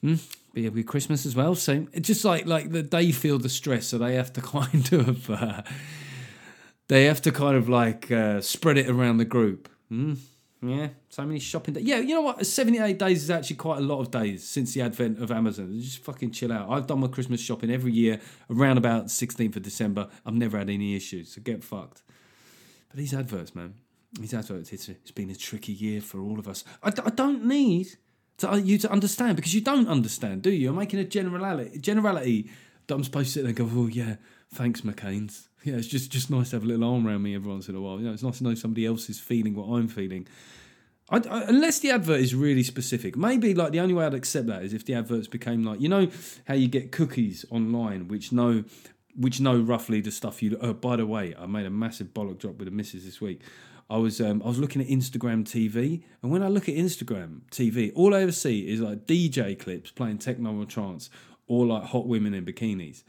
hmm, 0.00 0.14
be 0.54 0.66
a 0.66 0.82
Christmas 0.82 1.26
as 1.26 1.36
well. 1.36 1.54
So 1.54 1.86
it's 1.92 2.06
just 2.06 2.24
like 2.24 2.46
like 2.46 2.70
that 2.70 2.90
they 2.90 3.12
feel 3.12 3.38
the 3.38 3.48
stress, 3.48 3.86
so 3.86 3.98
they 3.98 4.14
have 4.14 4.32
to 4.34 4.40
kind 4.42 4.92
of. 4.92 5.30
Uh, 5.30 5.62
they 6.88 7.04
have 7.04 7.22
to 7.22 7.32
kind 7.32 7.56
of 7.56 7.68
like 7.68 8.10
uh, 8.10 8.40
spread 8.40 8.78
it 8.78 8.88
around 8.88 9.18
the 9.18 9.24
group. 9.24 9.68
Mm, 9.90 10.18
yeah, 10.62 10.88
so 11.08 11.24
many 11.24 11.38
shopping 11.38 11.74
days. 11.74 11.84
Yeah, 11.84 11.98
you 11.98 12.14
know 12.14 12.22
what? 12.22 12.44
78 12.44 12.98
days 12.98 13.22
is 13.22 13.30
actually 13.30 13.56
quite 13.56 13.78
a 13.78 13.82
lot 13.82 14.00
of 14.00 14.10
days 14.10 14.46
since 14.46 14.74
the 14.74 14.82
advent 14.82 15.22
of 15.22 15.30
Amazon. 15.30 15.78
Just 15.78 15.98
fucking 15.98 16.30
chill 16.32 16.52
out. 16.52 16.70
I've 16.70 16.86
done 16.86 17.00
my 17.00 17.08
Christmas 17.08 17.40
shopping 17.40 17.70
every 17.70 17.92
year 17.92 18.20
around 18.50 18.78
about 18.78 19.06
16th 19.06 19.56
of 19.56 19.62
December. 19.62 20.08
I've 20.24 20.34
never 20.34 20.58
had 20.58 20.70
any 20.70 20.96
issues, 20.96 21.34
so 21.34 21.40
get 21.42 21.62
fucked. 21.62 22.02
But 22.88 22.98
these 22.98 23.14
adverts, 23.14 23.54
man, 23.54 23.74
these 24.18 24.34
adverts, 24.34 24.72
it's, 24.72 24.88
it's 24.88 25.10
been 25.10 25.30
a 25.30 25.34
tricky 25.34 25.72
year 25.72 26.00
for 26.00 26.20
all 26.20 26.38
of 26.38 26.48
us. 26.48 26.64
I, 26.82 26.88
I 26.88 27.10
don't 27.10 27.44
need 27.44 27.88
to, 28.38 28.52
uh, 28.52 28.56
you 28.56 28.78
to 28.78 28.90
understand 28.90 29.36
because 29.36 29.54
you 29.54 29.60
don't 29.60 29.88
understand, 29.88 30.42
do 30.42 30.50
you? 30.50 30.70
I'm 30.70 30.76
making 30.76 31.00
a 31.00 31.04
generality, 31.04 31.78
generality 31.78 32.50
that 32.86 32.94
I'm 32.94 33.04
supposed 33.04 33.28
to 33.28 33.32
sit 33.32 33.40
there 33.42 33.48
and 33.48 33.56
go, 33.56 33.68
oh, 33.80 33.86
yeah, 33.86 34.16
thanks, 34.52 34.82
McCain's 34.82 35.48
yeah, 35.64 35.76
it's 35.76 35.86
just 35.86 36.10
just 36.10 36.30
nice 36.30 36.50
to 36.50 36.56
have 36.56 36.64
a 36.64 36.66
little 36.66 36.84
arm 36.84 37.06
around 37.06 37.22
me 37.22 37.34
every 37.34 37.50
once 37.50 37.68
in 37.68 37.74
a 37.74 37.80
while. 37.80 37.98
You 37.98 38.06
know, 38.06 38.12
it's 38.12 38.22
nice 38.22 38.38
to 38.38 38.44
know 38.44 38.54
somebody 38.54 38.86
else 38.86 39.08
is 39.08 39.18
feeling 39.18 39.54
what 39.54 39.66
I'm 39.66 39.88
feeling. 39.88 40.26
I, 41.10 41.16
I, 41.18 41.42
unless 41.44 41.80
the 41.80 41.90
advert 41.90 42.20
is 42.20 42.34
really 42.34 42.62
specific, 42.62 43.16
maybe 43.16 43.54
like 43.54 43.72
the 43.72 43.80
only 43.80 43.94
way 43.94 44.06
I'd 44.06 44.14
accept 44.14 44.46
that 44.46 44.62
is 44.62 44.72
if 44.72 44.84
the 44.84 44.94
adverts 44.94 45.26
became 45.26 45.64
like 45.64 45.80
you 45.80 45.88
know 45.88 46.08
how 46.46 46.54
you 46.54 46.68
get 46.68 46.92
cookies 46.92 47.44
online 47.50 48.08
which 48.08 48.30
know 48.30 48.64
which 49.16 49.40
know 49.40 49.58
roughly 49.58 50.00
the 50.00 50.10
stuff 50.10 50.42
you. 50.42 50.56
Oh, 50.60 50.72
by 50.72 50.96
the 50.96 51.06
way, 51.06 51.34
I 51.38 51.46
made 51.46 51.66
a 51.66 51.70
massive 51.70 52.08
bollock 52.08 52.38
drop 52.38 52.56
with 52.56 52.66
the 52.66 52.72
missus 52.72 53.04
this 53.04 53.20
week. 53.20 53.40
I 53.88 53.96
was 53.98 54.20
um, 54.20 54.42
I 54.42 54.48
was 54.48 54.58
looking 54.58 54.82
at 54.82 54.88
Instagram 54.88 55.44
TV, 55.44 56.02
and 56.22 56.30
when 56.30 56.42
I 56.42 56.48
look 56.48 56.68
at 56.68 56.74
Instagram 56.74 57.42
TV, 57.50 57.92
all 57.94 58.14
I 58.14 58.22
ever 58.22 58.32
see 58.32 58.68
is 58.68 58.80
like 58.80 59.06
DJ 59.06 59.58
clips 59.58 59.90
playing 59.90 60.18
techno 60.18 60.58
or 60.58 60.64
trance, 60.64 61.10
or 61.46 61.66
like 61.66 61.84
hot 61.84 62.06
women 62.06 62.34
in 62.34 62.44
bikinis. 62.44 63.02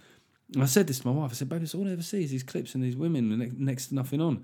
I 0.60 0.65
said 0.65 0.88
this 0.88 0.99
to 0.99 1.08
my 1.08 1.13
wife. 1.13 1.31
I 1.31 1.34
said, 1.34 1.49
"Baby, 1.49 1.63
it's 1.63 1.75
all 1.75 1.88
I 1.88 1.91
ever 1.91 2.01
see 2.01 2.23
is 2.23 2.31
these 2.31 2.43
clips 2.43 2.75
and 2.75 2.84
these 2.84 2.95
women 2.95 3.51
next 3.58 3.88
to 3.88 3.95
nothing 3.95 4.21
on." 4.21 4.43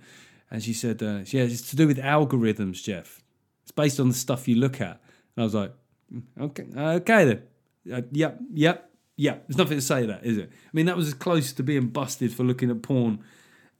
And 0.49 0.63
she 0.63 0.73
said, 0.73 1.01
uh, 1.01 1.19
"Yeah, 1.25 1.43
it's 1.43 1.69
to 1.69 1.75
do 1.75 1.87
with 1.87 1.97
algorithms, 1.97 2.83
Geoff. 2.83 3.21
It's 3.63 3.71
based 3.71 3.99
on 3.99 4.07
the 4.07 4.13
stuff 4.13 4.47
you 4.47 4.55
look 4.55 4.81
at." 4.81 5.01
And 5.35 5.41
I 5.41 5.43
was 5.43 5.53
like, 5.53 5.73
mm, 6.13 6.23
"Okay, 6.39 6.65
okay 6.75 7.25
then. 7.25 7.43
Uh, 7.91 8.01
yep, 8.11 8.39
yep, 8.53 8.91
yep. 9.15 9.47
There's 9.47 9.57
nothing 9.57 9.77
to 9.77 9.81
say 9.81 10.01
to 10.01 10.07
that, 10.07 10.25
is 10.25 10.37
it? 10.37 10.49
I 10.51 10.69
mean, 10.73 10.85
that 10.87 10.97
was 10.97 11.07
as 11.07 11.13
close 11.13 11.53
to 11.53 11.63
being 11.63 11.87
busted 11.87 12.33
for 12.33 12.43
looking 12.43 12.69
at 12.69 12.81
porn 12.81 13.23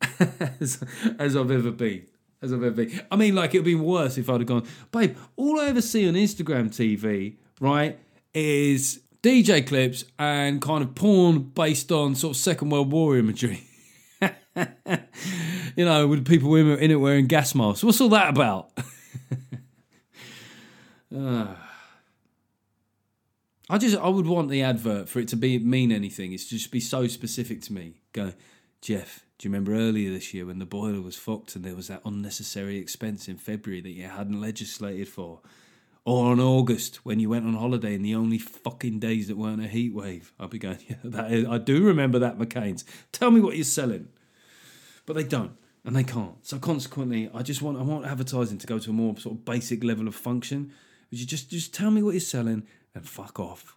as, 0.60 0.84
as 1.20 1.36
I've 1.36 1.52
ever 1.52 1.72
been. 1.72 2.06
as 2.42 2.52
I've 2.52 2.64
ever 2.64 2.72
been. 2.72 3.02
I 3.12 3.16
mean, 3.16 3.36
like, 3.36 3.54
it 3.54 3.60
would 3.60 3.66
be 3.66 3.76
worse 3.76 4.18
if 4.18 4.30
I'd 4.30 4.42
have 4.42 4.48
gone, 4.48 4.68
babe, 4.92 5.16
all 5.36 5.60
I 5.60 5.68
ever 5.68 5.82
see 5.82 6.08
on 6.08 6.16
Instagram 6.16 6.70
TV, 6.70 7.36
right, 7.60 8.00
is 8.34 9.02
DJ 9.24 9.66
clips 9.66 10.04
and 10.18 10.62
kind 10.62 10.84
of 10.84 10.96
porn 10.96 11.40
based 11.40 11.92
on 11.92 12.16
sort 12.16 12.36
of 12.36 12.38
Second 12.38 12.70
World 12.70 12.92
War 12.92 13.18
imagery. 13.18 13.64
you 15.76 15.86
know, 15.86 16.08
with 16.08 16.26
people 16.26 16.56
in 16.56 16.92
it 16.92 16.96
wearing 16.96 17.28
gas 17.28 17.54
masks. 17.54 17.84
What's 17.84 18.02
all 18.02 18.10
that 18.10 18.30
about? 18.30 18.72
uh, 21.16 21.48
I 23.70 23.78
just, 23.78 23.98
I 23.98 24.10
would 24.10 24.28
want 24.28 24.50
the 24.50 24.64
advert 24.64 25.08
for 25.08 25.20
it 25.20 25.28
to 25.30 25.38
be 25.38 25.58
mean 25.60 25.92
anything. 25.92 26.34
It's 26.34 26.46
just 26.46 26.72
be 26.72 26.80
so 26.80 27.08
specific 27.08 27.62
to 27.64 27.74
me. 27.74 28.02
Go, 28.12 28.34
Geoff, 28.82 29.24
do 29.38 29.48
you 29.48 29.54
remember 29.54 29.74
earlier 29.74 30.12
this 30.12 30.34
year 30.34 30.46
when 30.46 30.60
the 30.60 30.66
boiler 30.66 31.02
was 31.02 31.16
fucked 31.16 31.56
and 31.56 31.64
there 31.64 31.76
was 31.76 31.88
that 31.88 32.02
unnecessary 32.04 32.78
expense 32.78 33.28
in 33.28 33.38
February 33.38 33.82
that 33.82 33.92
you 33.92 34.08
hadn't 34.08 34.42
legislated 34.42 35.08
for? 35.08 35.42
Or 36.04 36.32
on 36.32 36.40
August 36.40 37.06
when 37.06 37.20
you 37.20 37.30
went 37.30 37.46
on 37.46 37.54
holiday 37.54 37.94
and 37.94 38.04
the 38.04 38.16
only 38.16 38.40
fucking 38.40 39.00
days 39.00 39.28
that 39.28 39.38
weren't 39.38 39.64
a 39.64 39.68
heat 39.68 39.94
wave? 39.94 40.34
I'll 40.40 40.48
be 40.48 40.58
going, 40.58 40.80
yeah, 40.88 40.96
that 41.04 41.32
is, 41.32 41.46
I 41.46 41.58
do 41.60 41.84
remember 41.84 42.18
that, 42.20 42.40
McCain's. 42.40 42.86
Tell 43.12 43.30
me 43.30 43.40
what 43.40 43.56
you're 43.56 43.64
selling. 43.64 44.08
But 45.06 45.16
they 45.16 45.24
don't 45.24 45.56
and 45.84 45.96
they 45.96 46.04
can't. 46.04 46.46
So 46.46 46.60
consequently, 46.60 47.30
I 47.34 47.42
just 47.42 47.62
want 47.62 47.78
I 47.78 47.82
want 47.82 48.06
advertising 48.06 48.58
to 48.60 48.68
go 48.68 48.80
to 48.80 48.90
a 48.90 48.94
more 48.94 49.18
sort 49.18 49.36
of 49.36 49.46
basic 49.46 49.84
level 49.84 50.08
of 50.08 50.16
function. 50.16 50.72
Would 51.10 51.20
you 51.20 51.26
just 51.26 51.50
just 51.50 51.74
tell 51.74 51.92
me 51.92 52.04
what 52.04 52.12
you're 52.12 52.22
selling 52.22 52.64
and 52.94 53.08
fuck 53.08 53.40
off? 53.40 53.76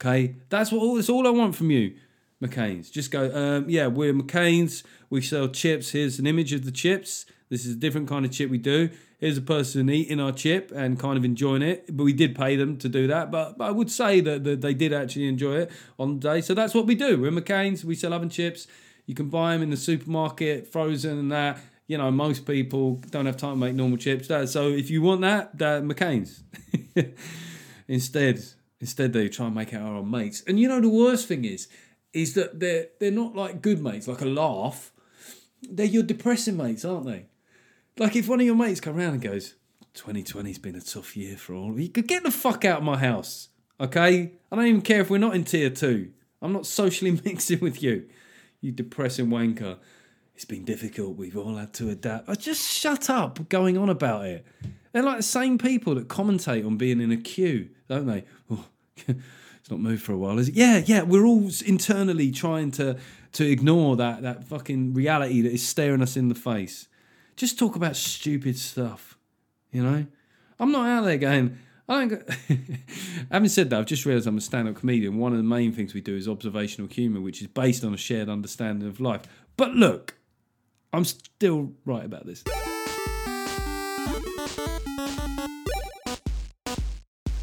Okay, 0.00 0.36
that's 0.48 0.70
what 0.70 0.80
all 0.82 0.96
that's 0.96 1.08
all 1.08 1.26
I 1.26 1.30
want 1.30 1.54
from 1.54 1.70
you. 1.70 1.96
McCain's. 2.42 2.90
Just 2.90 3.10
go, 3.10 3.34
um, 3.34 3.64
yeah, 3.68 3.86
we're 3.86 4.12
McCain's. 4.12 4.84
We 5.08 5.22
sell 5.22 5.48
chips. 5.48 5.90
Here's 5.90 6.18
an 6.18 6.26
image 6.26 6.52
of 6.52 6.66
the 6.66 6.70
chips. 6.70 7.24
This 7.48 7.64
is 7.64 7.74
a 7.74 7.78
different 7.78 8.08
kind 8.08 8.26
of 8.26 8.32
chip 8.32 8.50
we 8.50 8.58
do. 8.58 8.90
Here's 9.18 9.38
a 9.38 9.42
person 9.42 9.88
eating 9.88 10.20
our 10.20 10.32
chip 10.32 10.70
and 10.74 10.98
kind 10.98 11.16
of 11.16 11.24
enjoying 11.24 11.62
it. 11.62 11.86
But 11.96 12.04
we 12.04 12.12
did 12.12 12.36
pay 12.36 12.56
them 12.56 12.76
to 12.78 12.88
do 12.88 13.06
that. 13.06 13.30
But, 13.30 13.56
but 13.56 13.64
I 13.64 13.70
would 13.70 13.90
say 13.90 14.20
that, 14.20 14.44
that 14.44 14.60
they 14.60 14.74
did 14.74 14.92
actually 14.92 15.28
enjoy 15.28 15.56
it 15.58 15.70
on 15.98 16.18
the 16.18 16.28
day. 16.28 16.40
So 16.42 16.54
that's 16.54 16.74
what 16.74 16.86
we 16.86 16.94
do. 16.94 17.20
We're 17.20 17.30
McCain's. 17.30 17.84
We 17.84 17.94
sell 17.94 18.12
oven 18.12 18.28
chips. 18.28 18.66
You 19.06 19.14
can 19.14 19.28
buy 19.28 19.52
them 19.52 19.62
in 19.62 19.70
the 19.70 19.76
supermarket, 19.76 20.68
frozen 20.68 21.18
and 21.18 21.32
that. 21.32 21.58
You 21.86 21.96
know, 21.98 22.10
most 22.10 22.44
people 22.46 22.96
don't 23.10 23.26
have 23.26 23.36
time 23.36 23.54
to 23.54 23.56
make 23.56 23.74
normal 23.74 23.96
chips. 23.96 24.28
So 24.28 24.68
if 24.68 24.90
you 24.90 25.02
want 25.02 25.20
that, 25.22 25.56
that 25.58 25.84
McCain's. 25.84 26.42
instead, 27.88 28.42
instead 28.80 29.12
they 29.12 29.28
try 29.28 29.46
and 29.46 29.54
make 29.54 29.72
it 29.72 29.76
our 29.76 29.94
own 29.94 30.10
mates. 30.10 30.42
And 30.46 30.58
you 30.58 30.68
know 30.68 30.80
the 30.80 30.88
worst 30.88 31.28
thing 31.28 31.44
is, 31.44 31.68
is 32.12 32.34
that 32.34 32.58
they're 32.60 32.88
they're 32.98 33.10
not 33.10 33.36
like 33.36 33.62
good 33.62 33.82
mates, 33.82 34.08
like 34.08 34.20
a 34.20 34.26
laugh. 34.26 34.92
They're 35.62 35.86
your 35.86 36.02
depressing 36.02 36.56
mates, 36.56 36.84
aren't 36.84 37.06
they? 37.06 37.26
Like 37.98 38.14
if 38.14 38.28
one 38.28 38.40
of 38.40 38.46
your 38.46 38.54
mates 38.54 38.80
come 38.80 38.98
around 38.98 39.14
and 39.14 39.22
goes, 39.22 39.54
2020's 39.94 40.58
been 40.58 40.76
a 40.76 40.80
tough 40.80 41.16
year 41.16 41.36
for 41.36 41.54
all 41.54 41.70
of 41.70 41.80
you. 41.80 41.88
Get 41.88 42.22
the 42.22 42.30
fuck 42.30 42.64
out 42.64 42.78
of 42.78 42.84
my 42.84 42.98
house. 42.98 43.48
Okay? 43.80 44.32
I 44.52 44.56
don't 44.56 44.66
even 44.66 44.82
care 44.82 45.00
if 45.00 45.10
we're 45.10 45.18
not 45.18 45.34
in 45.34 45.44
tier 45.44 45.70
two. 45.70 46.12
I'm 46.42 46.52
not 46.52 46.66
socially 46.66 47.18
mixing 47.24 47.60
with 47.60 47.82
you. 47.82 48.06
You 48.60 48.72
depressing 48.72 49.28
wanker. 49.28 49.78
It's 50.34 50.44
been 50.44 50.64
difficult. 50.64 51.16
We've 51.16 51.36
all 51.36 51.56
had 51.56 51.72
to 51.74 51.88
adapt. 51.88 52.28
I 52.28 52.34
just 52.34 52.70
shut 52.70 53.08
up 53.08 53.48
going 53.48 53.78
on 53.78 53.88
about 53.88 54.26
it. 54.26 54.44
They're 54.92 55.02
like 55.02 55.18
the 55.18 55.22
same 55.22 55.56
people 55.56 55.94
that 55.94 56.08
commentate 56.08 56.66
on 56.66 56.76
being 56.76 57.00
in 57.00 57.10
a 57.10 57.16
queue, 57.16 57.70
don't 57.88 58.06
they? 58.06 58.24
Oh, 58.50 58.64
it's 59.08 59.70
not 59.70 59.80
moved 59.80 60.02
for 60.02 60.12
a 60.12 60.16
while, 60.16 60.38
is 60.38 60.48
it? 60.48 60.54
Yeah, 60.54 60.82
yeah. 60.84 61.02
We're 61.02 61.26
all 61.26 61.50
internally 61.66 62.30
trying 62.30 62.70
to 62.72 62.96
to 63.32 63.44
ignore 63.44 63.96
that 63.96 64.22
that 64.22 64.44
fucking 64.44 64.94
reality 64.94 65.42
that 65.42 65.52
is 65.52 65.66
staring 65.66 66.00
us 66.00 66.16
in 66.16 66.28
the 66.28 66.34
face. 66.34 66.88
Just 67.36 67.58
talk 67.58 67.76
about 67.76 67.96
stupid 67.96 68.58
stuff, 68.58 69.18
you 69.70 69.82
know. 69.82 70.06
I'm 70.58 70.72
not 70.72 70.88
out 70.88 71.04
there 71.04 71.18
going. 71.18 71.58
I 71.86 72.06
don't. 72.06 72.30
Having 73.30 73.48
said 73.50 73.70
that, 73.70 73.78
I've 73.78 73.86
just 73.86 74.06
realised 74.06 74.26
I'm 74.26 74.38
a 74.38 74.40
stand-up 74.40 74.76
comedian. 74.76 75.18
One 75.18 75.32
of 75.32 75.38
the 75.38 75.44
main 75.44 75.70
things 75.72 75.92
we 75.92 76.00
do 76.00 76.16
is 76.16 76.26
observational 76.26 76.88
humour, 76.88 77.20
which 77.20 77.42
is 77.42 77.48
based 77.48 77.84
on 77.84 77.92
a 77.92 77.98
shared 77.98 78.30
understanding 78.30 78.88
of 78.88 79.00
life. 79.00 79.20
But 79.58 79.72
look, 79.72 80.16
I'm 80.94 81.04
still 81.04 81.72
right 81.84 82.06
about 82.06 82.24
this. 82.24 82.42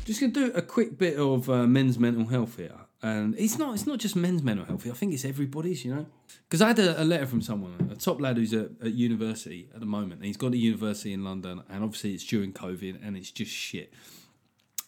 Just 0.05 0.19
gonna 0.19 0.33
do 0.33 0.51
a 0.53 0.61
quick 0.63 0.97
bit 0.97 1.17
of 1.17 1.49
uh, 1.51 1.67
men's 1.67 1.99
mental 1.99 2.25
health 2.25 2.57
here, 2.57 2.73
and 3.03 3.35
it's 3.37 3.59
not 3.59 3.73
it's 3.73 3.85
not 3.85 3.99
just 3.99 4.15
men's 4.15 4.41
mental 4.41 4.65
health. 4.65 4.87
I 4.87 4.91
think 4.91 5.13
it's 5.13 5.25
everybody's, 5.25 5.83
you 5.83 5.93
know. 5.93 6.05
Because 6.45 6.61
I 6.61 6.69
had 6.69 6.79
a, 6.79 7.01
a, 7.01 7.03
letter 7.03 7.25
from 7.25 7.41
someone, 7.41 7.89
a 7.91 7.95
top 7.95 8.21
lad 8.21 8.37
who's 8.37 8.53
at, 8.53 8.69
at 8.81 8.93
university 8.93 9.67
at 9.73 9.81
the 9.81 9.85
moment, 9.85 10.13
and 10.19 10.25
he's 10.25 10.37
gone 10.37 10.53
to 10.53 10.57
university 10.57 11.11
in 11.11 11.23
London, 11.23 11.61
and 11.69 11.83
obviously 11.83 12.13
it's 12.13 12.23
during 12.23 12.53
COVID, 12.53 13.05
and 13.05 13.17
it's 13.17 13.29
just 13.29 13.51
shit. 13.51 13.93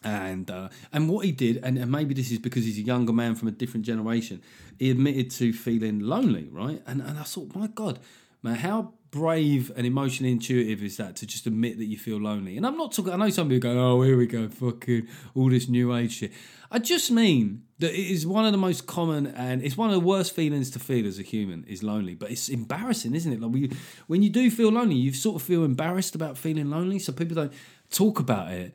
And 0.01 0.49
uh, 0.49 0.69
and 0.93 1.09
what 1.09 1.25
he 1.25 1.33
did, 1.33 1.59
and, 1.61 1.77
and 1.77 1.91
maybe 1.91 2.13
this 2.13 2.31
is 2.31 2.39
because 2.39 2.63
he's 2.63 2.77
a 2.77 2.83
younger 2.83 3.11
man 3.11 3.35
from 3.35 3.49
a 3.49 3.51
different 3.51 3.85
generation, 3.85 4.41
he 4.79 4.91
admitted 4.91 5.29
to 5.31 5.51
feeling 5.51 5.99
lonely, 5.99 6.47
right? 6.49 6.81
And 6.87 7.01
and 7.01 7.19
I 7.19 7.23
thought, 7.23 7.53
my 7.53 7.67
God, 7.67 7.99
man, 8.41 8.55
how 8.55 8.93
brave 9.11 9.73
and 9.75 9.85
emotionally 9.85 10.31
intuitive 10.31 10.83
is 10.83 10.95
that 10.97 11.17
to 11.17 11.25
just 11.25 11.47
admit 11.47 11.79
that 11.79 11.85
you 11.85 11.97
feel 11.97 12.17
lonely? 12.17 12.55
And 12.55 12.65
I'm 12.65 12.77
not 12.77 12.93
talking. 12.93 13.11
I 13.11 13.17
know 13.17 13.29
some 13.29 13.49
people 13.49 13.73
go, 13.73 13.77
"Oh, 13.77 14.01
here 14.03 14.15
we 14.15 14.25
go, 14.25 14.47
fucking 14.47 15.05
all 15.33 15.49
this 15.49 15.67
new 15.67 15.93
age 15.93 16.13
shit." 16.13 16.31
I 16.71 16.79
just 16.79 17.11
mean 17.11 17.63
that 17.79 17.93
is 17.93 18.25
one 18.25 18.45
of 18.45 18.51
the 18.51 18.57
most 18.57 18.87
common 18.87 19.27
and 19.27 19.61
it's 19.61 19.75
one 19.75 19.89
of 19.89 19.93
the 19.93 20.05
worst 20.05 20.33
feelings 20.33 20.69
to 20.71 20.79
feel 20.79 21.05
as 21.05 21.19
a 21.19 21.23
human 21.23 21.65
is 21.65 21.83
lonely. 21.83 22.15
But 22.15 22.31
it's 22.31 22.47
embarrassing, 22.47 23.13
isn't 23.15 23.31
it? 23.31 23.41
Like 23.41 23.71
when 24.07 24.21
you 24.21 24.29
do 24.29 24.49
feel 24.49 24.69
lonely, 24.69 24.95
you 24.95 25.13
sort 25.13 25.41
of 25.41 25.41
feel 25.41 25.63
embarrassed 25.65 26.15
about 26.15 26.37
feeling 26.37 26.69
lonely, 26.69 26.99
so 26.99 27.11
people 27.11 27.35
don't 27.35 27.53
talk 27.89 28.19
about 28.19 28.51
it. 28.51 28.73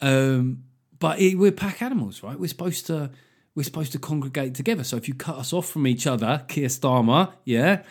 Um, 0.00 0.64
but 0.98 1.18
it, 1.18 1.36
we're 1.36 1.52
pack 1.52 1.82
animals, 1.82 2.22
right? 2.22 2.38
We're 2.38 2.48
supposed 2.48 2.86
to 2.86 3.10
we're 3.54 3.64
supposed 3.64 3.92
to 3.92 3.98
congregate 3.98 4.54
together. 4.54 4.84
So 4.84 4.96
if 4.96 5.08
you 5.08 5.14
cut 5.14 5.36
us 5.36 5.52
off 5.52 5.68
from 5.68 5.86
each 5.86 6.06
other, 6.06 6.44
Keir 6.46 6.68
Starmer, 6.68 7.32
yeah, 7.44 7.82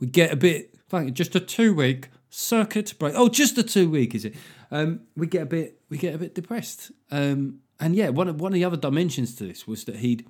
we 0.00 0.08
get 0.08 0.32
a 0.32 0.36
bit 0.36 0.74
just 1.12 1.34
a 1.34 1.40
two 1.40 1.74
week 1.74 2.08
circuit 2.28 2.94
break. 2.98 3.14
Oh, 3.16 3.28
just 3.28 3.56
a 3.58 3.62
two 3.62 3.88
week 3.88 4.14
is 4.14 4.24
it? 4.24 4.34
Um, 4.70 5.00
we 5.16 5.26
get 5.26 5.42
a 5.42 5.46
bit 5.46 5.80
we 5.88 5.96
get 5.96 6.14
a 6.14 6.18
bit 6.18 6.34
depressed. 6.34 6.92
Um, 7.10 7.60
and 7.84 7.94
yeah, 7.94 8.08
one 8.08 8.28
of 8.28 8.40
one 8.40 8.52
of 8.52 8.54
the 8.54 8.64
other 8.64 8.76
dimensions 8.76 9.34
to 9.36 9.44
this 9.44 9.66
was 9.66 9.84
that 9.84 9.96
he'd 9.96 10.26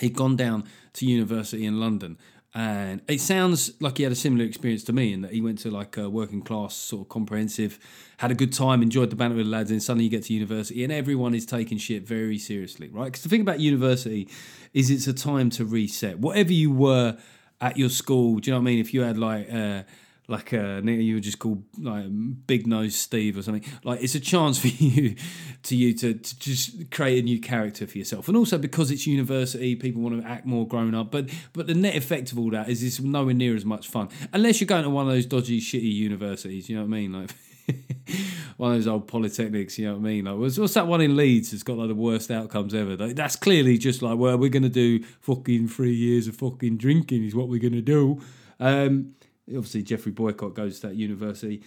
he'd 0.00 0.14
gone 0.14 0.34
down 0.34 0.64
to 0.94 1.06
university 1.06 1.64
in 1.64 1.78
London 1.78 2.18
and 2.54 3.02
it 3.08 3.20
sounds 3.20 3.72
like 3.80 3.96
he 3.96 4.04
had 4.04 4.12
a 4.12 4.16
similar 4.16 4.44
experience 4.44 4.84
to 4.84 4.92
me 4.92 5.12
in 5.12 5.22
that 5.22 5.32
he 5.32 5.40
went 5.40 5.58
to 5.58 5.70
like 5.70 5.96
a 5.96 6.08
working 6.08 6.40
class 6.40 6.74
sort 6.74 7.02
of 7.02 7.08
comprehensive, 7.08 7.80
had 8.18 8.30
a 8.30 8.34
good 8.34 8.52
time, 8.52 8.80
enjoyed 8.80 9.10
the 9.10 9.16
banter 9.16 9.36
with 9.36 9.46
the 9.46 9.50
lads, 9.50 9.72
and 9.72 9.82
suddenly 9.82 10.04
you 10.04 10.10
get 10.10 10.22
to 10.24 10.32
university 10.32 10.84
and 10.84 10.92
everyone 10.92 11.34
is 11.34 11.44
taking 11.44 11.78
shit 11.78 12.06
very 12.06 12.38
seriously, 12.38 12.88
right? 12.88 13.06
Because 13.06 13.24
the 13.24 13.28
thing 13.28 13.40
about 13.40 13.58
university 13.58 14.28
is 14.72 14.88
it's 14.88 15.08
a 15.08 15.12
time 15.12 15.50
to 15.50 15.64
reset. 15.64 16.20
Whatever 16.20 16.52
you 16.52 16.70
were 16.70 17.18
at 17.60 17.76
your 17.76 17.88
school, 17.88 18.38
do 18.38 18.50
you 18.50 18.54
know 18.54 18.60
what 18.60 18.68
I 18.68 18.72
mean? 18.72 18.78
If 18.78 18.94
you 18.94 19.02
had 19.02 19.18
like 19.18 19.52
uh, 19.52 19.82
like 20.26 20.52
a 20.52 20.80
you 20.84 21.14
would 21.14 21.22
just 21.22 21.38
call 21.38 21.62
like 21.78 22.06
big 22.46 22.66
nose 22.66 22.94
Steve 22.94 23.36
or 23.36 23.42
something. 23.42 23.64
Like 23.82 24.02
it's 24.02 24.14
a 24.14 24.20
chance 24.20 24.58
for 24.60 24.68
you 24.68 25.16
to 25.64 25.76
you 25.76 25.94
to, 25.94 26.14
to 26.14 26.38
just 26.38 26.90
create 26.90 27.20
a 27.20 27.22
new 27.22 27.40
character 27.40 27.86
for 27.86 27.98
yourself, 27.98 28.28
and 28.28 28.36
also 28.36 28.58
because 28.58 28.90
it's 28.90 29.06
university, 29.06 29.76
people 29.76 30.02
want 30.02 30.20
to 30.20 30.28
act 30.28 30.46
more 30.46 30.66
grown 30.66 30.94
up. 30.94 31.10
But 31.10 31.30
but 31.52 31.66
the 31.66 31.74
net 31.74 31.94
effect 31.94 32.32
of 32.32 32.38
all 32.38 32.50
that 32.50 32.68
is 32.68 32.82
it's 32.82 33.00
nowhere 33.00 33.34
near 33.34 33.54
as 33.54 33.64
much 33.64 33.88
fun 33.88 34.08
unless 34.32 34.60
you're 34.60 34.66
going 34.66 34.84
to 34.84 34.90
one 34.90 35.06
of 35.06 35.12
those 35.12 35.26
dodgy, 35.26 35.60
shitty 35.60 35.92
universities. 35.92 36.68
You 36.68 36.76
know 36.76 36.82
what 36.82 36.88
I 36.88 37.00
mean? 37.00 37.12
Like. 37.12 37.30
one 38.58 38.72
of 38.72 38.76
those 38.76 38.86
old 38.86 39.08
polytechnics, 39.08 39.78
you 39.78 39.86
know 39.86 39.94
what 39.94 40.00
I 40.00 40.02
mean? 40.02 40.26
Like, 40.26 40.36
what's, 40.36 40.58
what's 40.58 40.74
that 40.74 40.86
one 40.86 41.00
in 41.00 41.16
Leeds 41.16 41.50
that's 41.50 41.62
got 41.62 41.78
like 41.78 41.88
the 41.88 41.94
worst 41.94 42.30
outcomes 42.30 42.74
ever? 42.74 42.94
Like, 42.94 43.16
that's 43.16 43.36
clearly 43.36 43.78
just 43.78 44.02
like, 44.02 44.18
well, 44.18 44.36
we're 44.36 44.50
going 44.50 44.64
to 44.64 44.68
do 44.68 45.02
fucking 45.20 45.68
three 45.68 45.94
years 45.94 46.28
of 46.28 46.36
fucking 46.36 46.76
drinking 46.76 47.24
is 47.24 47.34
what 47.34 47.48
we're 47.48 47.60
going 47.60 47.72
to 47.72 47.80
do. 47.80 48.20
Um, 48.60 49.14
obviously 49.48 49.82
Geoffrey 49.82 50.12
Boycott 50.12 50.54
goes 50.54 50.80
to 50.80 50.88
that 50.88 50.96
university. 50.96 51.62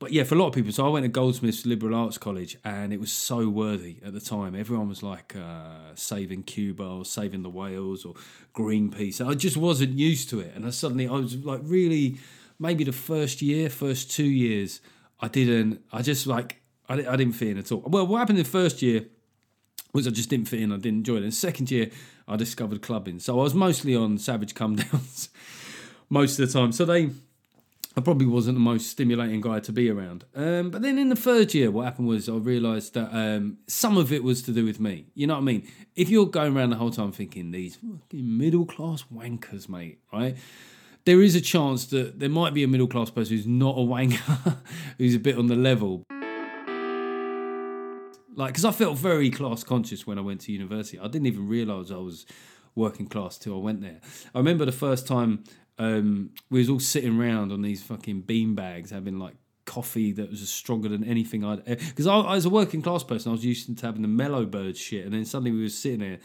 But 0.00 0.12
yeah, 0.12 0.22
for 0.22 0.36
a 0.36 0.38
lot 0.38 0.48
of 0.48 0.54
people, 0.54 0.70
so 0.70 0.86
I 0.86 0.90
went 0.90 1.04
to 1.04 1.08
Goldsmiths 1.08 1.66
Liberal 1.66 1.94
Arts 1.96 2.18
College, 2.18 2.56
and 2.64 2.92
it 2.92 3.00
was 3.00 3.10
so 3.10 3.48
worthy 3.48 3.96
at 4.04 4.12
the 4.12 4.20
time. 4.20 4.54
Everyone 4.54 4.88
was 4.88 5.02
like 5.02 5.34
uh, 5.34 5.94
saving 5.96 6.44
Cuba 6.44 6.84
or 6.84 7.04
saving 7.04 7.42
the 7.42 7.50
whales 7.50 8.04
or 8.04 8.14
Greenpeace. 8.54 9.26
I 9.26 9.34
just 9.34 9.56
wasn't 9.56 9.98
used 9.98 10.30
to 10.30 10.38
it, 10.38 10.52
and 10.54 10.64
I 10.64 10.70
suddenly 10.70 11.08
I 11.08 11.14
was 11.14 11.36
like 11.44 11.60
really, 11.64 12.18
maybe 12.60 12.84
the 12.84 12.92
first 12.92 13.42
year, 13.42 13.68
first 13.68 14.12
two 14.12 14.22
years, 14.22 14.80
I 15.18 15.26
didn't. 15.26 15.82
I 15.92 16.02
just 16.02 16.28
like 16.28 16.60
I, 16.88 16.94
I 16.94 17.16
didn't 17.16 17.32
fit 17.32 17.48
in 17.48 17.58
at 17.58 17.72
all. 17.72 17.82
Well, 17.84 18.06
what 18.06 18.18
happened 18.18 18.38
in 18.38 18.44
the 18.44 18.50
first 18.50 18.82
year 18.82 19.06
was 19.92 20.06
I 20.06 20.10
just 20.10 20.30
didn't 20.30 20.46
fit 20.46 20.60
in. 20.60 20.70
I 20.70 20.76
didn't 20.76 20.98
enjoy 20.98 21.16
it. 21.16 21.32
Second 21.32 21.72
year, 21.72 21.90
I 22.28 22.36
discovered 22.36 22.82
clubbing, 22.82 23.18
so 23.18 23.40
I 23.40 23.42
was 23.42 23.54
mostly 23.54 23.96
on 23.96 24.18
Savage 24.18 24.54
Come 24.54 24.76
Downs 24.76 25.30
most 26.08 26.38
of 26.38 26.46
the 26.46 26.52
time. 26.52 26.72
So 26.72 26.84
they, 26.84 27.10
I 27.96 28.00
probably 28.00 28.26
wasn't 28.26 28.56
the 28.56 28.60
most 28.60 28.90
stimulating 28.90 29.40
guy 29.40 29.60
to 29.60 29.72
be 29.72 29.90
around. 29.90 30.24
Um, 30.34 30.70
but 30.70 30.82
then 30.82 30.98
in 30.98 31.08
the 31.08 31.16
third 31.16 31.54
year, 31.54 31.70
what 31.70 31.84
happened 31.84 32.08
was 32.08 32.28
I 32.28 32.34
realised 32.34 32.94
that 32.94 33.10
um, 33.12 33.58
some 33.66 33.96
of 33.96 34.12
it 34.12 34.22
was 34.22 34.42
to 34.42 34.52
do 34.52 34.64
with 34.64 34.80
me. 34.80 35.06
You 35.14 35.26
know 35.26 35.34
what 35.34 35.40
I 35.40 35.44
mean? 35.44 35.68
If 35.96 36.08
you're 36.08 36.26
going 36.26 36.56
around 36.56 36.70
the 36.70 36.76
whole 36.76 36.90
time 36.90 37.12
thinking 37.12 37.50
these 37.50 37.76
fucking 37.76 38.38
middle 38.38 38.66
class 38.66 39.04
wankers, 39.12 39.68
mate, 39.68 40.00
right? 40.12 40.36
there 41.08 41.22
is 41.22 41.34
a 41.34 41.40
chance 41.40 41.86
that 41.86 42.18
there 42.18 42.28
might 42.28 42.52
be 42.52 42.62
a 42.62 42.68
middle 42.68 42.86
class 42.86 43.08
person 43.08 43.34
who's 43.34 43.46
not 43.46 43.76
a 43.78 43.80
wanker, 43.80 44.58
who's 44.98 45.14
a 45.14 45.18
bit 45.18 45.38
on 45.38 45.46
the 45.46 45.56
level. 45.56 46.04
Like, 48.34 48.52
because 48.52 48.66
I 48.66 48.72
felt 48.72 48.98
very 48.98 49.30
class 49.30 49.64
conscious 49.64 50.06
when 50.06 50.18
I 50.18 50.20
went 50.20 50.42
to 50.42 50.52
university. 50.52 50.98
I 50.98 51.08
didn't 51.08 51.26
even 51.26 51.48
realise 51.48 51.90
I 51.90 51.96
was 51.96 52.26
working 52.74 53.06
class 53.06 53.38
till 53.38 53.54
I 53.54 53.58
went 53.58 53.80
there. 53.80 54.02
I 54.34 54.38
remember 54.38 54.66
the 54.66 54.70
first 54.70 55.06
time 55.06 55.44
um, 55.78 56.30
we 56.50 56.58
was 56.58 56.68
all 56.68 56.80
sitting 56.80 57.20
around 57.20 57.52
on 57.52 57.62
these 57.62 57.82
fucking 57.82 58.22
bean 58.22 58.54
bags 58.54 58.90
having 58.90 59.18
like 59.18 59.34
coffee 59.64 60.12
that 60.12 60.30
was 60.30 60.48
stronger 60.48 60.88
than 60.88 61.04
anything 61.04 61.44
I'd 61.44 61.64
because 61.64 62.06
I, 62.06 62.16
I, 62.16 62.34
was 62.34 62.46
a 62.46 62.50
working 62.50 62.80
class 62.80 63.04
person 63.04 63.30
I 63.30 63.32
was 63.32 63.44
used 63.44 63.76
to 63.78 63.86
having 63.86 64.00
the 64.00 64.08
mellow 64.08 64.46
bird 64.46 64.78
shit 64.78 65.04
and 65.04 65.12
then 65.12 65.26
suddenly 65.26 65.52
we 65.52 65.62
were 65.62 65.68
sitting 65.68 66.00
there 66.00 66.18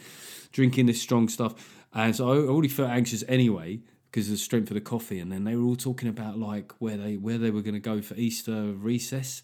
drinking 0.50 0.86
this 0.86 1.00
strong 1.00 1.28
stuff 1.28 1.84
and 1.92 2.16
so 2.16 2.32
I 2.32 2.36
already 2.48 2.68
felt 2.68 2.88
anxious 2.88 3.22
anyway 3.28 3.80
because 4.10 4.28
of 4.28 4.32
the 4.32 4.38
strength 4.38 4.70
of 4.70 4.76
the 4.76 4.80
coffee 4.80 5.20
and 5.20 5.30
then 5.30 5.44
they 5.44 5.56
were 5.56 5.64
all 5.64 5.76
talking 5.76 6.08
about 6.08 6.38
like 6.38 6.72
where 6.78 6.96
they 6.96 7.18
where 7.18 7.36
they 7.36 7.50
were 7.50 7.60
going 7.60 7.74
to 7.74 7.80
go 7.80 8.00
for 8.00 8.14
Easter 8.14 8.72
recess 8.72 9.42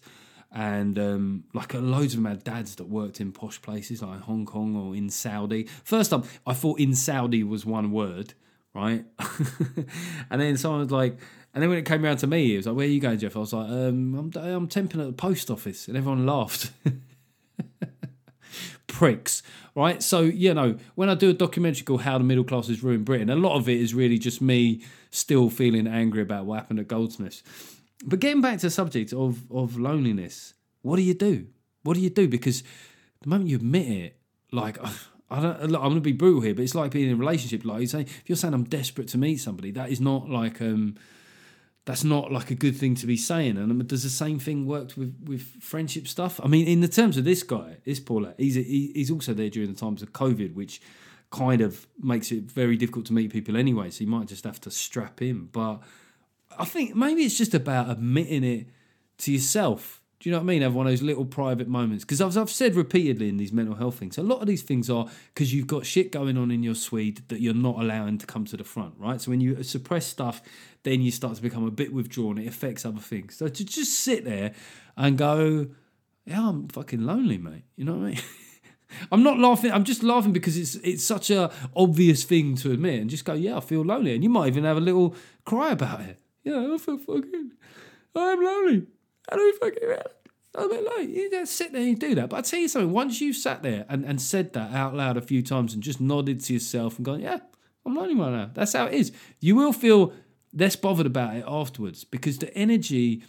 and 0.51 0.99
um, 0.99 1.43
like 1.53 1.73
loads 1.73 2.13
of 2.13 2.23
them 2.23 2.25
had 2.25 2.43
dads 2.43 2.75
that 2.75 2.85
worked 2.85 3.21
in 3.21 3.31
posh 3.31 3.61
places 3.61 4.01
like 4.01 4.21
Hong 4.21 4.45
Kong 4.45 4.75
or 4.75 4.95
in 4.95 5.09
Saudi. 5.09 5.63
First 5.83 6.11
time 6.11 6.23
I 6.45 6.53
thought 6.53 6.79
in 6.79 6.93
Saudi 6.93 7.43
was 7.43 7.65
one 7.65 7.91
word, 7.91 8.33
right? 8.73 9.05
and 10.29 10.41
then 10.41 10.57
someone 10.57 10.81
was 10.81 10.91
like, 10.91 11.17
and 11.53 11.61
then 11.61 11.69
when 11.69 11.79
it 11.79 11.85
came 11.85 12.03
around 12.05 12.17
to 12.17 12.27
me, 12.27 12.53
it 12.53 12.57
was 12.57 12.67
like, 12.67 12.75
"Where 12.75 12.85
are 12.85 12.89
you 12.89 12.99
going, 12.99 13.17
Geoff?" 13.17 13.35
I 13.35 13.39
was 13.39 13.53
like, 13.53 13.69
um, 13.69 14.15
"I'm 14.15 14.31
I'm 14.35 14.67
temping 14.67 15.01
at 15.01 15.07
the 15.07 15.13
post 15.13 15.51
office," 15.51 15.87
and 15.87 15.97
everyone 15.97 16.25
laughed. 16.25 16.71
Pricks, 18.87 19.41
right? 19.75 20.03
So 20.03 20.21
you 20.21 20.53
know, 20.53 20.77
when 20.95 21.09
I 21.09 21.15
do 21.15 21.29
a 21.29 21.33
documentary 21.33 21.83
called 21.83 22.01
"How 22.01 22.17
the 22.17 22.23
Middle 22.23 22.43
Class 22.43 22.67
Has 22.67 22.83
Ruined 22.83 23.05
Britain," 23.05 23.29
a 23.29 23.35
lot 23.35 23.57
of 23.57 23.67
it 23.67 23.79
is 23.79 23.93
really 23.93 24.17
just 24.17 24.41
me 24.41 24.81
still 25.09 25.49
feeling 25.49 25.87
angry 25.87 26.21
about 26.21 26.45
what 26.45 26.59
happened 26.59 26.79
at 26.79 26.87
Goldsmiths 26.87 27.43
but 28.05 28.19
getting 28.19 28.41
back 28.41 28.59
to 28.59 28.67
the 28.67 28.71
subject 28.71 29.13
of 29.13 29.51
of 29.51 29.77
loneliness, 29.77 30.53
what 30.81 30.95
do 30.95 31.01
you 31.01 31.13
do? 31.13 31.47
What 31.83 31.95
do 31.95 31.99
you 31.99 32.09
do? 32.09 32.27
Because 32.27 32.63
the 33.21 33.29
moment 33.29 33.49
you 33.49 33.57
admit 33.57 33.87
it, 33.87 34.17
like 34.51 34.77
I 35.31 35.41
don't, 35.41 35.61
I'm 35.63 35.69
going 35.69 35.95
to 35.95 36.01
be 36.01 36.11
brutal 36.11 36.41
here, 36.41 36.53
but 36.53 36.63
it's 36.63 36.75
like 36.75 36.91
being 36.91 37.07
in 37.07 37.13
a 37.13 37.17
relationship. 37.17 37.63
Like 37.65 37.81
you 37.81 37.87
say, 37.87 38.01
if 38.01 38.23
you're 38.27 38.35
saying 38.35 38.53
I'm 38.53 38.65
desperate 38.65 39.07
to 39.09 39.17
meet 39.17 39.37
somebody, 39.37 39.71
that 39.71 39.89
is 39.89 40.01
not 40.01 40.29
like 40.29 40.61
um, 40.61 40.95
that's 41.85 42.03
not 42.03 42.31
like 42.31 42.51
a 42.51 42.55
good 42.55 42.75
thing 42.75 42.95
to 42.95 43.07
be 43.07 43.17
saying. 43.17 43.57
And 43.57 43.87
does 43.87 44.03
the 44.03 44.09
same 44.09 44.39
thing 44.39 44.65
work 44.65 44.95
with 44.97 45.15
with 45.25 45.41
friendship 45.61 46.07
stuff? 46.07 46.39
I 46.43 46.47
mean, 46.47 46.67
in 46.67 46.81
the 46.81 46.87
terms 46.87 47.17
of 47.17 47.23
this 47.23 47.43
guy, 47.43 47.77
this 47.85 47.99
Paula, 47.99 48.33
he's 48.37 48.57
a, 48.57 48.61
he, 48.61 48.91
he's 48.93 49.09
also 49.09 49.33
there 49.33 49.49
during 49.49 49.73
the 49.73 49.79
times 49.79 50.01
of 50.01 50.11
COVID, 50.11 50.53
which 50.53 50.81
kind 51.31 51.61
of 51.61 51.87
makes 52.01 52.31
it 52.31 52.43
very 52.43 52.75
difficult 52.75 53.05
to 53.05 53.13
meet 53.13 53.31
people 53.31 53.55
anyway. 53.55 53.89
So 53.89 54.03
you 54.03 54.09
might 54.09 54.27
just 54.27 54.43
have 54.43 54.59
to 54.61 54.71
strap 54.71 55.21
in, 55.21 55.45
but 55.45 55.79
I 56.57 56.65
think 56.65 56.95
maybe 56.95 57.21
it's 57.21 57.37
just 57.37 57.53
about 57.53 57.89
admitting 57.89 58.43
it 58.43 58.67
to 59.19 59.31
yourself. 59.31 60.00
Do 60.21 60.29
you 60.29 60.35
know 60.35 60.37
what 60.37 60.43
I 60.43 60.53
mean? 60.53 60.61
Have 60.61 60.75
one 60.75 60.85
of 60.85 60.91
those 60.91 61.01
little 61.01 61.25
private 61.25 61.67
moments. 61.67 62.03
Because 62.03 62.21
as 62.21 62.37
I've 62.37 62.51
said 62.51 62.75
repeatedly 62.75 63.27
in 63.27 63.37
these 63.37 63.51
mental 63.51 63.73
health 63.73 63.97
things, 63.97 64.19
a 64.19 64.23
lot 64.23 64.39
of 64.39 64.45
these 64.45 64.61
things 64.61 64.87
are 64.87 65.07
because 65.33 65.51
you've 65.51 65.65
got 65.65 65.83
shit 65.83 66.11
going 66.11 66.37
on 66.37 66.51
in 66.51 66.61
your 66.61 66.75
Swede 66.75 67.27
that 67.29 67.41
you're 67.41 67.55
not 67.55 67.79
allowing 67.79 68.19
to 68.19 68.27
come 68.27 68.45
to 68.45 68.55
the 68.55 68.63
front, 68.63 68.93
right? 68.99 69.19
So 69.19 69.31
when 69.31 69.41
you 69.41 69.63
suppress 69.63 70.05
stuff, 70.05 70.43
then 70.83 71.01
you 71.01 71.09
start 71.09 71.37
to 71.37 71.41
become 71.41 71.65
a 71.65 71.71
bit 71.71 71.91
withdrawn. 71.91 72.37
It 72.37 72.45
affects 72.45 72.85
other 72.85 72.99
things. 72.99 73.35
So 73.35 73.47
to 73.47 73.65
just 73.65 73.93
sit 73.93 74.23
there 74.23 74.53
and 74.95 75.17
go, 75.17 75.69
yeah, 76.27 76.49
I'm 76.49 76.67
fucking 76.67 77.01
lonely, 77.01 77.39
mate. 77.39 77.63
You 77.75 77.85
know 77.85 77.93
what 77.93 78.01
I 78.01 78.09
mean? 78.11 78.19
I'm 79.11 79.23
not 79.23 79.39
laughing. 79.39 79.71
I'm 79.71 79.85
just 79.85 80.03
laughing 80.03 80.33
because 80.33 80.55
it's 80.55 80.75
it's 80.75 81.03
such 81.03 81.31
a 81.31 81.51
obvious 81.75 82.25
thing 82.25 82.55
to 82.57 82.71
admit, 82.71 83.01
and 83.01 83.09
just 83.09 83.25
go, 83.25 83.33
yeah, 83.33 83.57
I 83.57 83.61
feel 83.61 83.81
lonely, 83.81 84.13
and 84.13 84.23
you 84.23 84.29
might 84.29 84.47
even 84.47 84.65
have 84.65 84.77
a 84.77 84.81
little 84.81 85.15
cry 85.45 85.71
about 85.71 86.01
it. 86.01 86.19
Yeah, 86.43 86.73
I 86.75 86.77
feel 86.77 86.99
fucking. 86.99 87.53
I'm 88.15 88.43
lonely. 88.43 88.85
I 89.31 89.35
don't 89.35 89.59
fucking. 89.59 89.89
I 90.53 90.67
mean, 90.67 90.85
like, 90.85 91.09
you 91.09 91.29
just 91.31 91.55
sit 91.55 91.71
there 91.71 91.81
and 91.81 91.99
do 91.99 92.13
that. 92.15 92.29
But 92.29 92.37
I 92.37 92.41
tell 92.41 92.59
you 92.59 92.67
something, 92.67 92.91
once 92.91 93.21
you've 93.21 93.37
sat 93.37 93.63
there 93.63 93.85
and, 93.87 94.03
and 94.03 94.21
said 94.21 94.51
that 94.53 94.73
out 94.73 94.93
loud 94.93 95.15
a 95.15 95.21
few 95.21 95.41
times 95.41 95.73
and 95.73 95.81
just 95.81 96.01
nodded 96.01 96.41
to 96.41 96.53
yourself 96.53 96.97
and 96.97 97.05
gone, 97.05 97.21
yeah, 97.21 97.39
I'm 97.85 97.95
lonely 97.95 98.15
right 98.15 98.31
now. 98.31 98.49
That's 98.53 98.73
how 98.73 98.87
it 98.87 98.93
is. 98.93 99.13
You 99.39 99.55
will 99.55 99.71
feel 99.71 100.13
less 100.53 100.75
bothered 100.75 101.05
about 101.05 101.35
it 101.35 101.45
afterwards 101.47 102.03
because 102.03 102.37
the 102.37 102.53
energy. 102.55 103.23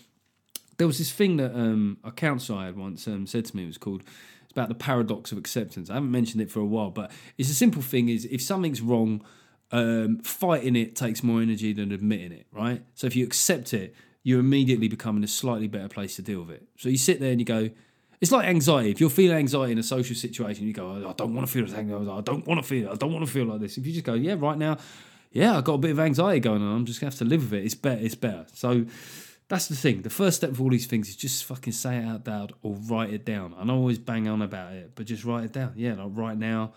There 0.79 0.87
was 0.87 0.99
this 0.99 1.13
thing 1.13 1.37
that 1.37 1.55
um, 1.55 1.99
a 2.03 2.11
counsellor 2.11 2.59
I 2.59 2.67
had 2.67 2.77
once 2.77 3.07
um, 3.07 3.27
said 3.27 3.45
to 3.45 3.57
me. 3.57 3.65
It 3.65 3.69
was 3.69 3.79
called. 3.79 4.03
It's 4.43 4.53
about 4.53 4.69
the 4.69 4.75
paradox 4.75 5.31
of 5.31 5.39
acceptance. 5.39 5.91
I 5.91 5.95
haven't 5.95 6.11
mentioned 6.11 6.43
it 6.43 6.51
for 6.51 6.59
a 6.59 6.65
while, 6.65 6.91
but 6.91 7.13
it's 7.39 7.51
a 7.51 7.55
simple 7.55 7.83
thing. 7.83 8.09
Is 8.09 8.25
if 8.25 8.43
something's 8.43 8.81
wrong 8.81 9.23
um, 9.73 10.19
fighting 10.19 10.77
it 10.77 10.95
takes 10.95 11.23
more 11.23 11.41
energy 11.41 11.73
than 11.73 11.91
admitting 11.93 12.33
it, 12.33 12.47
right? 12.53 12.83
So 12.95 13.07
if 13.07 13.17
you 13.17 13.25
accept 13.25 13.73
it, 13.73 13.95
you 14.23 14.39
immediately 14.39 14.89
become 14.89 15.17
in 15.17 15.25
a 15.25 15.29
slightly 15.29 15.69
better 15.69 15.89
place 15.89 16.17
to 16.17 16.23
deal 16.23 16.41
with 16.41 16.51
it. 16.51 16.63
So 16.79 16.89
you 16.89 16.99
sit 16.99 17.21
there 17.21 17.33
and 17.33 17.41
you 17.41 17.45
go, 17.45 17.71
it's 18.21 18.31
like 18.31 18.47
anxiety. 18.47 18.91
If 18.91 19.01
you're 19.01 19.11
feeling 19.11 19.37
anxiety 19.37 19.73
in 19.73 19.79
a 19.79 19.83
social 19.83 20.15
situation, 20.15 20.67
you 20.67 20.73
go, 20.73 21.09
I 21.09 21.13
don't 21.13 21.35
want 21.35 21.47
to 21.47 21.53
feel 21.53 21.65
anxiety. 21.65 22.09
I 22.09 22.21
don't 22.21 22.47
want 22.47 22.63
to 22.63 22.67
feel 22.67 22.89
it. 22.89 22.93
I 22.93 22.95
don't 22.95 23.13
want 23.13 23.27
to 23.27 23.33
feel 23.33 23.47
like 23.47 23.61
this. 23.61 23.79
If 23.79 23.87
you 23.87 23.93
just 23.93 24.05
go, 24.05 24.15
yeah, 24.15 24.37
right 24.39 24.57
now, 24.57 24.79
yeah, 25.33 25.57
I've 25.57 25.65
got 25.65 25.75
a 25.75 25.79
bit 25.79 25.91
of 25.91 25.99
anxiety 25.99 26.39
going 26.39 26.63
on. 26.63 26.77
I'm 26.77 26.87
just 26.87 27.01
going 27.01 27.11
to 27.11 27.17
have 27.17 27.19
to 27.19 27.25
live 27.25 27.51
with 27.51 27.61
it. 27.61 27.65
It's 27.65 27.75
better. 27.75 28.01
It's 28.01 28.15
better. 28.15 28.47
So 28.55 28.87
that's 29.49 29.67
the 29.67 29.75
thing. 29.75 30.03
The 30.03 30.11
first 30.11 30.37
step 30.37 30.51
of 30.51 30.61
all 30.61 30.71
these 30.71 30.87
things 30.87 31.09
is 31.09 31.17
just 31.17 31.45
fucking 31.45 31.73
say 31.73 31.97
it 31.97 32.05
out 32.05 32.27
loud 32.27 32.53
or 32.63 32.75
write 32.75 33.13
it 33.13 33.25
down. 33.25 33.55
I 33.59 33.69
always 33.73 33.99
bang 33.99 34.29
on 34.29 34.41
about 34.41 34.73
it, 34.73 34.93
but 34.95 35.07
just 35.07 35.25
write 35.25 35.45
it 35.45 35.53
down. 35.53 35.73
Yeah, 35.75 35.95
like 35.95 36.11
right 36.13 36.39
now, 36.39 36.75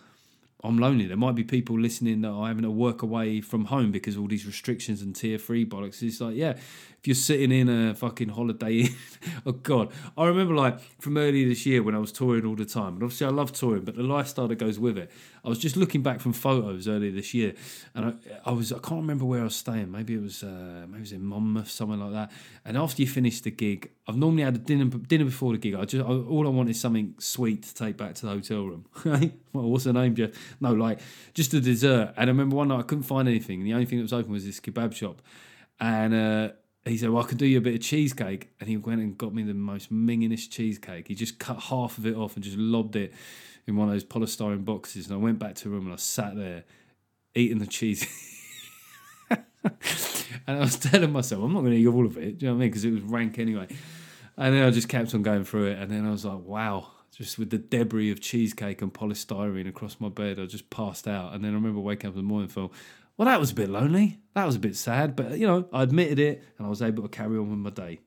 I'm 0.64 0.80
lonely. 0.80 1.06
There 1.06 1.16
might 1.16 1.36
be 1.36 1.43
people 1.43 1.80
listening 1.80 2.22
that 2.22 2.30
are 2.30 2.48
having 2.48 2.64
to 2.64 2.72
work 2.72 3.04
away 3.04 3.39
from 3.39 3.66
home 3.66 3.91
because 3.91 4.18
all 4.18 4.28
these 4.28 4.48
restrictions 4.48 5.02
and 5.02 5.16
tier 5.16 5.38
three 5.38 5.66
bollocks. 5.66 6.02
It's 6.02 6.20
like, 6.20 6.36
yeah, 6.36 6.58
if 7.06 7.08
you're 7.10 7.14
sitting 7.14 7.51
in 7.51 7.70
a 7.70 7.93
fucking 7.93 8.30
holiday, 8.30 8.80
inn, 8.80 8.95
oh 9.45 9.51
god, 9.51 9.93
I 10.18 10.26
remember 10.26 10.56
like 10.56 10.80
from 10.99 11.18
earlier 11.18 11.47
this 11.47 11.64
year 11.64 11.84
when 11.84 11.93
I 11.93 11.99
was 11.99 12.12
touring 12.12 12.47
all 12.47 12.56
the 12.56 12.66
time, 12.66 12.95
and 12.95 13.03
obviously 13.03 13.28
I 13.28 13.30
love 13.30 13.51
touring, 13.51 13.84
but 13.84 13.95
the 13.95 14.01
lifestyle 14.01 14.47
that 14.47 14.56
goes 14.56 14.80
with 14.80 14.97
it. 14.97 15.12
I 15.43 15.49
was 15.49 15.60
just 15.60 15.78
looking 15.78 16.01
back 16.01 16.20
from 16.20 16.34
photos 16.34 16.88
earlier 16.88 17.12
this 17.12 17.32
year, 17.36 17.53
and 17.93 18.06
I, 18.06 18.49
I 18.49 18.51
was 18.53 18.74
I 18.74 18.80
can't 18.80 19.01
remember 19.01 19.24
where 19.24 19.41
I 19.41 19.43
was 19.43 19.56
staying. 19.56 19.91
Maybe 19.91 20.16
it 20.16 20.22
was 20.24 20.41
uh, 20.41 20.88
maybe 20.88 20.97
it 20.97 21.01
was 21.01 21.12
in 21.12 21.24
Monmouth, 21.24 21.70
somewhere 21.70 21.99
like 21.99 22.12
that. 22.14 22.32
And 22.66 22.76
after 22.76 23.03
you 23.03 23.08
finish 23.08 23.39
the 23.39 23.51
gig, 23.51 23.91
I've 24.08 24.18
normally 24.18 24.41
had 24.41 24.56
a 24.56 24.58
dinner 24.58 24.86
dinner 24.86 25.26
before 25.26 25.51
the 25.51 25.60
gig. 25.60 25.76
I 25.76 25.86
just 25.86 26.03
I, 26.03 26.10
all 26.10 26.47
I 26.47 26.49
want 26.49 26.72
is 26.72 26.82
something 26.82 27.14
sweet 27.20 27.62
to 27.66 27.76
take 27.76 27.97
back 27.97 28.16
to 28.16 28.26
the 28.26 28.32
hotel 28.32 28.64
room. 28.64 28.86
well, 29.53 29.70
what's 29.70 29.84
the 29.84 29.93
name, 29.93 30.16
Geoff? 30.16 30.32
No, 30.60 30.74
like 30.74 31.01
just 31.36 31.53
a 31.53 31.62
dessert. 31.62 32.16
And 32.18 32.32
I 32.32 32.32
remember 32.32 32.56
one 32.56 32.70
night 32.70 32.80
I 32.80 32.82
couldn't 32.82 33.03
find 33.03 33.28
anything. 33.28 33.64
The 33.64 33.74
only 33.74 33.86
thing 33.86 33.99
that 33.99 34.06
was 34.06 34.14
open 34.14 34.32
was 34.32 34.43
this 34.43 34.60
kebab 34.60 34.95
shop, 34.95 35.22
and. 35.80 36.16
Uh, 36.16 36.49
he 36.86 36.98
said, 36.98 37.10
Well, 37.10 37.24
I 37.24 37.28
can 37.28 37.38
do 37.38 37.46
you 37.46 37.58
a 37.58 37.62
bit 37.62 37.76
of 37.76 37.82
cheesecake. 37.82 38.50
And 38.60 38.70
he 38.70 38.78
went 38.78 39.02
and 39.02 39.18
got 39.18 39.34
me 39.34 39.44
the 39.44 39.54
most 39.54 39.92
mingingest 39.92 40.52
cheesecake. 40.52 41.08
He 41.08 41.16
just 41.16 41.40
cut 41.40 41.60
half 41.60 41.98
of 41.98 42.06
it 42.06 42.16
off 42.16 42.36
and 42.36 42.44
just 42.44 42.58
lobbed 42.58 42.96
it 42.96 43.14
in 43.68 43.76
one 43.76 43.88
of 43.88 43.94
those 43.94 44.06
polystyrene 44.06 44.64
boxes. 44.64 45.08
And 45.08 45.16
I 45.16 45.18
went 45.18 45.40
back 45.40 45.56
to 45.56 45.64
the 45.66 45.70
room 45.72 45.86
and 45.86 45.94
I 45.94 45.98
sat 45.98 46.36
there 46.36 46.64
eating 47.34 47.60
the 47.60 47.68
cheese. 47.68 48.08
and 49.32 49.42
I 50.48 50.60
was 50.60 50.78
telling 50.78 51.12
myself, 51.12 51.44
I'm 51.44 51.54
not 51.54 51.62
going 51.62 51.72
to 51.74 51.78
eat 51.78 51.88
all 51.88 52.06
of 52.06 52.18
it. 52.18 52.38
Do 52.38 52.46
you 52.46 52.52
know 52.52 52.56
what 52.56 52.60
I 52.60 52.62
mean? 52.62 52.70
Because 52.70 52.86
it 52.86 52.92
was 52.92 53.02
rank 53.02 53.40
anyway. 53.40 53.68
And 54.38 54.54
then 54.54 54.68
I 54.68 54.70
just 54.70 54.90
kept 54.90 55.14
on 55.16 55.24
going 55.24 55.44
through 55.44 55.68
it. 55.68 55.80
And 55.80 55.92
then 55.92 56.06
I 56.06 56.12
was 56.12 56.26
like, 56.26 56.40
wow, 56.40 56.92
just 57.12 57.40
with 57.40 57.50
the 57.50 57.58
debris 57.58 58.12
of 58.12 58.22
cheesecake 58.22 58.82
and 58.82 58.94
polystyrene 58.94 59.68
across 59.68 60.00
my 60.00 60.10
bed, 60.10 60.40
I 60.40 60.46
just 60.46 60.70
passed 60.70 61.08
out. 61.08 61.34
And 61.34 61.44
then 61.44 61.52
I 61.52 61.56
remember 61.56 61.80
waking 61.80 62.10
up 62.10 62.14
in 62.14 62.20
the 62.20 62.28
morning 62.28 62.46
and 62.46 62.54
thought, 62.54 62.74
well, 63.18 63.28
that 63.28 63.39
was 63.39 63.51
a 63.51 63.55
bit 63.55 63.70
lonely. 63.70 64.20
That 64.34 64.45
was 64.45 64.55
a 64.55 64.59
bit 64.59 64.76
sad, 64.76 65.16
but 65.16 65.38
you 65.38 65.47
know, 65.47 65.68
I 65.72 65.84
admitted 65.84 66.20
it 66.20 66.43
and 66.57 66.68
I 66.68 66.70
was 66.70 66.82
able 66.82 67.03
to 67.03 67.09
carry 67.09 67.38
on 67.38 67.49
with 67.49 67.59
my 67.59 67.70
day. 67.70 67.99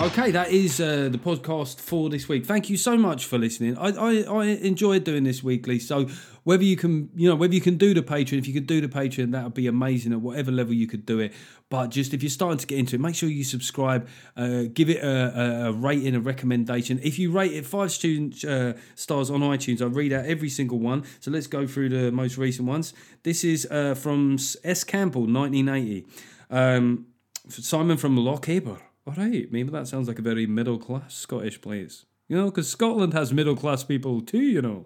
Okay, 0.00 0.30
that 0.30 0.52
is 0.52 0.80
uh, 0.80 1.08
the 1.10 1.18
podcast 1.18 1.80
for 1.80 2.08
this 2.08 2.28
week. 2.28 2.46
Thank 2.46 2.70
you 2.70 2.76
so 2.76 2.96
much 2.96 3.24
for 3.24 3.36
listening. 3.36 3.76
I, 3.76 3.88
I, 3.88 4.22
I 4.22 4.44
enjoyed 4.44 5.02
doing 5.02 5.24
this 5.24 5.42
weekly. 5.42 5.80
So 5.80 6.06
whether 6.48 6.64
you 6.64 6.76
can, 6.78 7.10
you 7.14 7.28
know, 7.28 7.36
whether 7.36 7.52
you 7.52 7.60
can 7.60 7.76
do 7.76 7.92
the 7.92 8.00
Patreon, 8.00 8.38
if 8.38 8.48
you 8.48 8.54
could 8.54 8.66
do 8.66 8.80
the 8.80 8.88
Patreon, 8.88 9.32
that 9.32 9.44
would 9.44 9.52
be 9.52 9.66
amazing 9.66 10.14
at 10.14 10.22
whatever 10.22 10.50
level 10.50 10.72
you 10.72 10.86
could 10.86 11.04
do 11.04 11.18
it. 11.18 11.34
But 11.68 11.88
just 11.88 12.14
if 12.14 12.22
you're 12.22 12.30
starting 12.30 12.56
to 12.56 12.66
get 12.66 12.78
into 12.78 12.96
it, 12.96 13.00
make 13.00 13.14
sure 13.14 13.28
you 13.28 13.44
subscribe, 13.44 14.08
uh, 14.34 14.62
give 14.72 14.88
it 14.88 15.04
a, 15.04 15.66
a, 15.66 15.72
rating, 15.72 16.14
a 16.14 16.20
recommendation. 16.20 17.00
If 17.02 17.18
you 17.18 17.30
rate 17.32 17.52
it 17.52 17.66
five 17.66 17.92
student 17.92 18.42
uh, 18.46 18.80
stars 18.94 19.28
on 19.28 19.40
iTunes, 19.40 19.82
I 19.82 19.88
read 19.88 20.10
out 20.10 20.24
every 20.24 20.48
single 20.48 20.78
one. 20.78 21.04
So 21.20 21.30
let's 21.30 21.46
go 21.46 21.66
through 21.66 21.90
the 21.90 22.10
most 22.10 22.38
recent 22.38 22.66
ones. 22.66 22.94
This 23.24 23.44
is 23.44 23.68
uh, 23.70 23.94
from 23.94 24.38
S 24.64 24.84
Campbell, 24.84 25.26
1980. 25.26 26.06
Um, 26.48 27.08
Simon 27.50 27.98
from 27.98 28.16
Lochaber 28.16 28.80
all 29.08 29.14
right, 29.16 29.50
maybe 29.50 29.70
that 29.70 29.88
sounds 29.88 30.06
like 30.06 30.18
a 30.18 30.22
very 30.22 30.46
middle 30.46 30.76
class 30.76 31.14
Scottish 31.14 31.62
place. 31.62 32.04
You 32.28 32.36
know, 32.36 32.44
because 32.46 32.68
Scotland 32.68 33.14
has 33.14 33.32
middle 33.32 33.56
class 33.56 33.84
people 33.84 34.20
too, 34.20 34.42
you 34.42 34.60
know. 34.60 34.84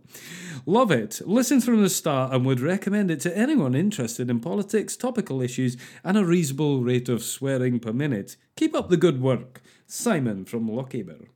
Love 0.65 0.93
it. 0.93 1.21
Listen 1.27 1.61
from 1.61 1.83
the 1.83 1.91
start 1.91 2.33
and 2.33 2.47
would 2.47 2.61
recommend 2.61 3.11
it 3.11 3.19
to 3.21 3.37
anyone 3.37 3.75
interested 3.75 4.31
in 4.31 4.39
politics, 4.39 4.97
topical 4.97 5.43
issues, 5.43 5.77
and 6.05 6.17
a 6.17 6.25
reasonable 6.25 6.83
rate 6.83 7.09
of 7.09 7.21
swearing 7.21 7.81
per 7.81 7.93
minute. 7.93 8.37
Keep 8.55 8.77
up 8.77 8.91
the 8.91 8.97
good 8.97 9.21
work. 9.21 9.61
Simon 9.89 10.45
from 10.45 10.69
Lochaber. 10.69 11.27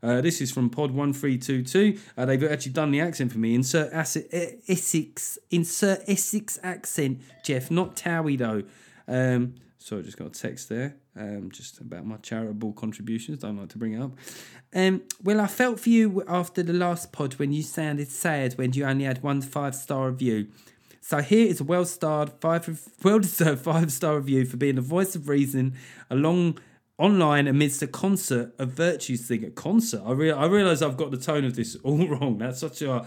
Uh, 0.00 0.20
this 0.20 0.40
is 0.40 0.52
from 0.52 0.70
Pod 0.70 0.92
One 0.92 1.12
Three 1.12 1.36
Two 1.36 1.64
Two. 1.64 1.98
Uh, 2.16 2.24
they've 2.24 2.44
actually 2.44 2.72
done 2.72 2.92
the 2.92 3.00
accent 3.00 3.32
for 3.32 3.38
me. 3.38 3.56
Insert 3.56 3.92
acid, 3.92 4.28
Essex. 4.68 5.38
Insert 5.50 6.02
Essex 6.06 6.58
accent, 6.62 7.20
Geoff. 7.42 7.68
Not 7.68 7.96
Towie 7.96 8.38
though. 8.38 8.62
Um, 9.08 9.56
sorry, 9.78 10.04
just 10.04 10.16
got 10.16 10.28
a 10.28 10.30
text 10.30 10.68
there. 10.68 10.96
Um, 11.18 11.50
just 11.50 11.80
about 11.80 12.06
my 12.06 12.16
charitable 12.18 12.72
contributions. 12.74 13.40
Don't 13.40 13.56
like 13.56 13.70
to 13.70 13.78
bring 13.78 13.94
it 13.94 14.00
up. 14.00 14.12
Um, 14.72 15.02
well, 15.22 15.40
I 15.40 15.48
felt 15.48 15.80
for 15.80 15.88
you 15.88 16.22
after 16.28 16.62
the 16.62 16.72
last 16.72 17.10
pod 17.12 17.34
when 17.34 17.52
you 17.52 17.62
sounded 17.62 18.08
sad 18.08 18.54
when 18.54 18.72
you 18.72 18.84
only 18.84 19.04
had 19.04 19.22
one 19.22 19.42
five 19.42 19.74
star 19.74 20.10
review. 20.10 20.48
So 21.00 21.22
here 21.22 21.46
is 21.46 21.60
a 21.60 21.64
well 21.64 21.84
starred 21.84 22.30
five 22.40 22.88
well 23.02 23.18
deserved 23.18 23.62
five 23.64 23.90
star 23.90 24.16
review 24.16 24.44
for 24.44 24.58
being 24.58 24.76
the 24.76 24.82
voice 24.82 25.16
of 25.16 25.28
reason 25.28 25.74
along 26.08 26.58
online 26.98 27.46
amidst 27.46 27.80
a 27.82 27.86
concert 27.86 28.52
of 28.58 28.70
virtue 28.70 29.16
singer 29.16 29.50
concert. 29.50 30.02
I 30.04 30.12
rea- 30.12 30.32
I 30.32 30.46
realise 30.46 30.82
I've 30.82 30.96
got 30.96 31.10
the 31.10 31.16
tone 31.16 31.44
of 31.44 31.56
this 31.56 31.76
all 31.82 32.06
wrong. 32.06 32.38
That's 32.38 32.60
such 32.60 32.82
a 32.82 33.06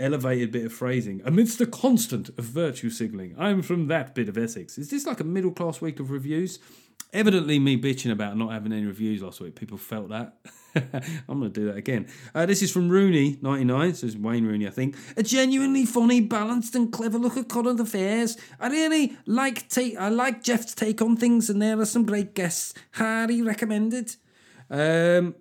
elevated 0.00 0.50
bit 0.50 0.66
of 0.66 0.72
phrasing. 0.72 1.20
Amidst 1.24 1.60
a 1.60 1.66
constant 1.66 2.30
of 2.30 2.44
virtue 2.44 2.90
signaling. 2.90 3.34
I'm 3.38 3.62
from 3.62 3.86
that 3.88 4.14
bit 4.14 4.28
of 4.28 4.38
Essex. 4.38 4.78
Is 4.78 4.90
this 4.90 5.06
like 5.06 5.20
a 5.20 5.24
middle 5.24 5.52
class 5.52 5.80
week 5.80 6.00
of 6.00 6.10
reviews? 6.10 6.58
Evidently, 7.12 7.58
me 7.58 7.80
bitching 7.80 8.12
about 8.12 8.36
not 8.36 8.52
having 8.52 8.72
any 8.72 8.84
reviews 8.84 9.22
last 9.22 9.40
week. 9.40 9.54
People 9.54 9.78
felt 9.78 10.10
that. 10.10 10.36
I'm 10.74 11.40
going 11.40 11.50
to 11.52 11.60
do 11.60 11.66
that 11.66 11.76
again. 11.76 12.06
Uh, 12.34 12.44
this 12.44 12.62
is 12.62 12.70
from 12.70 12.90
Rooney, 12.90 13.38
99. 13.40 13.94
So 13.94 14.06
it's 14.06 14.16
Wayne 14.16 14.46
Rooney, 14.46 14.66
I 14.66 14.70
think. 14.70 14.94
A 15.16 15.22
genuinely 15.22 15.86
funny, 15.86 16.20
balanced, 16.20 16.74
and 16.74 16.92
clever 16.92 17.18
look 17.18 17.38
at 17.38 17.48
current 17.48 17.80
affairs. 17.80 18.36
I 18.60 18.68
really 18.68 19.16
like 19.26 19.68
take. 19.68 19.96
I 19.96 20.08
like 20.10 20.42
Geoff's 20.42 20.74
take 20.74 21.00
on 21.00 21.16
things, 21.16 21.48
and 21.48 21.62
there 21.62 21.80
are 21.80 21.86
some 21.86 22.04
great 22.04 22.34
guests. 22.34 22.74
Highly 22.92 23.40
recommended. 23.40 24.14
Um, 24.70 25.34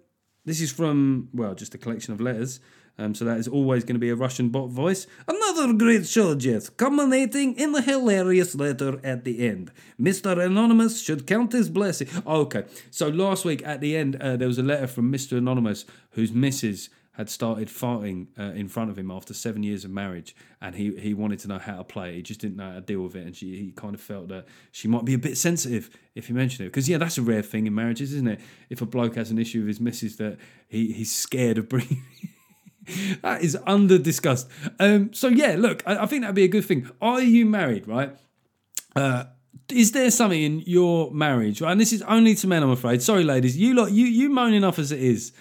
this 0.46 0.62
is 0.62 0.72
from 0.72 1.28
well, 1.34 1.54
just 1.54 1.76
a 1.76 1.78
collection 1.78 2.14
of 2.14 2.22
letters. 2.22 2.62
Um, 3.00 3.14
so 3.14 3.26
that 3.26 3.38
is 3.38 3.48
always 3.48 3.84
going 3.84 3.96
to 3.96 4.00
be 4.00 4.10
a 4.10 4.16
Russian 4.16 4.50
bot 4.50 4.70
voice. 4.70 5.06
Another 5.28 5.74
great 5.74 6.08
show, 6.08 6.34
Geoff, 6.36 6.76
culminating 6.78 7.56
in 7.56 7.72
the 7.72 7.82
hilarious 7.82 8.56
letter 8.56 9.00
at 9.04 9.24
the 9.24 9.48
end. 9.48 9.72
Mr. 10.02 10.44
Anonymous 10.44 11.02
should 11.02 11.28
count 11.28 11.54
his 11.54 11.70
blessing. 11.70 12.08
Oh, 12.26 12.42
okay, 12.42 12.64
so 12.90 13.10
last 13.10 13.46
week 13.46 13.66
at 13.66 13.82
the 13.82 13.96
end, 13.96 14.16
uh, 14.16 14.36
there 14.38 14.48
was 14.48 14.58
a 14.58 14.64
letter 14.64 14.88
from 14.88 15.12
Mr. 15.12 15.38
Anonymous 15.38 15.86
whose 16.12 16.32
missus 16.32 16.90
had 17.18 17.30
started 17.32 17.68
farting 17.68 18.28
uh, 18.38 18.54
in 18.54 18.68
front 18.68 18.92
of 18.92 18.98
him 18.98 19.10
after 19.10 19.34
seven 19.34 19.64
years 19.64 19.84
of 19.84 19.90
marriage, 19.90 20.36
and 20.62 20.76
he, 20.76 20.96
he 20.98 21.16
wanted 21.16 21.40
to 21.40 21.48
know 21.48 21.58
how 21.58 21.78
to 21.78 21.84
play. 21.84 22.14
He 22.14 22.22
just 22.22 22.40
didn't 22.40 22.58
know 22.58 22.70
how 22.70 22.76
to 22.76 22.82
deal 22.82 23.02
with 23.02 23.16
it, 23.16 23.26
and 23.26 23.36
she, 23.36 23.56
he 23.56 23.72
kind 23.72 23.96
of 23.96 24.02
felt 24.02 24.28
that 24.28 24.46
she 24.72 24.88
might 24.88 25.04
be 25.04 25.16
a 25.16 25.18
bit 25.18 25.36
sensitive 25.36 25.90
if 26.14 26.28
he 26.28 26.34
mentioned 26.34 26.68
it. 26.68 26.70
Because 26.70 26.88
yeah, 26.88 27.00
that's 27.00 27.18
a 27.18 27.24
rare 27.24 27.42
thing 27.42 27.66
in 27.66 27.74
marriages, 27.74 28.14
isn't 28.14 28.28
it? 28.28 28.40
If 28.70 28.84
a 28.84 28.86
bloke 28.86 29.16
has 29.16 29.32
an 29.32 29.40
issue 29.40 29.62
with 29.62 29.68
his 29.68 29.82
missus 29.82 30.18
that 30.18 30.38
he, 30.68 30.92
he's 30.92 31.14
scared 31.14 31.58
of 31.58 31.68
bringing. 31.68 32.04
that 33.22 33.42
is 33.42 33.58
under 33.66 33.98
discussed. 33.98 34.50
Um, 34.80 35.14
so 35.14 35.28
yeah, 35.28 35.56
look, 35.58 35.84
I, 35.86 36.04
I 36.04 36.06
think 36.06 36.22
that'd 36.22 36.36
be 36.36 36.44
a 36.44 36.50
good 36.50 36.66
thing. 36.66 36.90
Are 37.02 37.22
you 37.22 37.46
married, 37.46 37.88
right? 37.88 38.16
Uh, 38.96 39.26
is 39.70 39.92
there 39.92 40.10
something 40.12 40.42
in 40.42 40.60
your 40.62 41.12
marriage, 41.12 41.62
right? 41.62 41.72
And 41.72 41.82
this 41.82 41.94
is 41.94 42.02
only 42.04 42.36
to 42.36 42.48
men, 42.48 42.64
I'm 42.64 42.70
afraid. 42.70 43.02
Sorry, 43.02 43.24
ladies, 43.24 43.58
you 43.58 43.74
lot, 43.74 43.92
you 43.92 44.06
you 44.06 44.30
moan 44.30 44.54
enough 44.54 44.80
as 44.80 44.92
it 44.92 45.00
is. 45.00 45.34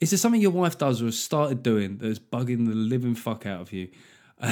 Is 0.00 0.10
there 0.10 0.18
something 0.18 0.40
your 0.40 0.50
wife 0.50 0.76
does 0.76 1.00
or 1.00 1.06
has 1.06 1.18
started 1.18 1.62
doing 1.62 1.98
that's 1.98 2.18
bugging 2.18 2.66
the 2.66 2.74
living 2.74 3.14
fuck 3.14 3.46
out 3.46 3.60
of 3.62 3.72
you? 3.72 3.88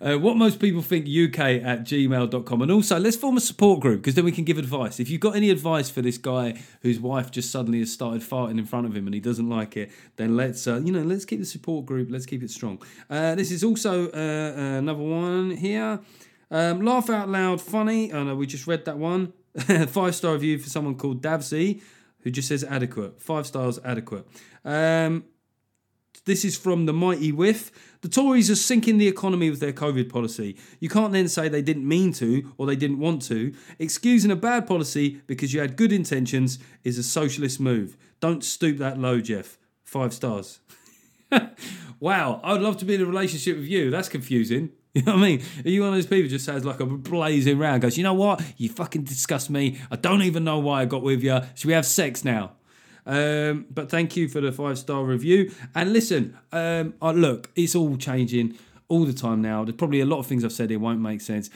Uh, 0.00 0.16
what 0.16 0.36
most 0.36 0.60
people 0.60 0.82
think 0.82 1.06
UK 1.06 1.40
at 1.64 1.84
gmail.com. 1.84 2.62
And 2.62 2.70
also, 2.70 2.98
let's 2.98 3.16
form 3.16 3.36
a 3.36 3.40
support 3.40 3.80
group 3.80 4.00
because 4.00 4.14
then 4.14 4.24
we 4.24 4.32
can 4.32 4.44
give 4.44 4.58
advice. 4.58 5.00
If 5.00 5.10
you've 5.10 5.20
got 5.20 5.34
any 5.34 5.50
advice 5.50 5.90
for 5.90 6.02
this 6.02 6.18
guy 6.18 6.60
whose 6.82 7.00
wife 7.00 7.30
just 7.30 7.50
suddenly 7.50 7.80
has 7.80 7.92
started 7.92 8.22
farting 8.22 8.58
in 8.58 8.64
front 8.64 8.86
of 8.86 8.96
him 8.96 9.06
and 9.06 9.14
he 9.14 9.20
doesn't 9.20 9.48
like 9.48 9.76
it, 9.76 9.90
then 10.16 10.36
let's, 10.36 10.66
uh, 10.66 10.80
you 10.84 10.92
know, 10.92 11.02
let's 11.02 11.24
keep 11.24 11.40
the 11.40 11.46
support 11.46 11.86
group. 11.86 12.08
Let's 12.10 12.26
keep 12.26 12.42
it 12.42 12.50
strong. 12.50 12.80
Uh, 13.10 13.34
this 13.34 13.50
is 13.50 13.64
also 13.64 14.08
uh, 14.10 14.78
another 14.78 15.02
one 15.02 15.50
here. 15.50 16.00
Um, 16.50 16.80
laugh 16.82 17.10
out 17.10 17.28
loud, 17.28 17.60
funny. 17.60 18.12
Oh 18.12 18.24
no, 18.24 18.34
we 18.34 18.46
just 18.46 18.66
read 18.66 18.84
that 18.86 18.98
one. 18.98 19.32
Five 19.88 20.14
star 20.14 20.34
review 20.34 20.58
for 20.58 20.68
someone 20.70 20.94
called 20.94 21.22
Davsy, 21.22 21.82
who 22.20 22.30
just 22.30 22.48
says 22.48 22.64
adequate. 22.64 23.20
Five 23.20 23.46
stars, 23.46 23.78
adequate. 23.84 24.26
Um, 24.64 25.24
this 26.24 26.44
is 26.44 26.56
from 26.56 26.86
the 26.86 26.92
mighty 26.92 27.32
whiff. 27.32 27.70
The 28.00 28.08
Tories 28.08 28.48
are 28.48 28.54
sinking 28.54 28.98
the 28.98 29.08
economy 29.08 29.50
with 29.50 29.58
their 29.58 29.72
COVID 29.72 30.08
policy. 30.08 30.56
You 30.78 30.88
can't 30.88 31.12
then 31.12 31.28
say 31.28 31.48
they 31.48 31.62
didn't 31.62 31.86
mean 31.86 32.12
to 32.14 32.52
or 32.56 32.66
they 32.66 32.76
didn't 32.76 33.00
want 33.00 33.22
to. 33.22 33.52
Excusing 33.78 34.30
a 34.30 34.36
bad 34.36 34.66
policy 34.66 35.20
because 35.26 35.52
you 35.52 35.60
had 35.60 35.76
good 35.76 35.92
intentions 35.92 36.58
is 36.84 36.96
a 36.96 37.02
socialist 37.02 37.58
move. 37.58 37.96
Don't 38.20 38.44
stoop 38.44 38.78
that 38.78 38.98
low, 38.98 39.20
Geoff. 39.20 39.58
Five 39.82 40.12
stars. 40.14 40.60
wow, 42.00 42.40
I'd 42.44 42.60
love 42.60 42.76
to 42.78 42.84
be 42.84 42.94
in 42.94 43.00
a 43.00 43.06
relationship 43.06 43.56
with 43.56 43.66
you. 43.66 43.90
That's 43.90 44.08
confusing. 44.08 44.70
You 44.94 45.02
know 45.02 45.12
what 45.12 45.18
I 45.18 45.28
mean? 45.28 45.42
Are 45.64 45.68
you 45.68 45.82
one 45.82 45.90
of 45.90 45.94
those 45.96 46.06
people 46.06 46.28
just 46.28 46.46
sounds 46.46 46.64
like 46.64 46.80
a 46.80 46.86
blazing 46.86 47.58
round? 47.58 47.82
Goes, 47.82 47.98
you 47.98 48.02
know 48.02 48.14
what? 48.14 48.42
You 48.56 48.68
fucking 48.70 49.04
disgust 49.04 49.48
me. 49.48 49.78
I 49.92 49.96
don't 49.96 50.22
even 50.22 50.42
know 50.42 50.58
why 50.58 50.80
I 50.80 50.86
got 50.86 51.02
with 51.02 51.22
you. 51.22 51.40
Should 51.54 51.68
we 51.68 51.74
have 51.74 51.86
sex 51.86 52.24
now? 52.24 52.52
Um, 53.08 53.64
but 53.70 53.90
thank 53.90 54.16
you 54.16 54.28
for 54.28 54.42
the 54.42 54.52
five 54.52 54.78
star 54.78 55.02
review. 55.02 55.50
And 55.74 55.92
listen, 55.92 56.38
um, 56.52 56.94
look, 57.00 57.50
it's 57.56 57.74
all 57.74 57.96
changing 57.96 58.56
all 58.88 59.04
the 59.04 59.14
time 59.14 59.40
now. 59.40 59.64
There's 59.64 59.76
probably 59.76 60.00
a 60.00 60.06
lot 60.06 60.18
of 60.18 60.26
things 60.26 60.44
I've 60.44 60.52
said 60.52 60.70
here 60.70 60.78
won't 60.78 61.00
make 61.00 61.22
sense. 61.22 61.48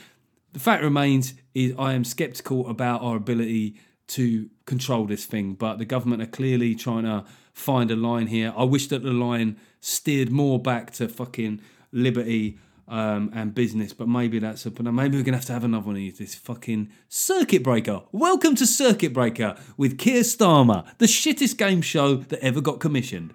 The 0.54 0.58
fact 0.58 0.82
remains 0.82 1.34
is 1.54 1.74
I 1.78 1.92
am 1.92 2.04
skeptical 2.04 2.68
about 2.68 3.02
our 3.02 3.16
ability 3.16 3.76
to 4.08 4.48
control 4.64 5.04
this 5.04 5.26
thing, 5.26 5.54
but 5.54 5.78
the 5.78 5.84
government 5.84 6.22
are 6.22 6.26
clearly 6.26 6.74
trying 6.74 7.04
to 7.04 7.24
find 7.52 7.90
a 7.90 7.96
line 7.96 8.26
here. 8.26 8.52
I 8.56 8.64
wish 8.64 8.88
that 8.88 9.02
the 9.02 9.12
line 9.12 9.58
steered 9.80 10.30
more 10.30 10.58
back 10.58 10.90
to 10.92 11.08
fucking 11.08 11.60
liberty 11.92 12.58
um, 12.92 13.30
and 13.34 13.54
business, 13.54 13.94
but 13.94 14.06
maybe 14.06 14.38
that's 14.38 14.66
a. 14.66 14.70
Maybe 14.82 15.16
we're 15.16 15.24
gonna 15.24 15.38
have 15.38 15.46
to 15.46 15.54
have 15.54 15.64
another 15.64 15.86
one 15.86 15.94
of 15.94 16.00
these. 16.00 16.18
This 16.18 16.34
fucking 16.34 16.90
circuit 17.08 17.64
breaker. 17.64 18.02
Welcome 18.12 18.54
to 18.56 18.66
Circuit 18.66 19.14
Breaker 19.14 19.56
with 19.78 19.96
Keir 19.96 20.20
Starmer, 20.20 20.86
the 20.98 21.06
shittest 21.06 21.56
game 21.56 21.80
show 21.80 22.16
that 22.16 22.38
ever 22.40 22.60
got 22.60 22.80
commissioned. 22.80 23.32